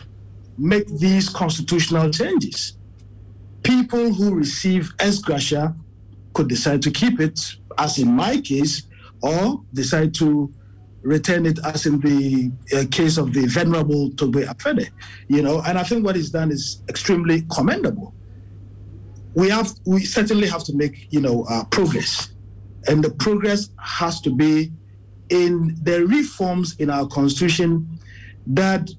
make 0.61 0.87
these 0.99 1.29
constitutional 1.29 2.11
changes, 2.11 2.75
people 3.63 4.13
who 4.13 4.35
receive 4.35 4.93
ex 5.01 5.19
gratia 5.19 5.75
could 6.35 6.49
decide 6.49 6.83
to 6.83 6.91
keep 6.91 7.19
it, 7.19 7.41
as 7.79 7.99
in 7.99 8.13
my 8.13 8.41
case, 8.41 8.83
or 9.23 9.63
decide 9.73 10.13
to 10.15 10.53
return 11.03 11.47
it 11.47 11.59
as 11.65 11.87
in 11.87 11.99
the 12.01 12.53
uh, 12.77 12.85
case 12.91 13.17
of 13.17 13.33
the 13.33 13.47
venerable 13.47 14.11
Togbe 14.11 14.45
Afede, 14.47 14.91
you 15.29 15.43
know, 15.43 15.63
and 15.67 15.79
I 15.79 15.83
think 15.83 16.05
what 16.05 16.15
he's 16.15 16.31
done 16.31 16.51
is 16.51 16.83
extremely 16.91 17.43
commendable. 17.51 18.15
We 19.35 19.49
have, 19.49 19.73
we 19.87 20.05
certainly 20.05 20.47
have 20.49 20.65
to 20.65 20.77
make, 20.77 21.07
you 21.11 21.23
know, 21.23 21.47
uh, 21.49 21.65
progress, 21.65 22.35
and 22.87 23.03
the 23.03 23.11
progress 23.11 23.71
has 23.79 24.21
to 24.23 24.31
be 24.31 24.73
in 25.31 25.79
the 25.83 26.05
reforms 26.07 26.77
in 26.79 26.91
our 26.91 27.07
constitution 27.07 27.99
that 28.47 28.91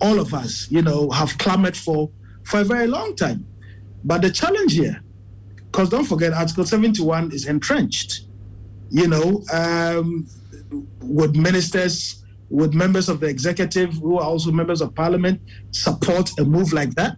all 0.00 0.18
of 0.18 0.34
us, 0.34 0.68
you 0.70 0.82
know, 0.82 1.10
have 1.10 1.36
clamored 1.38 1.76
for 1.76 2.10
for 2.44 2.60
a 2.60 2.64
very 2.64 2.86
long 2.86 3.16
time. 3.16 3.46
But 4.04 4.22
the 4.22 4.30
challenge 4.30 4.74
here, 4.74 5.02
because 5.56 5.88
don't 5.88 6.04
forget, 6.04 6.32
Article 6.32 6.64
71 6.64 7.32
is 7.32 7.46
entrenched 7.46 8.26
you 8.90 9.08
know, 9.08 9.42
um, 9.52 10.26
would 11.00 11.36
ministers, 11.36 12.24
would 12.50 12.74
members 12.74 13.08
of 13.08 13.20
the 13.20 13.26
executive 13.26 13.94
who 13.94 14.18
are 14.18 14.24
also 14.24 14.52
members 14.52 14.80
of 14.80 14.94
parliament 14.94 15.40
support 15.72 16.30
a 16.38 16.44
move 16.44 16.72
like 16.72 16.94
that? 16.94 17.16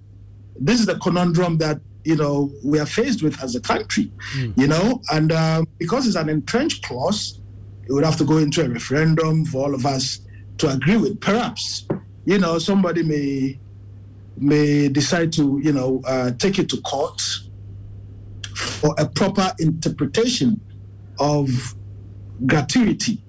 This 0.58 0.80
is 0.80 0.86
the 0.86 0.98
conundrum 0.98 1.58
that 1.58 1.80
you 2.04 2.16
know 2.16 2.50
we 2.64 2.78
are 2.78 2.86
faced 2.86 3.22
with 3.22 3.42
as 3.42 3.54
a 3.54 3.60
country, 3.60 4.10
mm. 4.36 4.56
you 4.56 4.66
know, 4.66 5.00
and 5.12 5.32
um, 5.32 5.66
because 5.78 6.06
it's 6.06 6.16
an 6.16 6.28
entrenched 6.28 6.84
clause, 6.84 7.40
it 7.86 7.92
would 7.92 8.04
have 8.04 8.16
to 8.16 8.24
go 8.24 8.38
into 8.38 8.64
a 8.64 8.68
referendum 8.68 9.44
for 9.44 9.64
all 9.64 9.74
of 9.74 9.84
us 9.84 10.20
to 10.58 10.68
agree 10.70 10.96
with. 10.96 11.20
Perhaps, 11.20 11.86
you 12.28 12.38
know, 12.38 12.58
somebody 12.58 13.02
may 13.02 13.58
may 14.36 14.88
decide 14.88 15.32
to 15.32 15.58
you 15.64 15.72
know 15.72 16.02
uh, 16.04 16.30
take 16.32 16.58
it 16.58 16.68
to 16.68 16.76
court 16.82 17.22
for 18.54 18.94
a 18.98 19.06
proper 19.06 19.50
interpretation 19.58 20.60
of 21.18 21.48
gratuity, 22.44 23.24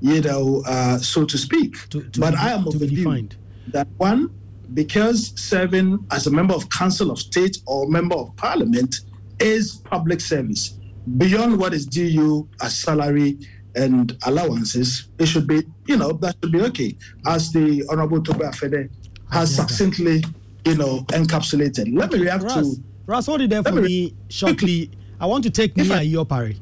you 0.00 0.20
know, 0.20 0.62
uh, 0.64 0.96
so 0.98 1.24
to 1.24 1.36
speak. 1.36 1.88
To, 1.90 2.02
to 2.10 2.20
but 2.20 2.34
be, 2.34 2.36
I 2.36 2.50
am 2.52 2.68
of 2.68 2.78
the 2.78 2.86
view 2.86 3.28
that 3.72 3.88
one, 3.96 4.30
because 4.74 5.32
serving 5.34 6.06
as 6.12 6.28
a 6.28 6.30
member 6.30 6.54
of 6.54 6.70
Council 6.70 7.10
of 7.10 7.18
State 7.18 7.58
or 7.66 7.88
member 7.88 8.14
of 8.14 8.34
Parliament 8.36 9.00
is 9.40 9.82
public 9.84 10.20
service. 10.20 10.78
Beyond 11.18 11.58
what 11.58 11.74
is 11.74 11.84
due 11.84 12.04
you 12.04 12.48
as 12.62 12.76
salary 12.76 13.38
and 13.76 14.16
allowances, 14.24 15.08
it 15.18 15.26
should 15.26 15.46
be, 15.46 15.62
you 15.86 15.96
know, 15.96 16.12
that 16.12 16.34
should 16.42 16.52
be 16.52 16.62
okay. 16.62 16.96
As 17.26 17.52
the 17.52 17.84
Honorable 17.90 18.20
Togbe 18.20 18.50
Afede 18.50 18.90
has 19.30 19.54
succinctly, 19.54 20.24
you 20.64 20.76
know, 20.76 21.00
encapsulated. 21.08 21.94
Let 21.96 22.10
me 22.12 22.20
react 22.20 22.44
Ras, 22.44 22.54
to. 22.54 22.82
Ras, 23.06 23.26
hold 23.26 23.42
it 23.42 23.50
there 23.50 23.62
for 23.62 23.72
me 23.72 24.14
shortly. 24.28 24.90
I 25.20 25.26
want 25.26 25.44
to 25.44 25.50
take 25.50 25.76
me 25.76 25.90
and 25.90 26.06
your 26.06 26.26
parry 26.26 26.58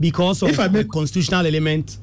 because 0.00 0.42
of 0.42 0.58
a 0.58 0.84
constitutional 0.84 1.46
element 1.46 1.98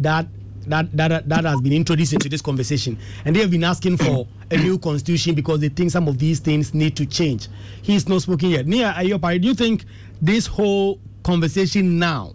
that 0.00 0.26
that, 0.66 0.94
that 0.96 1.28
that 1.28 1.44
has 1.44 1.60
been 1.60 1.72
introduced 1.72 2.12
into 2.12 2.28
this 2.28 2.42
conversation 2.42 2.98
and 3.24 3.34
they 3.34 3.40
have 3.40 3.50
been 3.50 3.64
asking 3.64 3.96
for 3.96 4.26
a 4.50 4.56
new 4.56 4.78
constitution 4.78 5.34
because 5.34 5.60
they 5.60 5.68
think 5.70 5.90
some 5.90 6.08
of 6.08 6.18
these 6.18 6.40
things 6.40 6.74
need 6.74 6.94
to 6.96 7.06
change 7.06 7.48
he's 7.80 8.06
not 8.06 8.20
speaking 8.20 8.50
yet 8.50 8.66
nia 8.66 8.92
ayopari 8.98 9.40
do 9.40 9.48
you 9.48 9.54
think 9.54 9.84
this 10.20 10.46
whole 10.46 11.00
conversation 11.22 11.98
now 11.98 12.34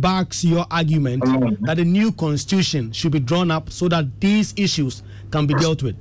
backs 0.00 0.44
your 0.44 0.66
argument 0.70 1.22
that 1.62 1.78
a 1.78 1.84
new 1.84 2.12
constitution 2.12 2.92
should 2.92 3.12
be 3.12 3.20
drawn 3.20 3.50
up 3.50 3.70
so 3.70 3.88
that 3.88 4.20
these 4.20 4.54
issues 4.56 5.02
can 5.30 5.46
be 5.46 5.54
dealt 5.54 5.82
with 5.82 5.96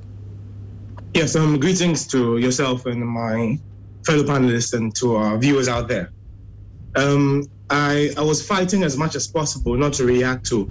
yes 1.13 1.35
um 1.35 1.59
greetings 1.59 2.07
to 2.07 2.37
yourself 2.37 2.85
and 2.85 3.05
my 3.05 3.57
fellow 4.05 4.23
panelists 4.23 4.73
and 4.73 4.95
to 4.95 5.15
our 5.15 5.37
viewers 5.37 5.67
out 5.67 5.87
there 5.87 6.11
um 6.95 7.43
I, 7.71 8.09
I 8.17 8.21
was 8.21 8.45
fighting 8.45 8.83
as 8.83 8.97
much 8.97 9.15
as 9.15 9.27
possible 9.27 9.77
not 9.77 9.93
to 9.93 10.05
react 10.05 10.45
to 10.47 10.69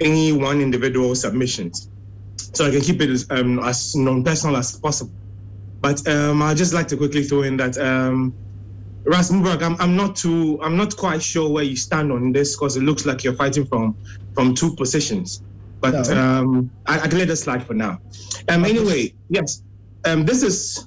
any 0.00 0.32
one 0.32 0.60
individual 0.60 1.14
submissions. 1.14 1.88
So 2.36 2.66
I 2.66 2.70
can 2.70 2.80
keep 2.80 3.00
it 3.00 3.08
as, 3.08 3.26
um, 3.30 3.60
as 3.60 3.94
non-personal 3.94 4.56
as 4.56 4.76
possible. 4.78 5.14
But 5.80 6.06
um, 6.08 6.42
I'd 6.42 6.56
just 6.56 6.74
like 6.74 6.88
to 6.88 6.96
quickly 6.96 7.22
throw 7.22 7.42
in 7.42 7.56
that 7.58 7.78
um, 7.78 8.34
Ras 9.04 9.30
Mubarak, 9.30 9.62
I'm, 9.62 9.76
I'm 9.80 9.96
not 9.96 10.14
too, 10.14 10.60
I'm 10.62 10.76
not 10.76 10.96
quite 10.96 11.22
sure 11.22 11.50
where 11.50 11.64
you 11.64 11.76
stand 11.76 12.12
on 12.12 12.32
this 12.32 12.54
because 12.54 12.76
it 12.76 12.82
looks 12.82 13.04
like 13.04 13.24
you're 13.24 13.34
fighting 13.34 13.66
from 13.66 13.96
from 14.34 14.54
two 14.54 14.74
positions. 14.76 15.42
But 15.80 16.08
no. 16.08 16.16
um, 16.16 16.70
I, 16.86 17.00
I, 17.00 17.08
can 17.08 17.18
let 17.18 17.28
that 17.28 17.36
slide 17.36 17.66
for 17.66 17.74
now. 17.74 18.00
Um, 18.48 18.64
anyway, 18.64 19.12
yes, 19.28 19.64
um, 20.04 20.24
this 20.24 20.44
is 20.44 20.86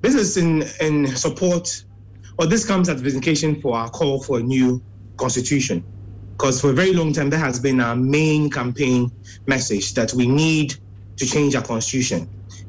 this 0.00 0.14
is 0.14 0.38
in 0.38 0.64
in 0.80 1.06
support, 1.08 1.84
or 2.38 2.46
this 2.46 2.64
comes 2.64 2.88
as 2.88 3.02
vindication 3.02 3.60
for 3.60 3.76
our 3.76 3.90
call 3.90 4.22
for 4.22 4.38
a 4.38 4.42
new 4.42 4.82
constitution. 5.18 5.84
Because 6.32 6.58
for 6.58 6.70
a 6.70 6.72
very 6.72 6.94
long 6.94 7.12
time, 7.12 7.28
that 7.28 7.38
has 7.38 7.60
been 7.60 7.82
our 7.82 7.94
main 7.94 8.48
campaign 8.48 9.12
message 9.46 9.92
that 9.92 10.14
we 10.14 10.26
need 10.26 10.74
to 11.18 11.26
change 11.26 11.54
our 11.54 11.62
constitution, 11.62 12.26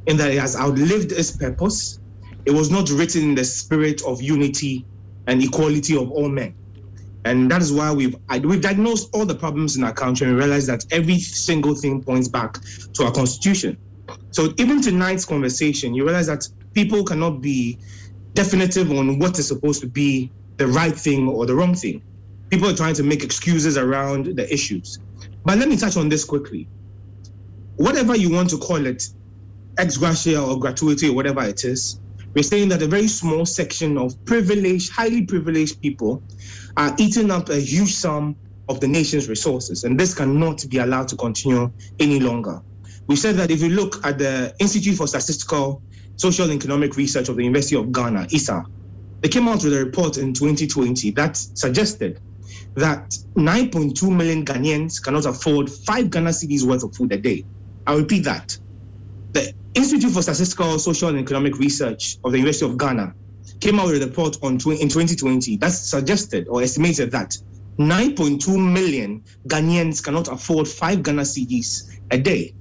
in 0.08 0.18
that 0.18 0.32
it 0.32 0.39
has 0.39 0.58
outlived 0.58 1.14
its 1.14 1.32
purpose. 1.32 2.01
It 2.46 2.52
was 2.52 2.72
not 2.72 2.89
written 2.89 3.22
in 3.24 3.36
the 3.36 3.44
spirit 3.44 4.02
of 4.06 4.22
unity 4.22 4.86
and 5.28 5.42
equality 5.44 5.96
of 5.96 6.12
all 6.12 6.30
men. 6.30 6.56
And 7.26 7.52
that 7.52 7.62
is 7.62 7.72
why 7.72 7.92
we've 7.92 8.16
we've 8.44 8.62
diagnosed 8.62 9.10
all 9.14 9.26
the 9.26 9.36
problems 9.36 9.78
in 9.78 9.84
our 9.84 9.94
country 9.94 10.28
and 10.28 10.38
realized 10.38 10.68
that 10.68 10.86
every 10.92 11.20
single 11.20 11.76
thing 11.76 12.02
points 12.04 12.28
back 12.28 12.58
to 12.94 13.04
our 13.04 13.12
constitution. 13.12 13.78
So 14.32 14.54
even 14.58 14.82
tonight's 14.82 15.26
conversation, 15.26 15.94
you 15.94 16.04
realize 16.04 16.28
that 16.28 16.48
people 16.74 17.04
cannot 17.04 17.42
be 17.42 17.78
definitive 18.34 18.92
on 18.92 19.20
what 19.20 19.38
is 19.38 19.48
supposed 19.48 19.82
to 19.82 19.88
be 19.88 20.32
the 20.58 20.68
right 20.68 20.96
thing 20.96 21.28
or 21.28 21.46
the 21.46 21.54
wrong 21.54 21.76
thing 21.76 22.02
people 22.52 22.70
are 22.70 22.76
trying 22.76 22.94
to 22.94 23.04
make 23.04 23.24
excuses 23.24 23.78
around 23.78 24.26
the 24.26 24.54
issues. 24.54 25.00
But 25.46 25.58
let 25.58 25.70
me 25.70 25.78
touch 25.78 25.98
on 25.98 26.10
this 26.10 26.24
quickly. 26.26 26.68
Whatever 27.78 28.16
you 28.16 28.30
want 28.30 28.50
to 28.52 28.58
call 28.58 28.86
it, 28.86 29.08
ex 29.78 29.98
gratia 29.98 30.39
or 30.39 30.60
gratuity 30.60 31.10
or 31.10 31.16
whatever 31.16 31.42
it 31.44 31.64
is, 31.64 32.00
we're 32.34 32.44
saying 32.44 32.70
that 32.70 32.82
a 32.82 32.88
very 32.88 33.08
small 33.08 33.46
section 33.46 33.98
of 33.98 34.14
privileged, 34.26 34.92
highly 34.92 35.26
privileged 35.26 35.82
people 35.82 36.24
are 36.78 36.96
eating 36.98 37.30
up 37.30 37.50
a 37.50 37.60
huge 37.60 37.94
sum 37.94 38.36
of 38.70 38.80
the 38.80 38.88
nation's 38.88 39.28
resources, 39.28 39.84
and 39.84 40.00
this 40.00 40.14
cannot 40.14 40.64
be 40.70 40.78
allowed 40.78 41.08
to 41.10 41.18
continue 41.18 41.72
any 42.00 42.20
longer. 42.20 42.62
We 43.08 43.16
said 43.18 43.36
that 43.36 43.52
if 43.52 43.62
you 43.62 43.70
look 43.70 44.06
at 44.06 44.18
the 44.18 44.56
Institute 44.60 44.96
for 44.96 45.08
Statistical, 45.08 45.82
Social 46.16 46.46
and 46.50 46.54
Economic 46.54 46.96
Research 46.96 47.28
of 47.30 47.36
the 47.36 47.44
University 47.44 47.76
of 47.76 47.92
Ghana, 47.92 48.28
ISSER, 48.32 48.64
they 49.20 49.28
came 49.28 49.48
out 49.48 49.64
with 49.64 49.74
a 49.74 49.84
report 49.84 50.18
in 50.18 50.34
2020 50.34 51.12
that 51.12 51.36
suggested 51.36 52.22
that 52.76 53.10
9.2 53.36 54.16
million 54.16 54.46
Ghanaians 54.46 55.04
cannot 55.04 55.26
afford 55.26 55.70
five 55.70 56.10
Ghana 56.10 56.30
cedis 56.30 56.64
worth 56.64 56.84
of 56.84 56.96
food 56.96 57.12
a 57.12 57.18
day. 57.18 57.44
I 57.86 57.96
repeat 57.96 58.24
that. 58.24 58.58
The 59.34 59.54
Institute 59.76 60.12
for 60.12 60.22
Statistical, 60.22 60.78
Social 60.78 61.08
and 61.08 61.20
Economic 61.20 61.58
Research 61.58 62.18
of 62.26 62.34
the 62.34 62.38
University 62.40 62.66
of 62.66 62.78
Ghana 62.78 63.14
came 63.62 63.80
out 63.80 63.88
with 63.88 64.04
a 64.04 64.08
report 64.08 64.36
on 64.44 64.56
in 64.56 64.90
2020 64.90 65.56
that 65.58 65.72
suggested 65.72 66.50
or 66.50 66.62
estimated 66.62 67.12
that 67.12 67.38
9.2 67.78 68.74
million 68.74 69.24
Ghanaians 69.48 70.04
cannot 70.04 70.28
afford 70.28 70.68
five 70.68 71.02
Ghana 71.02 71.22
cedis 71.22 71.98
a 72.12 72.18
day. 72.18 72.54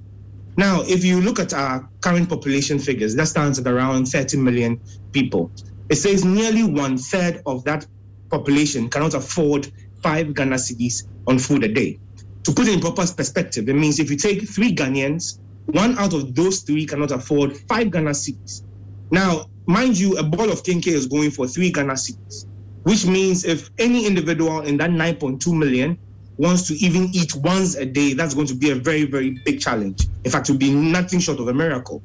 Now, 0.55 0.81
if 0.83 1.03
you 1.03 1.19
look 1.19 1.39
at 1.39 1.53
our 1.53 1.89
current 1.99 2.29
population 2.29 2.79
figures, 2.79 3.15
that 3.15 3.27
stands 3.27 3.59
at 3.59 3.67
around 3.67 4.05
30 4.05 4.37
million 4.37 4.79
people. 5.11 5.51
It 5.89 5.95
says 5.95 6.23
nearly 6.23 6.63
one 6.63 6.97
third 6.97 7.41
of 7.45 7.65
that 7.65 7.85
population 8.29 8.89
cannot 8.89 9.13
afford 9.13 9.69
five 10.01 10.33
Ghana 10.33 10.55
cedis 10.55 11.03
on 11.27 11.37
food 11.37 11.65
a 11.65 11.67
day. 11.67 11.99
To 12.43 12.53
put 12.53 12.69
it 12.69 12.75
in 12.75 12.79
proper 12.79 13.05
perspective, 13.05 13.67
it 13.67 13.75
means 13.75 13.99
if 13.99 14.09
you 14.09 14.15
take 14.15 14.47
three 14.47 14.73
Ghanaians, 14.73 15.39
one 15.73 15.97
out 15.97 16.13
of 16.13 16.35
those 16.35 16.61
three 16.61 16.85
cannot 16.85 17.11
afford 17.11 17.57
five 17.69 17.91
Ghana 17.91 18.11
cedis. 18.11 18.63
Now, 19.11 19.49
mind 19.65 19.97
you, 19.97 20.17
a 20.17 20.23
ball 20.23 20.51
of 20.51 20.63
kenkey 20.63 20.87
is 20.87 21.07
going 21.07 21.31
for 21.31 21.47
three 21.47 21.71
Ghana 21.71 21.93
cedis, 21.93 22.45
which 22.83 23.05
means 23.05 23.45
if 23.45 23.69
any 23.77 24.05
individual 24.05 24.61
in 24.61 24.77
that 24.77 24.91
9.2 24.91 25.57
million 25.57 25.97
wants 26.37 26.63
to 26.67 26.75
even 26.75 27.09
eat 27.13 27.35
once 27.35 27.75
a 27.75 27.85
day, 27.85 28.13
that's 28.13 28.33
going 28.33 28.47
to 28.47 28.55
be 28.55 28.71
a 28.71 28.75
very, 28.75 29.05
very 29.05 29.37
big 29.45 29.59
challenge. 29.59 30.07
In 30.23 30.31
fact, 30.31 30.49
it 30.49 30.53
will 30.53 30.59
be 30.59 30.73
nothing 30.73 31.19
short 31.19 31.39
of 31.39 31.47
a 31.47 31.53
miracle. 31.53 32.01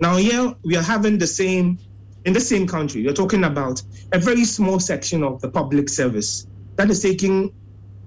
Now, 0.00 0.16
here 0.16 0.54
we 0.64 0.76
are 0.76 0.82
having 0.82 1.18
the 1.18 1.26
same, 1.26 1.78
in 2.24 2.32
the 2.32 2.40
same 2.40 2.66
country, 2.66 3.04
we're 3.04 3.12
talking 3.14 3.44
about 3.44 3.82
a 4.12 4.18
very 4.18 4.44
small 4.44 4.78
section 4.80 5.22
of 5.22 5.40
the 5.40 5.48
public 5.48 5.88
service 5.88 6.46
that 6.76 6.90
is 6.90 7.00
taking 7.00 7.54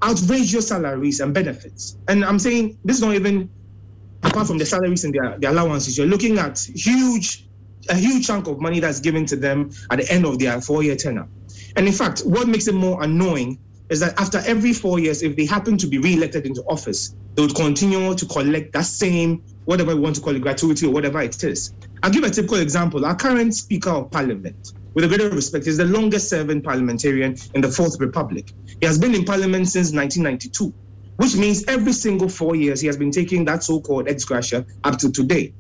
outrageous 0.03 0.67
salaries 0.67 1.19
and 1.19 1.33
benefits. 1.33 1.97
And 2.07 2.23
I'm 2.23 2.37
saying 2.37 2.77
this 2.83 2.97
is 2.97 3.01
not 3.01 3.15
even 3.15 3.49
apart 4.25 4.47
from 4.47 4.57
the 4.57 4.65
salaries 4.65 5.05
and 5.05 5.13
their, 5.13 5.37
their 5.39 5.51
allowances, 5.51 5.97
you're 5.97 6.07
looking 6.07 6.37
at 6.37 6.59
huge, 6.75 7.47
a 7.89 7.95
huge 7.95 8.25
chunk 8.25 8.47
of 8.47 8.59
money 8.59 8.79
that's 8.79 8.99
given 8.99 9.25
to 9.27 9.35
them 9.35 9.71
at 9.91 9.99
the 9.99 10.11
end 10.11 10.25
of 10.25 10.39
their 10.39 10.59
four-year 10.59 10.95
tenure. 10.95 11.27
And 11.75 11.87
in 11.87 11.93
fact, 11.93 12.21
what 12.25 12.47
makes 12.47 12.67
it 12.67 12.75
more 12.75 13.03
annoying 13.03 13.59
is 13.89 13.99
that 13.99 14.19
after 14.19 14.41
every 14.45 14.73
four 14.73 14.99
years, 14.99 15.21
if 15.21 15.35
they 15.35 15.45
happen 15.45 15.77
to 15.77 15.87
be 15.87 15.99
re-elected 15.99 16.45
into 16.45 16.63
office, 16.63 17.15
they 17.35 17.41
would 17.41 17.55
continue 17.55 18.15
to 18.15 18.25
collect 18.25 18.73
that 18.73 18.85
same, 18.85 19.43
whatever 19.65 19.95
we 19.95 20.01
want 20.01 20.15
to 20.15 20.21
call 20.21 20.35
it, 20.35 20.41
gratuity 20.41 20.87
or 20.87 20.91
whatever 20.91 21.21
it 21.21 21.43
is. 21.43 21.73
I'll 22.01 22.09
give 22.09 22.23
a 22.23 22.29
typical 22.29 22.57
example. 22.57 23.05
Our 23.05 23.15
current 23.15 23.53
Speaker 23.53 23.91
of 23.91 24.11
Parliament, 24.11 24.73
with 24.93 25.03
a 25.05 25.07
greater 25.07 25.29
respect, 25.29 25.67
is 25.67 25.77
the 25.77 25.85
longest 25.85 26.29
serving 26.29 26.61
parliamentarian 26.61 27.35
in 27.53 27.61
the 27.61 27.69
Fourth 27.69 27.99
Republic. 27.99 28.53
He 28.79 28.87
has 28.87 28.97
been 28.97 29.13
in 29.13 29.23
Parliament 29.23 29.67
since 29.67 29.93
1992, 29.93 30.73
which 31.17 31.35
means 31.35 31.63
every 31.67 31.93
single 31.93 32.29
four 32.29 32.55
years 32.55 32.81
he 32.81 32.87
has 32.87 32.97
been 32.97 33.11
taking 33.11 33.45
that 33.45 33.63
so 33.63 33.79
called 33.79 34.07
ex 34.07 34.25
gratia 34.25 34.65
up 34.83 34.97
to 34.99 35.11
today. 35.11 35.53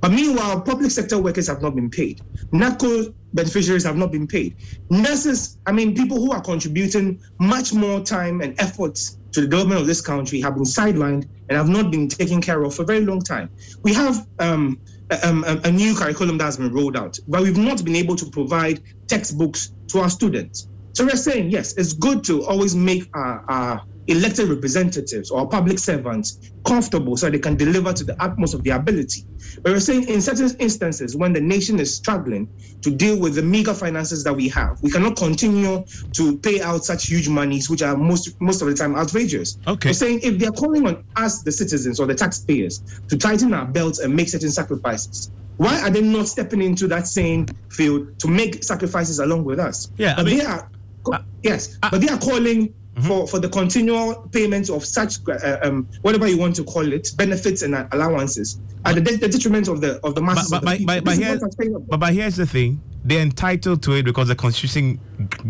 But 0.00 0.12
meanwhile, 0.12 0.60
public 0.60 0.90
sector 0.90 1.18
workers 1.20 1.46
have 1.48 1.60
not 1.60 1.74
been 1.74 1.90
paid. 1.90 2.22
NABCO 2.52 3.14
beneficiaries 3.34 3.84
have 3.84 3.96
not 3.96 4.10
been 4.10 4.26
paid. 4.26 4.56
Nurses, 4.88 5.58
I 5.66 5.72
mean, 5.72 5.94
people 5.94 6.16
who 6.16 6.32
are 6.32 6.40
contributing 6.40 7.20
much 7.38 7.74
more 7.74 8.00
time 8.00 8.40
and 8.40 8.58
efforts 8.60 9.18
to 9.32 9.42
the 9.42 9.46
development 9.46 9.80
of 9.80 9.86
this 9.86 10.00
country 10.00 10.40
have 10.40 10.54
been 10.54 10.64
sidelined 10.64 11.28
and 11.48 11.56
have 11.56 11.68
not 11.68 11.90
been 11.90 12.08
taken 12.08 12.40
care 12.40 12.62
of 12.62 12.74
for 12.74 12.82
a 12.82 12.86
very 12.86 13.04
long 13.04 13.20
time. 13.20 13.50
We 13.82 13.92
have 13.94 14.26
um, 14.38 14.80
a, 15.10 15.28
um, 15.28 15.44
new 15.76 15.94
curriculum 15.94 16.38
that 16.38 16.44
has 16.44 16.56
been 16.56 16.72
rolled 16.72 16.96
out, 16.96 17.18
but 17.28 17.42
we've 17.42 17.56
not 17.56 17.84
been 17.84 17.96
able 17.96 18.16
to 18.16 18.26
provide 18.30 18.82
textbooks 19.06 19.72
to 19.88 20.00
our 20.00 20.10
students. 20.10 20.68
So 20.92 21.04
we're 21.04 21.16
saying, 21.16 21.50
yes, 21.50 21.74
it's 21.76 21.92
good 21.92 22.24
to 22.24 22.44
always 22.44 22.74
make 22.74 23.08
our, 23.14 23.44
our 23.48 23.82
elected 24.10 24.48
representatives 24.48 25.30
or 25.30 25.48
public 25.48 25.78
servants 25.78 26.52
comfortable 26.66 27.16
so 27.16 27.30
they 27.30 27.38
can 27.38 27.56
deliver 27.56 27.92
to 27.92 28.04
the 28.04 28.20
utmost 28.22 28.54
of 28.54 28.64
their 28.64 28.76
ability. 28.76 29.24
But 29.62 29.72
we're 29.72 29.80
saying 29.80 30.08
in 30.08 30.20
certain 30.20 30.50
instances, 30.58 31.16
when 31.16 31.32
the 31.32 31.40
nation 31.40 31.78
is 31.80 31.94
struggling 31.94 32.48
to 32.82 32.90
deal 32.90 33.18
with 33.18 33.34
the 33.34 33.42
meager 33.42 33.74
finances 33.74 34.24
that 34.24 34.34
we 34.34 34.48
have, 34.48 34.82
we 34.82 34.90
cannot 34.90 35.16
continue 35.16 35.84
to 36.12 36.38
pay 36.38 36.60
out 36.60 36.84
such 36.84 37.06
huge 37.06 37.28
monies, 37.28 37.70
which 37.70 37.82
are 37.82 37.96
most 37.96 38.40
most 38.40 38.62
of 38.62 38.68
the 38.68 38.74
time 38.74 38.96
outrageous. 38.96 39.58
Okay. 39.66 39.90
We're 39.90 39.94
saying 39.94 40.20
if 40.22 40.38
they're 40.38 40.50
calling 40.50 40.86
on 40.86 41.04
us, 41.16 41.42
the 41.42 41.52
citizens 41.52 42.00
or 42.00 42.06
the 42.06 42.14
taxpayers, 42.14 42.82
to 43.08 43.16
tighten 43.16 43.54
our 43.54 43.64
belts 43.64 44.00
and 44.00 44.14
make 44.14 44.28
certain 44.28 44.50
sacrifices, 44.50 45.30
why 45.56 45.80
are 45.80 45.90
they 45.90 46.00
not 46.00 46.26
stepping 46.26 46.62
into 46.62 46.86
that 46.88 47.06
same 47.06 47.46
field 47.70 48.18
to 48.18 48.28
make 48.28 48.64
sacrifices 48.64 49.18
along 49.18 49.44
with 49.44 49.60
us? 49.60 49.90
Yeah, 49.96 50.14
but 50.16 50.26
I 50.26 50.28
mean, 50.28 50.38
they 50.38 50.44
are, 50.44 50.70
yes, 51.42 51.78
but 51.82 52.00
they 52.00 52.08
are 52.08 52.18
calling 52.18 52.72
Mm-hmm. 53.00 53.08
for, 53.08 53.26
for 53.26 53.38
the 53.38 53.48
continual 53.48 54.28
payments 54.30 54.68
of 54.68 54.84
such 54.84 55.18
uh, 55.26 55.58
um, 55.62 55.88
whatever 56.02 56.26
you 56.26 56.36
want 56.36 56.54
to 56.56 56.64
call 56.64 56.92
it 56.92 57.10
benefits 57.16 57.62
and 57.62 57.74
allowances 57.92 58.60
at 58.84 58.94
the, 58.94 59.00
the 59.00 59.28
detriment 59.28 59.68
of 59.68 59.80
the 59.80 59.98
of 60.04 60.14
the 60.14 60.20
masses. 60.20 60.50
But, 60.50 60.64
but, 60.64 60.80
but, 60.84 61.04
but, 61.04 61.16
here, 61.16 61.40
but, 61.88 62.00
but 62.00 62.12
here's 62.12 62.36
the 62.36 62.44
thing: 62.44 62.82
they're 63.04 63.22
entitled 63.22 63.82
to 63.84 63.92
it 63.92 64.02
because 64.02 64.28
the 64.28 64.34
constitution 64.34 65.00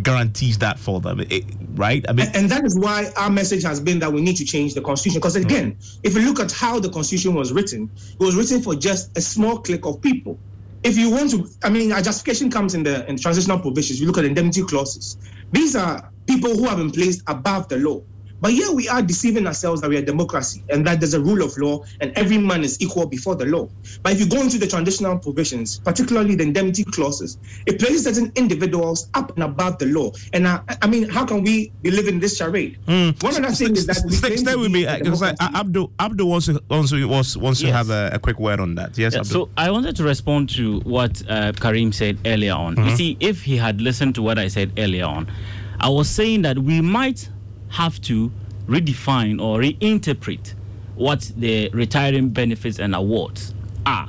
guarantees 0.03 0.59
that 0.59 0.79
for 0.79 1.01
them, 1.01 1.21
it, 1.21 1.45
right? 1.75 2.05
I 2.09 2.13
mean, 2.13 2.27
and, 2.27 2.37
and, 2.37 2.51
that 2.51 2.65
is 2.65 2.79
why 2.79 3.11
our 3.17 3.31
message 3.31 3.65
has 3.65 3.81
been 3.81 3.99
that 3.99 4.13
we 4.13 4.21
need 4.21 4.37
to 4.37 4.45
change 4.45 4.75
the 4.75 4.81
constitution. 4.81 5.19
Because 5.19 5.35
again, 5.37 5.73
mm-hmm. 5.73 6.01
if 6.05 6.15
you 6.15 6.21
look 6.21 6.39
at 6.39 6.53
how 6.53 6.79
the 6.79 6.91
constitution 6.91 7.35
was 7.35 7.53
written, 7.53 7.91
it 7.97 8.21
was 8.23 8.37
written 8.37 8.63
for 8.63 8.77
just 8.77 9.17
a 9.19 9.21
small 9.21 9.59
clique 9.59 9.87
of 9.87 10.01
people 10.01 10.39
if 10.83 10.97
you 10.97 11.11
want 11.11 11.31
to, 11.31 11.47
I 11.63 11.69
mean, 11.69 11.93
a 11.93 12.01
justification 12.01 12.51
comes 12.51 12.75
in 12.75 12.83
the 12.83 13.07
in 13.09 13.19
transitional 13.19 13.59
provisions. 13.59 14.01
You 14.01 14.07
look 14.07 14.19
at 14.19 14.25
indemnity 14.25 14.63
clauses. 14.63 15.19
These 15.53 15.77
are 15.77 16.11
people 16.31 16.57
who 16.57 16.65
have 16.69 16.79
been 16.79 16.93
placed 16.93 17.23
above 17.27 17.69
the 17.69 17.77
law. 17.79 18.01
But 18.41 18.53
here 18.53 18.73
we 18.73 18.89
are 18.89 19.03
deceiving 19.03 19.47
ourselves 19.47 19.83
that 19.83 19.91
we 19.91 19.99
are 19.99 20.03
democracy 20.03 20.63
and 20.71 20.87
that 20.87 21.01
there's 21.01 21.15
a 21.15 21.21
rule 21.21 21.43
of 21.43 21.57
law 21.59 21.85
and 22.01 22.11
every 22.17 22.39
man 22.39 22.65
is 22.65 22.81
equal 22.81 23.07
before 23.07 23.35
the 23.35 23.45
law. 23.45 23.69
But 24.03 24.13
if 24.13 24.21
you 24.21 24.27
go 24.27 24.41
into 24.41 24.59
the 24.59 24.67
transitional 24.67 25.19
provisions, 25.19 25.79
particularly 25.81 26.37
the 26.37 26.45
indemnity 26.45 26.85
clauses, 26.85 27.39
it 27.67 27.79
places 27.79 28.05
certain 28.05 28.33
individuals 28.37 29.11
up 29.15 29.35
and 29.35 29.45
above 29.45 29.79
the 29.79 29.87
law. 29.87 30.13
And 30.33 30.49
I, 30.49 30.61
I 30.81 30.87
mean, 30.87 31.09
how 31.09 31.27
can 31.27 31.43
we 31.43 31.71
be 31.83 31.91
living 31.91 32.19
this 32.19 32.39
charade? 32.39 32.79
Mm. 32.87 33.23
One 33.23 33.45
other 33.45 33.55
thing 33.55 33.77
is 33.77 33.87
that 33.87 34.03
we 34.07 34.13
stay, 34.13 34.37
stay 34.37 34.57
with 34.57 34.73
me 34.73 34.87
because 34.87 35.23
uh, 35.23 35.35
Abdul 35.41 35.93
Abdul 36.01 36.29
wants 36.29 36.47
to 36.47 36.63
wants 36.71 36.91
to, 36.91 37.05
wants, 37.07 37.37
wants 37.37 37.61
yes. 37.61 37.71
to 37.71 37.77
have 37.77 37.91
a, 37.91 38.15
a, 38.15 38.19
quick 38.19 38.39
word 38.39 38.61
on 38.61 38.75
that. 38.77 38.97
Yes. 38.97 39.15
Yeah, 39.15 39.23
so 39.23 39.51
I 39.57 39.71
wanted 39.71 39.97
to 39.97 40.05
respond 40.05 40.49
to 40.51 40.81
what 40.81 41.23
uh, 41.29 41.53
Karim 41.53 41.93
said 41.93 42.19
earlier 42.25 42.55
on. 42.55 42.77
Mm-hmm. 42.77 42.89
You 42.89 42.97
see, 42.97 43.17
if 43.21 43.43
he 43.43 43.57
had 43.57 43.81
listened 43.81 44.15
to 44.15 44.23
what 44.23 44.39
I 44.39 44.49
said 44.49 44.73
earlier 44.79 45.05
on, 45.05 45.31
I 45.81 45.89
was 45.89 46.09
saying 46.09 46.43
that 46.43 46.59
we 46.59 46.81
might 46.81 47.29
have 47.71 48.01
to 48.03 48.31
redefine 48.67 49.41
or 49.41 49.61
reinterpret 49.61 50.55
what 50.95 51.33
the 51.37 51.71
retiring 51.71 52.29
benefits 52.29 52.79
and 52.79 52.95
awards 52.95 53.55
are 53.87 54.09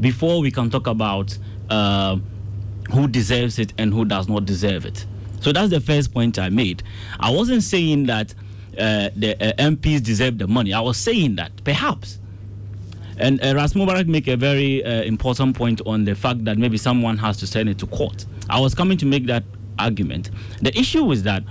before 0.00 0.40
we 0.40 0.50
can 0.50 0.70
talk 0.70 0.86
about 0.86 1.36
uh, 1.68 2.16
who 2.92 3.08
deserves 3.08 3.58
it 3.58 3.72
and 3.78 3.92
who 3.92 4.04
does 4.04 4.28
not 4.28 4.44
deserve 4.44 4.86
it. 4.86 5.04
So 5.40 5.52
that's 5.52 5.70
the 5.70 5.80
first 5.80 6.14
point 6.14 6.38
I 6.38 6.48
made. 6.48 6.84
I 7.18 7.30
wasn't 7.30 7.64
saying 7.64 8.06
that 8.06 8.32
uh, 8.78 9.10
the 9.16 9.36
uh, 9.40 9.52
MPs 9.70 10.02
deserve 10.02 10.38
the 10.38 10.46
money. 10.46 10.72
I 10.72 10.80
was 10.80 10.96
saying 10.96 11.36
that 11.36 11.64
perhaps. 11.64 12.20
And 13.18 13.42
uh, 13.44 13.54
Ras 13.54 13.74
Mubarak 13.74 14.06
make 14.06 14.28
a 14.28 14.36
very 14.36 14.84
uh, 14.84 15.02
important 15.02 15.56
point 15.56 15.80
on 15.84 16.04
the 16.04 16.14
fact 16.14 16.44
that 16.44 16.58
maybe 16.58 16.78
someone 16.78 17.18
has 17.18 17.36
to 17.38 17.46
send 17.46 17.68
it 17.68 17.78
to 17.78 17.86
court. 17.86 18.24
I 18.48 18.60
was 18.60 18.74
coming 18.74 18.96
to 18.98 19.06
make 19.06 19.26
that 19.26 19.44
argument. 19.78 20.30
The 20.60 20.76
issue 20.78 21.10
is 21.12 21.22
that 21.24 21.42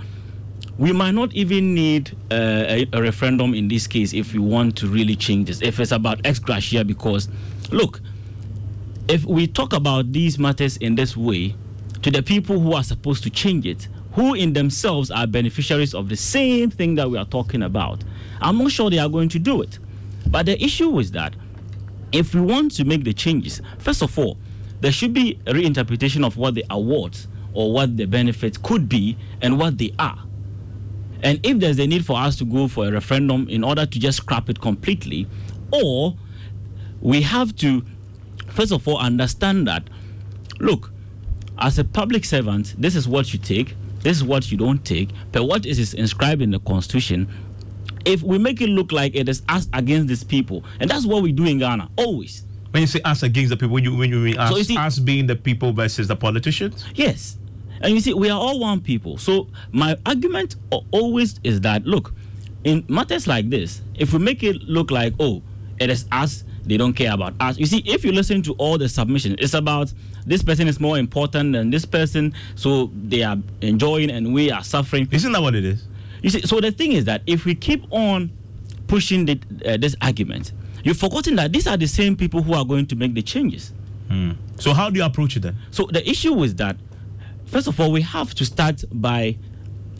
we 0.78 0.92
might 0.92 1.12
not 1.12 1.32
even 1.34 1.74
need 1.74 2.16
uh, 2.30 2.34
a, 2.66 2.86
a, 2.92 3.02
referendum 3.02 3.54
in 3.54 3.68
this 3.68 3.86
case 3.86 4.14
if 4.14 4.32
we 4.32 4.38
want 4.38 4.76
to 4.78 4.86
really 4.86 5.14
change 5.14 5.48
this. 5.48 5.60
If 5.62 5.78
it's 5.78 5.92
about 5.92 6.20
ex 6.24 6.38
gratia, 6.38 6.84
because 6.84 7.28
look, 7.70 8.00
if 9.08 9.24
we 9.24 9.46
talk 9.46 9.72
about 9.72 10.12
these 10.12 10.38
matters 10.38 10.76
in 10.78 10.94
this 10.94 11.16
way 11.16 11.54
to 12.02 12.10
the 12.10 12.22
people 12.22 12.58
who 12.58 12.72
are 12.72 12.82
supposed 12.82 13.22
to 13.24 13.30
change 13.30 13.66
it, 13.66 13.88
who 14.12 14.34
in 14.34 14.52
themselves 14.52 15.10
are 15.10 15.26
beneficiaries 15.26 15.94
of 15.94 16.08
the 16.08 16.16
same 16.16 16.70
thing 16.70 16.94
that 16.96 17.10
we 17.10 17.18
are 17.18 17.24
talking 17.26 17.62
about, 17.62 18.02
I'm 18.40 18.58
not 18.58 18.70
sure 18.72 18.90
they 18.90 18.98
are 18.98 19.08
going 19.08 19.28
to 19.30 19.38
do 19.38 19.62
it. 19.62 19.78
But 20.28 20.46
the 20.46 20.62
issue 20.62 20.98
is 20.98 21.10
that 21.12 21.34
if 22.12 22.34
we 22.34 22.40
want 22.40 22.72
to 22.72 22.84
make 22.84 23.04
the 23.04 23.12
changes, 23.12 23.60
first 23.78 24.02
of 24.02 24.18
all, 24.18 24.38
there 24.80 24.92
should 24.92 25.12
be 25.14 25.40
a 25.46 25.52
reinterpretation 25.52 26.26
of 26.26 26.36
what 26.36 26.54
the 26.54 26.64
awards 26.70 27.28
or 27.54 27.72
what 27.72 27.96
the 27.96 28.04
benefits 28.04 28.58
could 28.58 28.88
be 28.88 29.16
and 29.40 29.58
what 29.58 29.78
they 29.78 29.94
are. 29.98 30.18
And 31.22 31.38
if 31.44 31.58
there's 31.58 31.78
a 31.78 31.86
need 31.86 32.04
for 32.04 32.16
us 32.18 32.36
to 32.36 32.44
go 32.44 32.66
for 32.68 32.86
a 32.86 32.92
referendum 32.92 33.48
in 33.48 33.62
order 33.62 33.86
to 33.86 33.98
just 33.98 34.18
scrap 34.18 34.50
it 34.50 34.60
completely, 34.60 35.28
or 35.72 36.16
we 37.00 37.22
have 37.22 37.54
to, 37.56 37.84
first 38.48 38.72
of 38.72 38.86
all, 38.88 38.98
understand 38.98 39.68
that, 39.68 39.88
look, 40.58 40.90
as 41.58 41.78
a 41.78 41.84
public 41.84 42.24
servant, 42.24 42.74
this 42.78 42.96
is 42.96 43.06
what 43.06 43.32
you 43.32 43.38
take, 43.38 43.76
this 44.00 44.16
is 44.16 44.24
what 44.24 44.50
you 44.50 44.58
don't 44.58 44.84
take, 44.84 45.10
but 45.30 45.44
what 45.44 45.64
is 45.64 45.94
inscribed 45.94 46.42
in 46.42 46.50
the 46.50 46.58
Constitution 46.60 47.28
if 48.04 48.22
we 48.22 48.38
make 48.38 48.60
it 48.60 48.68
look 48.68 48.92
like 48.92 49.14
it 49.14 49.28
is 49.28 49.42
us 49.48 49.68
against 49.72 50.08
these 50.08 50.24
people, 50.24 50.64
and 50.80 50.90
that's 50.90 51.06
what 51.06 51.22
we 51.22 51.32
do 51.32 51.44
in 51.44 51.58
Ghana 51.58 51.90
always. 51.96 52.44
When 52.70 52.80
you 52.80 52.86
say 52.86 53.00
us 53.02 53.22
against 53.22 53.50
the 53.50 53.56
people, 53.56 53.74
when 53.74 53.84
you 53.84 53.94
when 53.94 54.10
you 54.10 54.18
mean 54.18 54.38
us, 54.38 54.50
so 54.50 54.56
you 54.56 54.64
see, 54.64 54.76
us 54.76 54.98
being 54.98 55.26
the 55.26 55.36
people 55.36 55.72
versus 55.72 56.08
the 56.08 56.16
politicians? 56.16 56.84
Yes, 56.94 57.38
and 57.82 57.94
you 57.94 58.00
see, 58.00 58.14
we 58.14 58.30
are 58.30 58.38
all 58.38 58.60
one 58.60 58.80
people. 58.80 59.18
So 59.18 59.48
my 59.72 59.96
argument 60.06 60.56
always 60.90 61.40
is 61.44 61.60
that 61.62 61.84
look, 61.84 62.14
in 62.64 62.84
matters 62.88 63.26
like 63.26 63.50
this, 63.50 63.82
if 63.94 64.12
we 64.12 64.18
make 64.18 64.42
it 64.42 64.56
look 64.62 64.90
like 64.90 65.14
oh, 65.18 65.42
it 65.78 65.90
is 65.90 66.06
us, 66.12 66.44
they 66.64 66.76
don't 66.76 66.92
care 66.92 67.12
about 67.12 67.34
us. 67.40 67.58
You 67.58 67.66
see, 67.66 67.82
if 67.84 68.04
you 68.04 68.12
listen 68.12 68.42
to 68.42 68.52
all 68.54 68.78
the 68.78 68.88
submissions, 68.88 69.36
it's 69.38 69.54
about 69.54 69.92
this 70.26 70.42
person 70.42 70.68
is 70.68 70.78
more 70.78 70.98
important 70.98 71.52
than 71.52 71.70
this 71.70 71.84
person, 71.84 72.34
so 72.54 72.90
they 72.94 73.22
are 73.22 73.36
enjoying 73.60 74.10
and 74.10 74.32
we 74.32 74.50
are 74.50 74.62
suffering. 74.62 75.08
Isn't 75.10 75.32
that 75.32 75.42
what 75.42 75.54
it 75.54 75.64
is? 75.64 75.86
You 76.22 76.30
see, 76.30 76.42
so 76.42 76.60
the 76.60 76.70
thing 76.70 76.92
is 76.92 77.04
that 77.06 77.22
if 77.26 77.44
we 77.44 77.56
keep 77.56 77.84
on 77.90 78.30
pushing 78.86 79.24
the, 79.24 79.40
uh, 79.66 79.76
this 79.76 79.96
argument, 80.00 80.52
you've 80.84 80.98
forgotten 80.98 81.34
that 81.36 81.52
these 81.52 81.66
are 81.66 81.76
the 81.76 81.88
same 81.88 82.16
people 82.16 82.42
who 82.42 82.54
are 82.54 82.64
going 82.64 82.86
to 82.86 82.96
make 82.96 83.14
the 83.14 83.22
changes. 83.22 83.72
Hmm. 84.08 84.32
So 84.58 84.72
how 84.72 84.90
do 84.90 84.98
you 85.00 85.04
approach 85.04 85.36
it 85.36 85.40
then? 85.40 85.56
So 85.72 85.88
the 85.90 86.08
issue 86.08 86.40
is 86.44 86.54
that 86.56 86.76
First 87.52 87.68
of 87.68 87.78
all, 87.78 87.92
we 87.92 88.00
have 88.00 88.34
to 88.36 88.46
start 88.46 88.82
by 88.90 89.36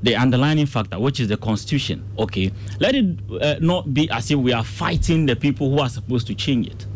the 0.03 0.17
underlying 0.17 0.65
factor, 0.65 0.99
which 0.99 1.21
is 1.21 1.29
the 1.29 1.37
constitution. 1.37 2.03
Okay, 2.19 2.51
let 2.81 2.95
it 2.95 3.19
uh, 3.43 3.57
not 3.61 3.93
be 3.93 4.09
as 4.09 4.31
if 4.31 4.39
we 4.39 4.55
are 4.55 4.65
fighting 4.65 5.27
the 5.27 5.37
people 5.37 5.69
who 5.71 5.79
are 5.79 5.91
supposed 5.91 6.27
to 6.29 6.35
change 6.35 6.69
it. 6.69 6.87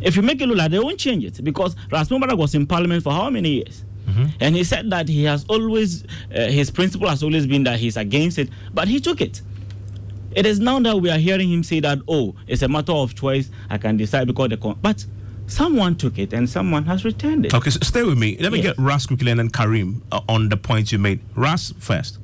If 0.00 0.14
you 0.14 0.22
make 0.22 0.40
it 0.40 0.46
look 0.46 0.58
like 0.58 0.70
they 0.70 0.78
won't 0.78 1.00
change 1.00 1.24
it, 1.24 1.42
because 1.42 1.74
Ras 1.90 2.08
Mubarak 2.08 2.38
was 2.38 2.54
in 2.54 2.68
parliament 2.68 3.02
for 3.02 3.12
how 3.12 3.28
many 3.30 3.48
years? 3.54 3.84
Mm-hmm. 4.06 4.26
And 4.38 4.54
he 4.54 4.62
said 4.62 4.88
that 4.90 5.08
he 5.08 5.24
has 5.24 5.44
always, 5.48 6.04
uh, 6.32 6.46
his 6.50 6.70
principle 6.70 7.08
has 7.08 7.24
always 7.24 7.44
been 7.44 7.64
that 7.64 7.80
he's 7.80 7.96
against 7.96 8.38
it, 8.38 8.48
but 8.72 8.86
he 8.86 9.00
took 9.00 9.20
it. 9.20 9.42
It 10.36 10.46
is 10.46 10.60
now 10.60 10.78
that 10.78 11.00
we 11.00 11.10
are 11.10 11.18
hearing 11.18 11.50
him 11.50 11.64
say 11.64 11.80
that, 11.80 11.98
oh, 12.06 12.36
it's 12.46 12.62
a 12.62 12.68
matter 12.68 12.92
of 12.92 13.16
choice. 13.16 13.50
I 13.68 13.78
can 13.78 13.96
decide 13.96 14.28
because 14.28 14.50
the 14.50 14.56
con-. 14.56 14.78
but 14.80 15.04
someone 15.46 15.94
took 15.96 16.18
it 16.18 16.32
and 16.32 16.48
someone 16.48 16.84
has 16.84 17.04
returned 17.04 17.46
it. 17.46 17.54
Okay, 17.54 17.70
so 17.70 17.78
stay 17.82 18.02
with 18.02 18.18
me. 18.18 18.36
Let 18.38 18.52
me 18.52 18.58
Yes. 18.58 18.76
get 18.76 18.78
Ras 18.84 19.06
quickly 19.06 19.30
and 19.30 19.38
then 19.40 19.50
Karim 19.50 20.02
uh, 20.12 20.20
on 20.28 20.48
the 20.48 20.56
points 20.56 20.92
you 20.92 20.98
made. 20.98 21.20
Ras 21.34 21.72
first. 21.78 22.18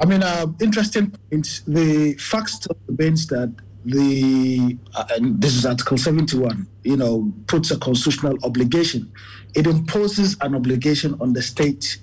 I 0.00 0.06
mean, 0.06 0.22
uh, 0.22 0.46
interesting 0.60 1.10
point. 1.10 1.62
The 1.66 2.14
facts 2.18 2.54
still 2.54 2.76
remains 2.88 3.26
that 3.28 3.54
the 3.84 4.76
uh, 4.94 5.04
and 5.16 5.40
this 5.40 5.54
is 5.54 5.64
Article 5.66 5.96
71. 5.98 6.66
You 6.84 6.96
know, 6.96 7.32
puts 7.46 7.70
a 7.70 7.78
constitutional 7.78 8.36
obligation. 8.42 9.10
It 9.54 9.66
imposes 9.66 10.36
an 10.40 10.54
obligation 10.54 11.16
on 11.20 11.32
the 11.32 11.42
state 11.42 11.98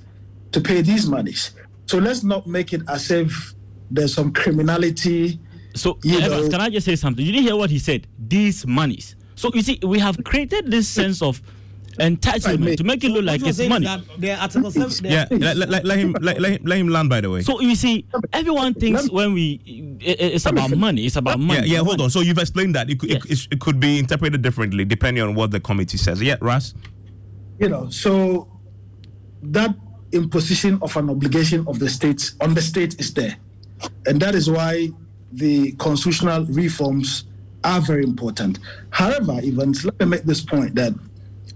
to 0.52 0.62
pay 0.62 0.82
these 0.82 1.08
monies. 1.08 1.52
So 1.86 1.98
let's 1.98 2.24
not 2.24 2.48
make 2.48 2.74
it 2.74 2.82
as 2.90 3.10
if 3.12 3.54
there's 3.90 4.14
some 4.14 4.34
criminality. 4.34 5.40
So, 5.76 5.98
you 6.04 6.20
Evans, 6.20 6.46
know, 6.46 6.50
can 6.52 6.62
I 6.62 6.70
just 6.70 6.86
say 6.86 6.96
something? 6.96 7.24
You 7.26 7.32
didn't 7.32 7.46
hear 7.46 7.56
what 7.56 7.70
he 7.70 7.80
said. 7.80 8.08
These 8.18 8.66
monies. 8.66 9.16
So 9.38 9.52
you 9.54 9.62
see, 9.62 9.80
we 9.84 10.00
have 10.00 10.22
created 10.24 10.70
this 10.72 10.90
sense 10.90 11.22
of 11.22 11.42
entitlement 12.00 12.78
to 12.78 12.84
make 12.84 13.04
it 13.04 13.10
look 13.10 13.24
like 13.24 13.42
it's 13.46 13.60
money. 13.70 13.86
The 14.18 14.34
Article 14.40 14.72
7. 14.72 15.12
Yeah, 15.12 15.26
let, 15.32 15.58
let, 15.58 15.70
let, 15.70 15.86
let 15.86 15.98
him 16.00 16.16
let, 16.20 16.42
let, 16.42 16.52
him- 16.54 16.62
let 16.66 16.78
him 16.80 16.88
land. 16.90 17.10
By 17.10 17.22
the 17.22 17.30
way. 17.30 17.42
So 17.44 17.62
you 17.62 17.76
see, 17.76 18.06
everyone 18.34 18.74
thinks 18.74 19.10
when 19.12 19.34
we 19.34 19.62
it, 20.02 20.20
it's 20.20 20.46
about 20.48 20.76
money. 20.76 21.06
It's 21.06 21.16
about 21.16 21.40
money. 21.40 21.68
Yeah, 21.68 21.78
yeah. 21.78 21.84
Hold 21.84 22.02
on. 22.02 22.10
So 22.10 22.22
you've 22.22 22.38
explained 22.40 22.74
that 22.76 22.90
it 22.90 23.00
could, 23.00 23.12
it, 23.12 23.26
it, 23.30 23.48
it 23.52 23.60
could 23.60 23.80
be 23.80 24.00
interpreted 24.00 24.42
differently 24.42 24.86
depending 24.86 25.24
on 25.24 25.36
what 25.36 25.52
the 25.52 25.60
committee 25.60 25.98
says. 25.98 26.22
Yeah, 26.22 26.36
Ras. 26.42 26.74
you 27.60 27.70
know, 27.70 27.90
so 27.90 28.48
that 29.44 29.76
imposition 30.14 30.80
of 30.82 30.96
an 30.98 31.10
obligation 31.12 31.64
of 31.68 31.78
the 31.80 31.90
state 31.90 32.32
on 32.42 32.54
the 32.56 32.62
state 32.62 33.00
is 33.00 33.14
there. 33.14 33.36
And 34.08 34.20
that 34.22 34.34
is 34.34 34.50
why 34.50 34.90
the 35.32 35.74
constitutional 35.74 36.46
reforms 36.46 37.26
are 37.68 37.82
very 37.82 38.04
important. 38.04 38.60
However, 38.92 39.40
Evans, 39.44 39.84
let 39.84 40.00
me 40.00 40.06
make 40.06 40.24
this 40.24 40.42
point 40.42 40.74
that 40.76 40.94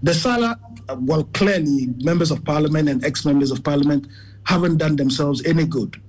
the 0.02 0.12
Sala, 0.12 0.58
uh, 0.88 0.96
well, 1.00 1.24
clearly, 1.32 1.88
members 2.02 2.30
of 2.30 2.44
parliament 2.44 2.88
and 2.88 3.04
ex 3.04 3.24
members 3.24 3.50
of 3.50 3.64
parliament 3.64 4.06
haven't 4.44 4.76
done 4.76 4.96
themselves 4.96 5.42
any 5.46 5.64
good. 5.64 6.00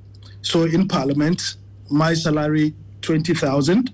So 0.41 0.63
in 0.63 0.87
parliament, 0.87 1.55
my 1.89 2.13
salary, 2.13 2.73
20,000, 3.01 3.93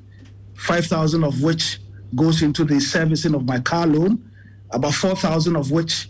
5,000 0.55 1.23
of 1.23 1.43
which 1.43 1.79
goes 2.15 2.41
into 2.41 2.63
the 2.65 2.79
servicing 2.79 3.35
of 3.35 3.45
my 3.45 3.59
car 3.59 3.85
loan, 3.85 4.31
about 4.71 4.95
4,000 4.95 5.55
of 5.55 5.71
which 5.71 6.09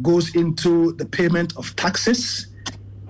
goes 0.00 0.34
into 0.36 0.92
the 0.92 1.06
payment 1.06 1.56
of 1.56 1.74
taxes 1.74 2.46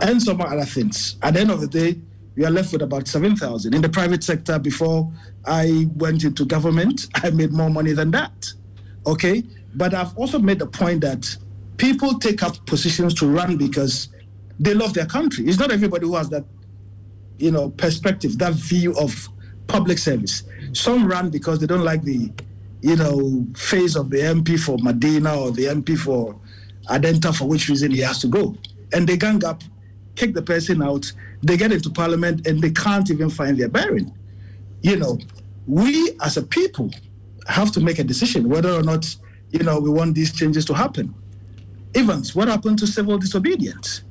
and 0.00 0.22
some 0.22 0.40
other 0.40 0.64
things. 0.64 1.16
At 1.22 1.34
the 1.34 1.40
end 1.40 1.50
of 1.50 1.60
the 1.60 1.68
day, 1.68 2.00
we 2.36 2.44
are 2.44 2.50
left 2.50 2.72
with 2.72 2.82
about 2.82 3.08
7,000. 3.08 3.74
In 3.74 3.82
the 3.82 3.88
private 3.88 4.22
sector, 4.22 4.58
before 4.58 5.10
I 5.44 5.86
went 5.96 6.24
into 6.24 6.44
government, 6.44 7.06
I 7.14 7.30
made 7.30 7.52
more 7.52 7.70
money 7.70 7.92
than 7.92 8.10
that. 8.12 8.52
Okay? 9.06 9.42
But 9.74 9.94
I've 9.94 10.16
also 10.16 10.38
made 10.38 10.58
the 10.58 10.66
point 10.66 11.00
that 11.02 11.36
people 11.76 12.18
take 12.18 12.42
up 12.42 12.64
positions 12.66 13.14
to 13.14 13.26
run 13.26 13.56
because 13.56 14.08
they 14.58 14.74
love 14.74 14.94
their 14.94 15.06
country. 15.06 15.46
It's 15.46 15.58
not 15.58 15.70
everybody 15.70 16.06
who 16.06 16.16
has 16.16 16.28
that, 16.30 16.44
you 17.38 17.50
know, 17.50 17.70
perspective, 17.70 18.38
that 18.38 18.52
view 18.52 18.94
of 18.98 19.28
public 19.66 19.98
service. 19.98 20.42
Some 20.72 21.06
run 21.06 21.30
because 21.30 21.58
they 21.60 21.66
don't 21.66 21.84
like 21.84 22.02
the, 22.02 22.30
you 22.82 22.96
know, 22.96 23.46
face 23.56 23.96
of 23.96 24.10
the 24.10 24.18
MP 24.18 24.58
for 24.58 24.76
Medina 24.78 25.34
or 25.34 25.50
the 25.50 25.64
MP 25.64 25.96
for 25.96 26.38
Adenta 26.88 27.34
for 27.34 27.46
which 27.48 27.68
reason 27.68 27.90
he 27.90 28.00
has 28.00 28.18
to 28.20 28.26
go. 28.26 28.56
And 28.92 29.08
they 29.08 29.16
gang 29.16 29.44
up, 29.44 29.62
kick 30.16 30.34
the 30.34 30.42
person 30.42 30.82
out, 30.82 31.10
they 31.42 31.56
get 31.56 31.72
into 31.72 31.90
parliament 31.90 32.46
and 32.46 32.60
they 32.60 32.70
can't 32.70 33.10
even 33.10 33.30
find 33.30 33.58
their 33.58 33.68
bearing. 33.68 34.12
You 34.82 34.96
know, 34.96 35.18
we 35.66 36.16
as 36.22 36.36
a 36.36 36.42
people 36.42 36.90
have 37.46 37.72
to 37.72 37.80
make 37.80 37.98
a 37.98 38.04
decision 38.04 38.48
whether 38.48 38.70
or 38.70 38.82
not, 38.82 39.14
you 39.50 39.60
know, 39.60 39.80
we 39.80 39.90
want 39.90 40.14
these 40.14 40.32
changes 40.32 40.64
to 40.66 40.74
happen. 40.74 41.14
Evans, 41.94 42.34
what 42.34 42.48
happened 42.48 42.78
to 42.78 42.86
civil 42.86 43.18
disobedience? 43.18 44.02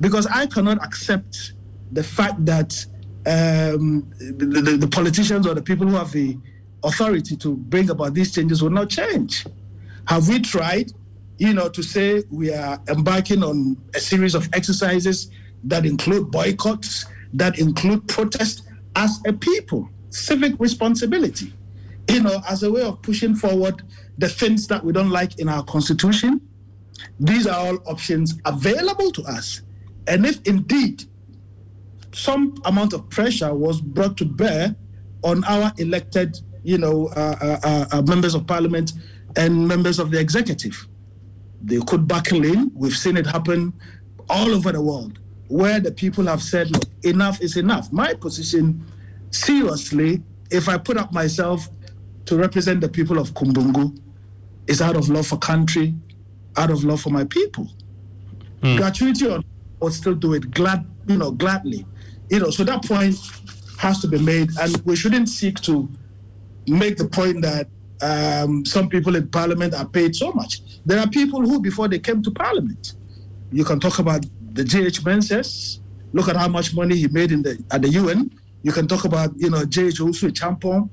Because 0.00 0.26
I 0.26 0.46
cannot 0.46 0.82
accept 0.84 1.52
the 1.92 2.02
fact 2.02 2.44
that 2.46 2.84
um, 3.26 4.10
the, 4.18 4.62
the, 4.62 4.76
the 4.76 4.88
politicians 4.88 5.46
or 5.46 5.54
the 5.54 5.62
people 5.62 5.86
who 5.86 5.96
have 5.96 6.12
the 6.12 6.38
authority 6.84 7.36
to 7.36 7.56
bring 7.56 7.90
about 7.90 8.14
these 8.14 8.32
changes 8.32 8.62
will 8.62 8.70
not 8.70 8.88
change. 8.88 9.44
Have 10.06 10.28
we 10.28 10.38
tried, 10.38 10.92
you 11.38 11.52
know, 11.52 11.68
to 11.68 11.82
say 11.82 12.22
we 12.30 12.52
are 12.52 12.80
embarking 12.88 13.42
on 13.42 13.76
a 13.94 14.00
series 14.00 14.34
of 14.34 14.48
exercises 14.52 15.30
that 15.64 15.84
include 15.84 16.30
boycotts, 16.30 17.06
that 17.34 17.58
include 17.58 18.06
protest 18.08 18.62
as 18.94 19.20
a 19.26 19.32
people, 19.32 19.88
civic 20.10 20.54
responsibility, 20.58 21.52
you 22.10 22.22
know, 22.22 22.40
as 22.48 22.62
a 22.62 22.70
way 22.70 22.82
of 22.82 23.02
pushing 23.02 23.34
forward 23.34 23.82
the 24.18 24.28
things 24.28 24.66
that 24.68 24.84
we 24.84 24.92
don't 24.92 25.10
like 25.10 25.38
in 25.38 25.48
our 25.48 25.64
constitution? 25.64 26.40
These 27.20 27.46
are 27.46 27.66
all 27.66 27.78
options 27.86 28.38
available 28.44 29.10
to 29.12 29.22
us. 29.24 29.62
And 30.06 30.24
if 30.24 30.40
indeed 30.46 31.04
some 32.12 32.54
amount 32.64 32.94
of 32.94 33.08
pressure 33.10 33.52
was 33.52 33.80
brought 33.80 34.16
to 34.16 34.24
bear 34.24 34.74
on 35.22 35.44
our 35.44 35.72
elected, 35.76 36.38
you 36.62 36.78
know, 36.78 37.08
uh, 37.08 37.36
uh, 37.40 37.60
uh, 37.62 37.86
uh, 37.92 38.02
members 38.02 38.34
of 38.34 38.46
parliament 38.46 38.92
and 39.36 39.68
members 39.68 39.98
of 39.98 40.10
the 40.10 40.18
executive. 40.18 40.88
They 41.62 41.78
could 41.80 42.08
buckle 42.08 42.44
in. 42.44 42.70
We've 42.74 42.96
seen 42.96 43.16
it 43.16 43.26
happen 43.26 43.74
all 44.30 44.50
over 44.50 44.72
the 44.72 44.80
world, 44.80 45.18
where 45.48 45.80
the 45.80 45.92
people 45.92 46.24
have 46.26 46.42
said, 46.42 46.70
"Look, 46.70 46.84
enough 47.02 47.40
is 47.40 47.56
enough." 47.56 47.92
My 47.92 48.14
position, 48.14 48.84
seriously, 49.30 50.22
if 50.50 50.68
I 50.68 50.78
put 50.78 50.96
up 50.96 51.12
myself 51.12 51.68
to 52.26 52.36
represent 52.36 52.80
the 52.80 52.88
people 52.88 53.18
of 53.18 53.34
Kumbungu, 53.34 53.98
is 54.66 54.80
out 54.80 54.96
of 54.96 55.08
love 55.08 55.26
for 55.26 55.38
country, 55.38 55.94
out 56.56 56.70
of 56.70 56.84
love 56.84 57.00
for 57.00 57.10
my 57.10 57.24
people. 57.24 57.70
Gratuity 58.76 59.28
or 59.28 59.40
I 59.84 59.90
still 59.90 60.14
do 60.14 60.34
it 60.34 60.50
glad, 60.50 60.84
you 61.06 61.16
know, 61.16 61.30
gladly. 61.30 61.86
You 62.30 62.40
know, 62.40 62.50
so 62.50 62.64
that 62.64 62.84
point 62.84 63.16
has 63.78 64.00
to 64.00 64.08
be 64.08 64.18
made, 64.18 64.50
and 64.58 64.76
we 64.84 64.96
shouldn't 64.96 65.28
seek 65.28 65.60
to 65.62 65.88
make 66.66 66.96
the 66.96 67.06
point 67.06 67.42
that 67.42 67.68
um, 68.02 68.64
some 68.64 68.88
people 68.88 69.14
in 69.14 69.28
parliament 69.28 69.74
are 69.74 69.86
paid 69.86 70.16
so 70.16 70.32
much. 70.32 70.60
There 70.84 70.98
are 70.98 71.06
people 71.08 71.42
who, 71.42 71.60
before 71.60 71.88
they 71.88 71.98
came 71.98 72.22
to 72.22 72.30
parliament, 72.30 72.94
you 73.52 73.64
can 73.64 73.78
talk 73.78 73.98
about 73.98 74.26
the 74.56 74.64
J.H. 74.64 75.02
Mensahs. 75.04 75.80
Look 76.12 76.28
at 76.28 76.36
how 76.36 76.48
much 76.48 76.74
money 76.74 76.96
he 76.96 77.08
made 77.08 77.30
in 77.32 77.42
the 77.42 77.62
at 77.70 77.82
the 77.82 77.88
UN. 77.90 78.30
You 78.62 78.72
can 78.72 78.88
talk 78.88 79.04
about 79.04 79.30
you 79.36 79.50
know 79.50 79.64
J.H. 79.64 80.00
Owusu-Acheampong. 80.00 80.88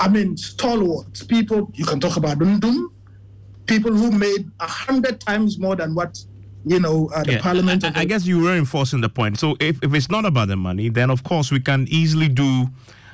I 0.00 0.08
mean, 0.08 0.36
stalwarts 0.36 1.22
people. 1.22 1.70
You 1.74 1.84
can 1.84 2.00
talk 2.00 2.16
about 2.16 2.38
Dundum. 2.38 2.88
People 3.66 3.92
who 3.92 4.10
made 4.10 4.50
a 4.60 4.66
hundred 4.66 5.20
times 5.20 5.58
more 5.58 5.76
than 5.76 5.94
what 5.94 6.18
you 6.66 6.80
know 6.80 7.10
uh, 7.14 7.22
the 7.22 7.32
Yeah, 7.34 7.40
parliament. 7.40 7.84
I, 7.84 7.92
I 8.00 8.04
guess 8.04 8.26
you 8.26 8.40
were 8.40 8.50
reinforcing 8.50 9.00
the 9.00 9.08
point. 9.08 9.38
So 9.38 9.56
if, 9.60 9.78
if 9.82 9.94
it's 9.94 10.10
not 10.10 10.24
about 10.24 10.48
the 10.48 10.56
money, 10.56 10.88
then 10.88 11.10
of 11.10 11.22
course 11.22 11.50
we 11.50 11.60
can 11.60 11.86
easily 11.88 12.28
do 12.28 12.68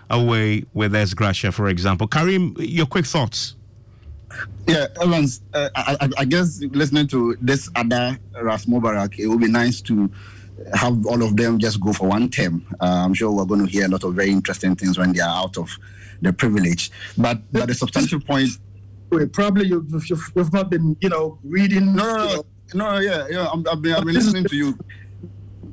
away 0.08 0.64
with 0.74 0.94
ex 0.96 1.14
gratia, 1.14 1.52
for 1.52 1.68
example. 1.68 2.08
Karim, 2.08 2.56
your 2.58 2.86
quick 2.86 3.06
thoughts. 3.06 3.56
Yeah, 4.66 4.86
Evans, 5.02 5.40
uh, 5.54 5.68
I, 5.74 5.96
I, 6.00 6.08
I 6.18 6.24
guess 6.24 6.62
listening 6.62 7.08
to 7.08 7.36
this 7.40 7.68
other 7.74 8.18
Ras 8.40 8.66
Mubarak, 8.66 9.18
it 9.18 9.26
would 9.26 9.40
be 9.40 9.48
nice 9.48 9.80
to 9.82 10.10
have 10.74 11.06
all 11.06 11.22
of 11.22 11.36
them 11.36 11.58
just 11.58 11.80
go 11.80 11.92
for 11.92 12.08
one 12.08 12.28
term. 12.28 12.66
Uh, 12.80 13.02
I'm 13.04 13.14
sure 13.14 13.32
we're 13.32 13.46
going 13.46 13.64
to 13.64 13.70
hear 13.70 13.86
a 13.86 13.88
lot 13.88 14.04
of 14.04 14.14
very 14.14 14.30
interesting 14.30 14.76
things 14.76 14.98
when 14.98 15.12
they 15.12 15.20
are 15.20 15.44
out 15.44 15.56
of 15.56 15.70
the 16.22 16.32
privilege. 16.32 16.90
But 17.16 17.40
but 17.52 17.66
the 17.68 17.74
substantial 17.74 18.20
point. 18.20 18.50
Wait, 19.10 19.32
probably 19.32 19.66
you, 19.66 19.84
you've, 19.88 20.32
you've 20.36 20.52
not 20.52 20.70
been, 20.70 20.96
you 21.00 21.08
know, 21.08 21.38
reading. 21.42 21.96
No, 21.96 22.04
no, 22.04 22.44
no, 22.74 22.92
no, 22.92 23.00
yeah, 23.00 23.26
yeah. 23.28 23.48
I'm, 23.52 23.66
I've 23.68 23.82
been, 23.82 23.94
I've 23.94 24.04
been 24.04 24.14
listening 24.14 24.44
to 24.44 24.54
you. 24.54 24.78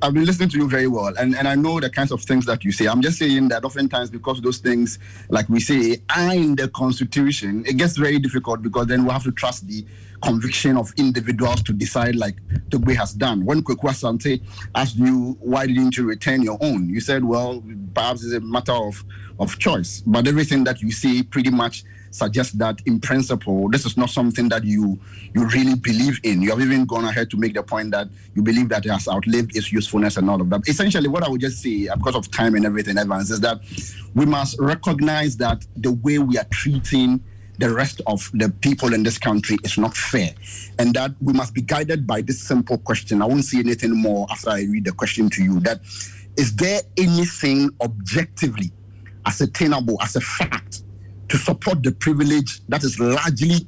I've 0.01 0.13
been 0.13 0.25
listening 0.25 0.49
to 0.49 0.57
you 0.57 0.69
very 0.69 0.87
well, 0.87 1.13
and, 1.17 1.35
and 1.35 1.47
I 1.47 1.55
know 1.55 1.79
the 1.79 1.89
kinds 1.89 2.11
of 2.11 2.21
things 2.21 2.45
that 2.45 2.63
you 2.63 2.71
say. 2.71 2.87
I'm 2.87 3.01
just 3.01 3.17
saying 3.17 3.47
that 3.47 3.65
oftentimes, 3.65 4.11
because 4.11 4.41
those 4.41 4.59
things, 4.59 4.99
like 5.29 5.49
we 5.49 5.59
say, 5.59 5.97
are 6.15 6.33
in 6.33 6.55
the 6.55 6.67
constitution, 6.67 7.63
it 7.65 7.77
gets 7.77 7.97
very 7.97 8.19
difficult 8.19 8.61
because 8.61 8.87
then 8.87 9.05
we 9.05 9.11
have 9.11 9.23
to 9.23 9.31
trust 9.31 9.67
the 9.67 9.85
conviction 10.21 10.77
of 10.77 10.93
individuals 10.97 11.63
to 11.63 11.73
decide, 11.73 12.15
like 12.15 12.35
Togbe 12.69 12.95
has 12.95 13.13
done. 13.13 13.43
When 13.45 13.63
Kwekwa 13.63 13.95
Sante 13.95 14.41
asked 14.75 14.97
you, 14.97 15.37
why 15.39 15.65
didn't 15.65 15.97
you 15.97 16.05
return 16.05 16.43
your 16.43 16.57
own? 16.61 16.89
You 16.89 16.99
said, 16.99 17.23
well, 17.23 17.63
perhaps 17.95 18.23
it's 18.23 18.33
a 18.33 18.39
matter 18.39 18.73
of, 18.73 19.03
of 19.39 19.57
choice. 19.57 20.03
But 20.05 20.27
everything 20.27 20.63
that 20.65 20.81
you 20.81 20.91
say 20.91 21.23
pretty 21.23 21.49
much 21.49 21.83
suggests 22.11 22.53
that 22.53 22.79
in 22.85 22.99
principle 22.99 23.69
this 23.69 23.85
is 23.85 23.97
not 23.97 24.09
something 24.09 24.49
that 24.49 24.63
you 24.63 24.99
you 25.33 25.45
really 25.47 25.75
believe 25.75 26.19
in. 26.23 26.41
You 26.41 26.51
have 26.51 26.61
even 26.61 26.85
gone 26.85 27.05
ahead 27.05 27.29
to 27.31 27.37
make 27.37 27.53
the 27.53 27.63
point 27.63 27.91
that 27.91 28.07
you 28.35 28.41
believe 28.41 28.69
that 28.69 28.85
it 28.85 28.89
has 28.89 29.07
outlived 29.07 29.55
its 29.55 29.71
usefulness 29.71 30.17
and 30.17 30.29
all 30.29 30.41
of 30.41 30.49
that. 30.49 30.67
Essentially 30.67 31.07
what 31.07 31.23
i 31.23 31.29
would 31.29 31.41
just 31.41 31.61
say 31.61 31.87
because 31.95 32.15
of 32.15 32.29
time 32.31 32.55
and 32.55 32.65
everything 32.65 32.97
evans 32.97 33.31
is 33.31 33.39
that 33.41 33.59
we 34.15 34.25
must 34.25 34.59
recognize 34.59 35.37
that 35.37 35.65
the 35.75 35.91
way 35.91 36.19
we 36.19 36.37
are 36.37 36.47
treating 36.51 37.23
the 37.59 37.73
rest 37.73 38.01
of 38.05 38.29
the 38.33 38.49
people 38.61 38.93
in 38.93 39.03
this 39.03 39.17
country 39.17 39.57
is 39.63 39.77
not 39.77 39.95
fair 39.97 40.31
and 40.77 40.93
that 40.93 41.11
we 41.21 41.33
must 41.33 41.53
be 41.53 41.61
guided 41.61 42.05
by 42.05 42.21
this 42.21 42.39
simple 42.39 42.77
question. 42.77 43.19
I 43.21 43.25
won't 43.25 43.45
say 43.45 43.59
anything 43.59 43.95
more 43.95 44.27
after 44.29 44.49
i 44.51 44.61
read 44.61 44.85
the 44.85 44.91
question 44.91 45.29
to 45.31 45.43
you 45.43 45.59
that 45.61 45.81
is 46.37 46.55
there 46.55 46.81
anything 46.97 47.69
objectively 47.81 48.71
ascertainable 49.25 49.97
as 50.01 50.15
a 50.15 50.21
fact 50.21 50.83
to 51.29 51.37
support 51.37 51.83
the 51.83 51.91
privilege 51.91 52.61
that 52.67 52.83
is 52.83 52.99
largely 52.99 53.67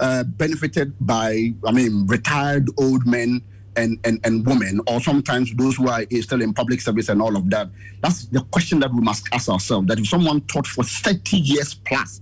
uh, 0.00 0.24
benefited 0.24 0.94
by, 1.00 1.52
I 1.66 1.72
mean, 1.72 2.06
retired 2.06 2.68
old 2.78 3.06
men 3.06 3.42
and, 3.76 3.98
and, 4.04 4.20
and 4.24 4.46
women, 4.46 4.80
or 4.86 5.00
sometimes 5.00 5.54
those 5.54 5.76
who 5.76 5.88
are 5.88 6.04
still 6.20 6.42
in 6.42 6.52
public 6.52 6.80
service 6.80 7.08
and 7.08 7.20
all 7.20 7.36
of 7.36 7.50
that? 7.50 7.68
That's 8.02 8.26
the 8.26 8.40
question 8.40 8.80
that 8.80 8.92
we 8.92 9.00
must 9.00 9.28
ask 9.32 9.48
ourselves. 9.48 9.88
That 9.88 9.98
if 9.98 10.08
someone 10.08 10.40
taught 10.42 10.66
for 10.66 10.84
30 10.84 11.36
years 11.36 11.74
plus 11.74 12.20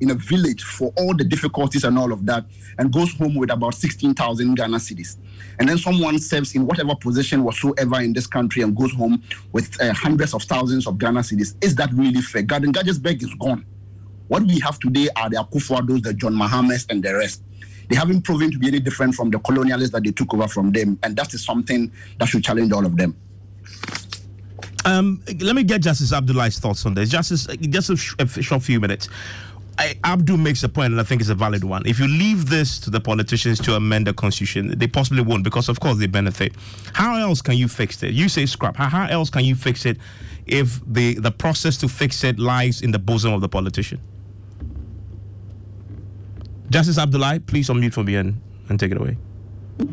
in 0.00 0.10
a 0.10 0.14
village 0.14 0.62
for 0.62 0.92
all 0.96 1.14
the 1.14 1.24
difficulties 1.24 1.84
and 1.84 1.98
all 1.98 2.12
of 2.12 2.24
that, 2.26 2.44
and 2.78 2.92
goes 2.92 3.14
home 3.14 3.34
with 3.34 3.50
about 3.50 3.74
16,000 3.74 4.54
Ghana 4.54 4.78
cedis, 4.78 5.16
and 5.58 5.68
then 5.68 5.76
someone 5.76 6.18
serves 6.18 6.54
in 6.54 6.66
whatever 6.66 6.94
position 6.94 7.44
whatsoever 7.44 8.00
in 8.00 8.12
this 8.12 8.26
country 8.26 8.62
and 8.62 8.74
goes 8.74 8.92
home 8.92 9.22
with 9.52 9.80
uh, 9.82 9.92
hundreds 9.92 10.32
of 10.32 10.42
thousands 10.44 10.86
of 10.86 10.98
Ghana 10.98 11.20
cedis, 11.20 11.54
is 11.62 11.74
that 11.76 11.92
really 11.92 12.22
fair? 12.22 12.42
Gordon 12.42 12.72
Gadgesberg 12.72 13.22
is 13.22 13.34
gone. 13.34 13.64
What 14.30 14.44
we 14.44 14.60
have 14.60 14.78
today 14.78 15.08
are 15.16 15.28
the 15.28 15.38
Akufo-Addos, 15.38 16.04
the 16.04 16.14
John 16.14 16.34
Mahama's, 16.36 16.86
and 16.88 17.02
the 17.02 17.16
rest. 17.16 17.42
They 17.88 17.96
haven't 17.96 18.22
proven 18.22 18.52
to 18.52 18.58
be 18.60 18.68
any 18.68 18.78
different 18.78 19.16
from 19.16 19.28
the 19.28 19.40
colonialists 19.40 19.90
that 19.90 20.04
they 20.04 20.12
took 20.12 20.32
over 20.32 20.46
from 20.46 20.70
them, 20.70 21.00
and 21.02 21.16
that 21.16 21.34
is 21.34 21.44
something 21.44 21.90
that 22.18 22.26
should 22.26 22.44
challenge 22.44 22.70
all 22.70 22.86
of 22.86 22.96
them. 22.96 23.16
Um, 24.84 25.20
let 25.40 25.56
me 25.56 25.64
get 25.64 25.82
Justice 25.82 26.12
Abdullah's 26.12 26.60
thoughts 26.60 26.86
on 26.86 26.94
this. 26.94 27.08
Justice, 27.08 27.48
just 27.58 27.90
a, 27.90 27.96
sh- 27.96 28.14
a 28.20 28.28
short 28.28 28.62
few 28.62 28.78
minutes. 28.78 29.08
I, 29.78 29.98
Abdul 30.04 30.36
makes 30.36 30.62
a 30.62 30.68
point, 30.68 30.92
and 30.92 31.00
I 31.00 31.02
think 31.02 31.22
it's 31.22 31.30
a 31.30 31.34
valid 31.34 31.64
one. 31.64 31.84
If 31.84 31.98
you 31.98 32.06
leave 32.06 32.48
this 32.48 32.78
to 32.80 32.90
the 32.90 33.00
politicians 33.00 33.58
to 33.62 33.74
amend 33.74 34.06
the 34.06 34.14
constitution, 34.14 34.78
they 34.78 34.86
possibly 34.86 35.24
won't, 35.24 35.42
because 35.42 35.68
of 35.68 35.80
course 35.80 35.98
they 35.98 36.06
benefit. 36.06 36.54
How 36.92 37.16
else 37.16 37.42
can 37.42 37.56
you 37.56 37.66
fix 37.66 38.00
it? 38.04 38.12
You 38.12 38.28
say 38.28 38.46
scrap. 38.46 38.76
How, 38.76 38.88
how 38.88 39.06
else 39.06 39.28
can 39.28 39.44
you 39.44 39.56
fix 39.56 39.86
it 39.86 39.98
if 40.46 40.80
the 40.86 41.14
the 41.14 41.32
process 41.32 41.76
to 41.78 41.88
fix 41.88 42.22
it 42.22 42.38
lies 42.38 42.80
in 42.80 42.92
the 42.92 43.00
bosom 43.00 43.32
of 43.32 43.40
the 43.40 43.48
politician? 43.48 44.00
Justice 46.70 46.98
Abdullah, 46.98 47.40
please 47.40 47.68
unmute 47.68 47.92
from 47.92 48.06
here 48.06 48.20
and, 48.20 48.40
and 48.68 48.78
take 48.78 48.92
it 48.92 48.96
away. 48.96 49.16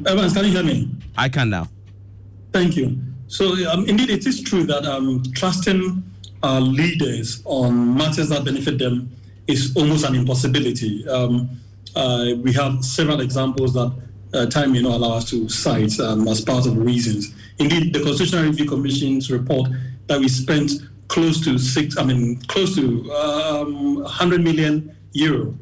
Evans, 0.06 0.34
can 0.34 0.46
you 0.46 0.52
hear 0.52 0.64
me? 0.64 0.90
I 1.18 1.28
can 1.28 1.50
now. 1.50 1.68
Thank 2.54 2.78
you. 2.78 3.00
So, 3.28 3.54
um, 3.70 3.86
indeed, 3.90 4.12
it 4.12 4.26
is 4.28 4.42
true 4.42 4.64
that 4.66 4.86
um, 4.86 5.24
trusting 5.34 6.04
our 6.44 6.62
leaders 6.62 7.42
on 7.46 7.98
matters 7.98 8.30
that 8.30 8.46
benefit 8.46 8.78
them 8.78 9.10
is 9.48 9.76
almost 9.76 10.06
an 10.06 10.14
impossibility. 10.16 11.08
Um, 11.10 11.50
uh, 11.96 12.34
we 12.38 12.54
have 12.54 12.86
several 12.86 13.22
examples 13.22 13.74
that 13.74 13.92
uh, 14.34 14.46
time 14.46 14.74
may 14.74 14.82
not 14.82 14.94
allow 14.94 15.18
us 15.18 15.30
to 15.32 15.50
cite 15.50 16.00
um, 16.00 16.28
as 16.28 16.42
part 16.42 16.68
of 16.68 16.76
the 16.76 16.82
reasons. 16.82 17.34
Indeed, 17.58 17.94
the 17.94 18.04
Constitutional 18.04 18.44
Review 18.44 18.68
Commission's 18.68 19.32
report 19.32 19.70
that 20.06 20.20
we 20.20 20.28
spent 20.28 20.72
close 21.08 21.44
to 21.46 21.58
six, 21.58 21.98
I 21.98 22.04
mean, 22.04 22.40
close 22.48 22.76
to 22.76 23.12
um, 23.14 23.96
100 24.04 24.44
million 24.44 24.96
euro 25.14 25.58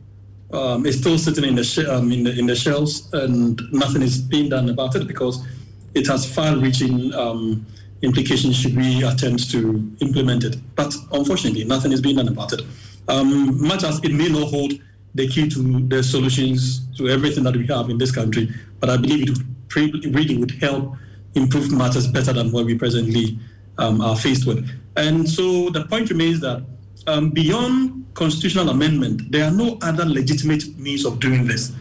um, 0.55 0.85
is 0.85 0.97
still 0.97 1.17
sitting 1.17 1.43
in 1.43 1.55
the, 1.55 1.63
sh- 1.63 1.87
um, 1.87 2.11
in 2.11 2.23
the 2.23 2.37
in 2.37 2.45
the 2.45 2.55
shelves, 2.55 3.09
and 3.13 3.61
nothing 3.71 4.01
is 4.01 4.21
being 4.21 4.49
done 4.49 4.69
about 4.69 4.95
it 4.95 5.07
because 5.07 5.45
it 5.93 6.07
has 6.07 6.25
far-reaching 6.33 7.13
um, 7.13 7.65
implications 8.01 8.55
should 8.55 8.75
we 8.75 9.03
attempt 9.03 9.49
to 9.51 9.91
implement 9.99 10.43
it. 10.43 10.57
But 10.75 10.95
unfortunately, 11.11 11.63
nothing 11.63 11.91
is 11.91 12.01
being 12.01 12.17
done 12.17 12.27
about 12.27 12.53
it. 12.53 12.61
Um, 13.07 13.65
much 13.65 13.83
as 13.83 14.03
it 14.03 14.11
may 14.11 14.29
not 14.29 14.49
hold 14.49 14.73
the 15.13 15.27
key 15.27 15.47
to 15.49 15.87
the 15.87 16.03
solutions 16.03 16.85
to 16.97 17.07
everything 17.09 17.43
that 17.43 17.55
we 17.55 17.65
have 17.67 17.89
in 17.89 17.97
this 17.97 18.11
country, 18.11 18.49
but 18.79 18.89
I 18.89 18.97
believe 18.97 19.29
it 19.29 19.37
pre- 19.69 19.91
really 20.11 20.37
would 20.37 20.51
help 20.51 20.95
improve 21.35 21.71
matters 21.71 22.07
better 22.07 22.33
than 22.33 22.51
what 22.51 22.65
we 22.65 22.77
presently 22.77 23.39
um, 23.77 24.01
are 24.01 24.15
faced 24.15 24.45
with. 24.45 24.69
And 24.95 25.29
so 25.29 25.69
the 25.69 25.85
point 25.85 26.09
remains 26.09 26.39
that 26.41 26.65
um, 27.07 27.29
beyond 27.29 28.05
constitutional 28.13 28.69
amendment, 28.69 29.31
there 29.31 29.45
are 29.45 29.51
no 29.51 29.77
other 29.81 30.05
legitimate 30.05 30.77
means 30.77 31.05
of 31.05 31.19
doing 31.19 31.45
this. 31.45 31.73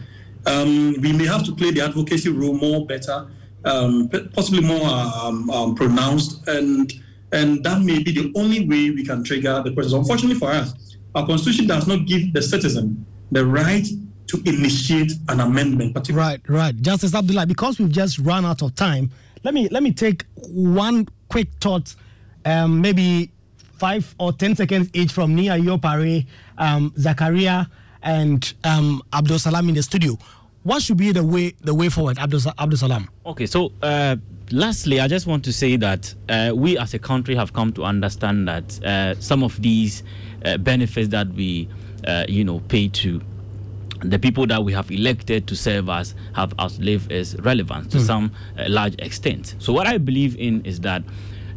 Um, 0.45 0.95
we 1.01 1.11
may 1.11 1.25
have 1.25 1.43
to 1.45 1.55
play 1.55 1.71
the 1.71 1.81
advocacy 1.81 2.29
role 2.29 2.53
more 2.53 2.85
better, 2.85 3.27
um, 3.63 4.09
possibly 4.33 4.61
more 4.61 4.85
um, 4.87 5.49
um, 5.49 5.75
pronounced, 5.75 6.47
and 6.47 6.93
and 7.31 7.63
that 7.63 7.81
may 7.81 8.01
be 8.01 8.11
the 8.11 8.31
only 8.35 8.67
way 8.67 8.91
we 8.91 9.03
can 9.03 9.23
trigger 9.23 9.61
the 9.63 9.71
process. 9.71 9.93
Unfortunately 9.93 10.37
for 10.37 10.51
us, 10.51 10.97
our 11.15 11.25
constitution 11.25 11.67
does 11.67 11.87
not 11.87 12.05
give 12.05 12.31
the 12.33 12.41
citizen 12.41 13.05
the 13.31 13.45
right 13.45 13.87
to 14.27 14.41
initiate 14.45 15.11
an 15.29 15.39
amendment. 15.39 15.97
Right, 16.11 16.41
right. 16.47 16.79
Justice 16.81 17.13
Abdullah, 17.13 17.45
because 17.45 17.79
we've 17.79 17.91
just 17.91 18.19
run 18.19 18.45
out 18.45 18.61
of 18.61 18.75
time, 18.75 19.11
let 19.43 19.53
me 19.53 19.67
let 19.69 19.83
me 19.83 19.91
take 19.91 20.25
one 20.47 21.07
quick 21.29 21.49
thought, 21.59 21.95
um, 22.45 22.81
maybe 22.81 23.31
five 23.85 24.15
or 24.17 24.33
ten 24.33 24.55
seconds 24.55 24.89
each 24.93 25.11
from 25.11 25.35
Nia 25.35 25.53
Yopare, 25.59 26.25
um, 26.57 26.89
Zakaria, 26.97 27.67
and 28.01 28.53
um, 28.63 28.99
Abdul 29.13 29.37
Salam 29.37 29.69
in 29.69 29.75
the 29.75 29.83
studio. 29.83 30.17
What 30.63 30.81
should 30.81 30.97
be 30.97 31.11
the 31.11 31.23
way 31.23 31.53
the 31.61 31.75
way 31.75 31.89
forward, 31.89 32.17
Abdul, 32.17 32.41
Abdul 32.57 32.77
Salam? 32.79 33.07
Okay, 33.27 33.45
so 33.45 33.71
uh, 33.83 34.15
lastly, 34.49 34.99
I 34.99 35.07
just 35.07 35.27
want 35.27 35.45
to 35.45 35.53
say 35.53 35.75
that 35.77 36.11
uh, 36.29 36.51
we 36.55 36.79
as 36.79 36.95
a 36.95 36.99
country 36.99 37.35
have 37.35 37.53
come 37.53 37.71
to 37.73 37.83
understand 37.83 38.47
that 38.47 38.83
uh, 38.83 39.13
some 39.19 39.43
of 39.43 39.61
these 39.61 40.01
uh, 40.43 40.57
benefits 40.57 41.09
that 41.09 41.27
we, 41.35 41.69
uh, 42.07 42.25
you 42.27 42.43
know, 42.43 42.61
pay 42.61 42.87
to 42.87 43.21
the 44.01 44.17
people 44.17 44.47
that 44.47 44.63
we 44.63 44.73
have 44.73 44.89
elected 44.89 45.45
to 45.47 45.55
serve 45.55 45.89
us 45.89 46.15
have 46.33 46.53
outlived 46.59 47.11
its 47.11 47.35
relevance 47.49 47.87
to 47.93 47.99
Hmm. 47.99 48.05
some 48.05 48.31
uh, 48.57 48.65
large 48.67 48.95
extent. 48.99 49.53
So 49.59 49.71
what 49.73 49.85
I 49.85 49.99
believe 49.99 50.35
in 50.37 50.65
is 50.65 50.79
that 50.81 51.03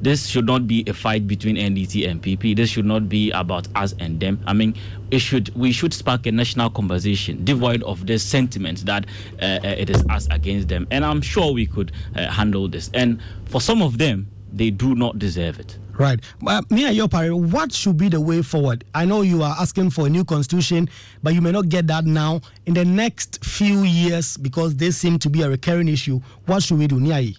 this 0.00 0.26
should 0.26 0.46
not 0.46 0.66
be 0.66 0.84
a 0.86 0.92
fight 0.92 1.26
between 1.26 1.56
NDC 1.56 2.08
and 2.08 2.22
PP. 2.22 2.56
This 2.56 2.70
should 2.70 2.84
not 2.86 3.08
be 3.08 3.30
about 3.32 3.68
us 3.74 3.94
and 3.98 4.20
them. 4.20 4.40
I 4.46 4.52
mean, 4.52 4.74
it 5.10 5.20
should 5.20 5.54
we 5.54 5.72
should 5.72 5.92
spark 5.94 6.26
a 6.26 6.32
national 6.32 6.70
conversation 6.70 7.44
devoid 7.44 7.82
of 7.82 8.06
this 8.06 8.22
sentiment 8.22 8.84
that 8.86 9.06
uh, 9.40 9.44
uh, 9.44 9.60
it 9.64 9.90
is 9.90 10.04
us 10.10 10.28
against 10.30 10.68
them. 10.68 10.86
And 10.90 11.04
I'm 11.04 11.20
sure 11.20 11.52
we 11.52 11.66
could 11.66 11.92
uh, 12.14 12.28
handle 12.28 12.68
this. 12.68 12.90
And 12.94 13.20
for 13.46 13.60
some 13.60 13.82
of 13.82 13.98
them, 13.98 14.28
they 14.52 14.70
do 14.70 14.94
not 14.94 15.18
deserve 15.18 15.58
it. 15.60 15.78
Right. 15.98 16.20
Uh, 16.46 16.62
Mia 16.70 16.90
Yopare, 16.90 17.34
what 17.34 17.72
should 17.72 17.96
be 17.96 18.08
the 18.08 18.20
way 18.20 18.40
forward? 18.42 18.84
I 18.94 19.04
know 19.04 19.22
you 19.22 19.42
are 19.42 19.56
asking 19.58 19.90
for 19.90 20.06
a 20.06 20.08
new 20.08 20.24
constitution, 20.24 20.88
but 21.24 21.34
you 21.34 21.40
may 21.40 21.50
not 21.50 21.68
get 21.68 21.88
that 21.88 22.04
now. 22.04 22.40
In 22.66 22.74
the 22.74 22.84
next 22.84 23.44
few 23.44 23.82
years, 23.82 24.36
because 24.36 24.76
this 24.76 24.96
seems 24.96 25.18
to 25.20 25.30
be 25.30 25.42
a 25.42 25.50
recurring 25.50 25.88
issue, 25.88 26.20
what 26.46 26.62
should 26.62 26.78
we 26.78 26.86
do? 26.86 27.00
Niai? 27.00 27.36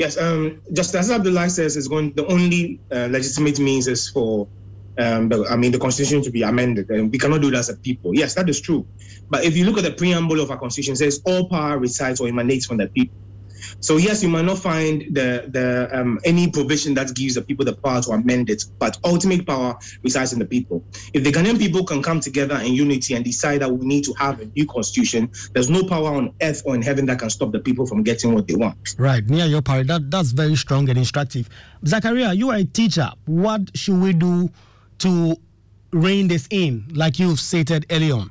Yes, 0.00 0.16
um, 0.16 0.62
just 0.72 0.94
as 0.94 1.10
Abdullah 1.10 1.50
says, 1.50 1.76
is 1.76 1.86
going 1.86 2.14
the 2.14 2.24
only 2.24 2.80
uh, 2.90 3.08
legitimate 3.10 3.58
means 3.58 3.86
is 3.86 4.08
for, 4.08 4.48
um, 4.98 5.28
the, 5.28 5.44
I 5.50 5.56
mean, 5.56 5.72
the 5.72 5.78
constitution 5.78 6.22
to 6.22 6.30
be 6.30 6.40
amended, 6.40 6.88
and 6.88 7.12
we 7.12 7.18
cannot 7.18 7.42
do 7.42 7.50
that 7.50 7.58
as 7.58 7.68
a 7.68 7.76
people. 7.76 8.14
Yes, 8.14 8.32
that 8.36 8.48
is 8.48 8.62
true. 8.62 8.86
But 9.28 9.44
if 9.44 9.54
you 9.58 9.66
look 9.66 9.76
at 9.76 9.84
the 9.84 9.92
preamble 9.92 10.40
of 10.40 10.50
our 10.50 10.56
constitution, 10.56 10.94
it 10.94 10.96
says 10.96 11.20
all 11.26 11.50
power 11.50 11.76
resides 11.76 12.18
or 12.18 12.28
emanates 12.28 12.64
from 12.64 12.78
the 12.78 12.86
people. 12.86 13.14
So 13.80 13.96
yes, 13.96 14.22
you 14.22 14.28
might 14.28 14.44
not 14.44 14.58
find 14.58 15.02
the 15.14 15.46
the 15.48 15.88
um, 15.92 16.18
any 16.24 16.50
provision 16.50 16.94
that 16.94 17.14
gives 17.14 17.34
the 17.34 17.42
people 17.42 17.64
the 17.64 17.74
power 17.74 18.02
to 18.02 18.10
amend 18.10 18.50
it, 18.50 18.64
but 18.78 18.98
ultimate 19.04 19.46
power 19.46 19.76
resides 20.02 20.32
in 20.32 20.38
the 20.38 20.44
people. 20.44 20.84
If 21.12 21.24
the 21.24 21.32
Ghanaian 21.32 21.58
people 21.58 21.84
can 21.84 22.02
come 22.02 22.20
together 22.20 22.56
in 22.56 22.72
unity 22.72 23.14
and 23.14 23.24
decide 23.24 23.62
that 23.62 23.70
we 23.70 23.86
need 23.86 24.04
to 24.04 24.12
have 24.14 24.40
a 24.40 24.46
new 24.46 24.66
constitution, 24.66 25.30
there's 25.52 25.70
no 25.70 25.84
power 25.84 26.14
on 26.14 26.32
earth 26.42 26.62
or 26.64 26.74
in 26.74 26.82
heaven 26.82 27.06
that 27.06 27.18
can 27.18 27.30
stop 27.30 27.52
the 27.52 27.60
people 27.60 27.86
from 27.86 28.02
getting 28.02 28.34
what 28.34 28.46
they 28.46 28.54
want. 28.54 28.94
Right, 28.98 29.26
Nia 29.28 29.46
Yopare, 29.46 29.86
that, 29.86 30.10
that's 30.10 30.32
very 30.32 30.56
strong 30.56 30.88
and 30.88 30.98
instructive. 30.98 31.48
Zakaria, 31.84 32.36
you 32.36 32.50
are 32.50 32.56
a 32.56 32.64
teacher. 32.64 33.10
What 33.26 33.76
should 33.76 34.00
we 34.00 34.12
do 34.12 34.50
to 34.98 35.36
rein 35.92 36.28
this 36.28 36.46
in, 36.50 36.84
like 36.94 37.18
you've 37.18 37.40
stated 37.40 37.86
earlier 37.90 38.14
on? 38.14 38.30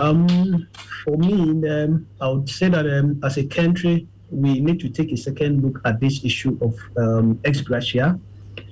Um, 0.00 0.66
for 1.04 1.18
me, 1.18 1.68
um, 1.68 2.06
I 2.22 2.28
would 2.28 2.48
say 2.48 2.70
that 2.70 2.86
um, 2.88 3.20
as 3.22 3.36
a 3.36 3.44
country, 3.44 4.08
we 4.30 4.58
need 4.60 4.80
to 4.80 4.88
take 4.88 5.12
a 5.12 5.16
second 5.16 5.62
look 5.62 5.78
at 5.84 6.00
this 6.00 6.24
issue 6.24 6.56
of 6.62 6.74
um, 6.96 7.38
ex 7.44 7.60
gratia 7.60 8.18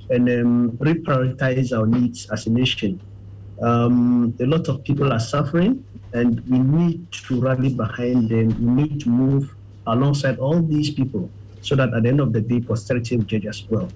and 0.08 0.28
um, 0.30 0.70
reprioritize 0.78 1.76
our 1.76 1.86
needs 1.86 2.30
as 2.30 2.46
a 2.46 2.50
nation. 2.50 2.98
Um, 3.60 4.34
a 4.40 4.46
lot 4.46 4.68
of 4.68 4.82
people 4.84 5.12
are 5.12 5.20
suffering, 5.20 5.84
and 6.14 6.40
we 6.48 6.60
need 6.60 7.12
to 7.12 7.38
rally 7.38 7.74
behind 7.74 8.30
them. 8.30 8.48
We 8.64 8.84
need 8.84 9.00
to 9.02 9.10
move 9.10 9.54
alongside 9.86 10.38
all 10.38 10.62
these 10.62 10.90
people 10.90 11.28
so 11.60 11.76
that 11.76 11.92
at 11.92 12.04
the 12.04 12.08
end 12.08 12.20
of 12.20 12.32
the 12.32 12.40
day, 12.40 12.60
posterity 12.60 13.18
will 13.18 13.24
judge 13.24 13.44
us 13.44 13.66
well. 13.68 13.90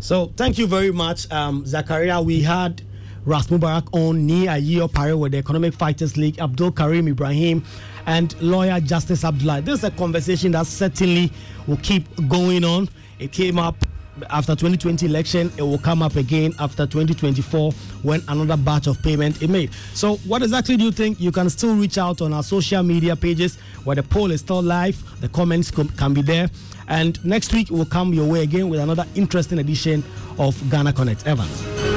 So 0.00 0.32
thank 0.36 0.56
you 0.56 0.66
very 0.66 0.90
much, 0.90 1.30
um, 1.30 1.64
Zakaria. 1.64 2.24
We 2.24 2.40
had 2.40 2.80
Ras 3.24 3.46
Mubarak 3.46 3.88
on 3.92 4.26
Ni 4.26 4.46
Ayiyo 4.46 4.92
Pare 4.92 5.16
with 5.16 5.32
the 5.32 5.38
Economic 5.38 5.74
Fighters 5.74 6.16
League, 6.16 6.38
Abdul 6.40 6.72
Karim 6.72 7.06
Ibrahim, 7.06 7.62
and 8.06 8.40
lawyer 8.42 8.80
Justice 8.80 9.24
Abdullah. 9.24 9.60
This 9.60 9.78
is 9.78 9.84
a 9.84 9.90
conversation 9.92 10.52
that 10.52 10.66
certainly 10.66 11.30
will 11.66 11.76
keep 11.78 12.04
going 12.28 12.64
on. 12.64 12.88
It 13.20 13.30
came 13.30 13.58
up 13.58 13.76
after 14.30 14.54
2020 14.54 15.06
election, 15.06 15.50
it 15.56 15.62
will 15.62 15.78
come 15.78 16.02
up 16.02 16.16
again 16.16 16.52
after 16.58 16.86
2024 16.86 17.72
when 18.02 18.22
another 18.28 18.56
batch 18.56 18.86
of 18.86 19.00
payment 19.02 19.40
is 19.42 19.48
made. 19.48 19.72
So, 19.94 20.16
what 20.18 20.42
exactly 20.42 20.76
do 20.76 20.84
you 20.84 20.92
think? 20.92 21.20
You 21.20 21.32
can 21.32 21.48
still 21.48 21.74
reach 21.74 21.98
out 21.98 22.20
on 22.20 22.32
our 22.32 22.42
social 22.42 22.82
media 22.82 23.16
pages 23.16 23.56
where 23.84 23.96
the 23.96 24.02
poll 24.02 24.30
is 24.30 24.40
still 24.40 24.62
live. 24.62 25.02
The 25.20 25.28
comments 25.28 25.70
com- 25.70 25.88
can 25.90 26.12
be 26.12 26.22
there. 26.22 26.50
And 26.88 27.24
next 27.24 27.54
week, 27.54 27.68
we'll 27.70 27.86
come 27.86 28.12
your 28.12 28.30
way 28.30 28.42
again 28.42 28.68
with 28.68 28.80
another 28.80 29.06
interesting 29.14 29.60
edition 29.60 30.04
of 30.38 30.58
Ghana 30.70 30.92
Connect. 30.92 31.26
Evans. 31.26 31.91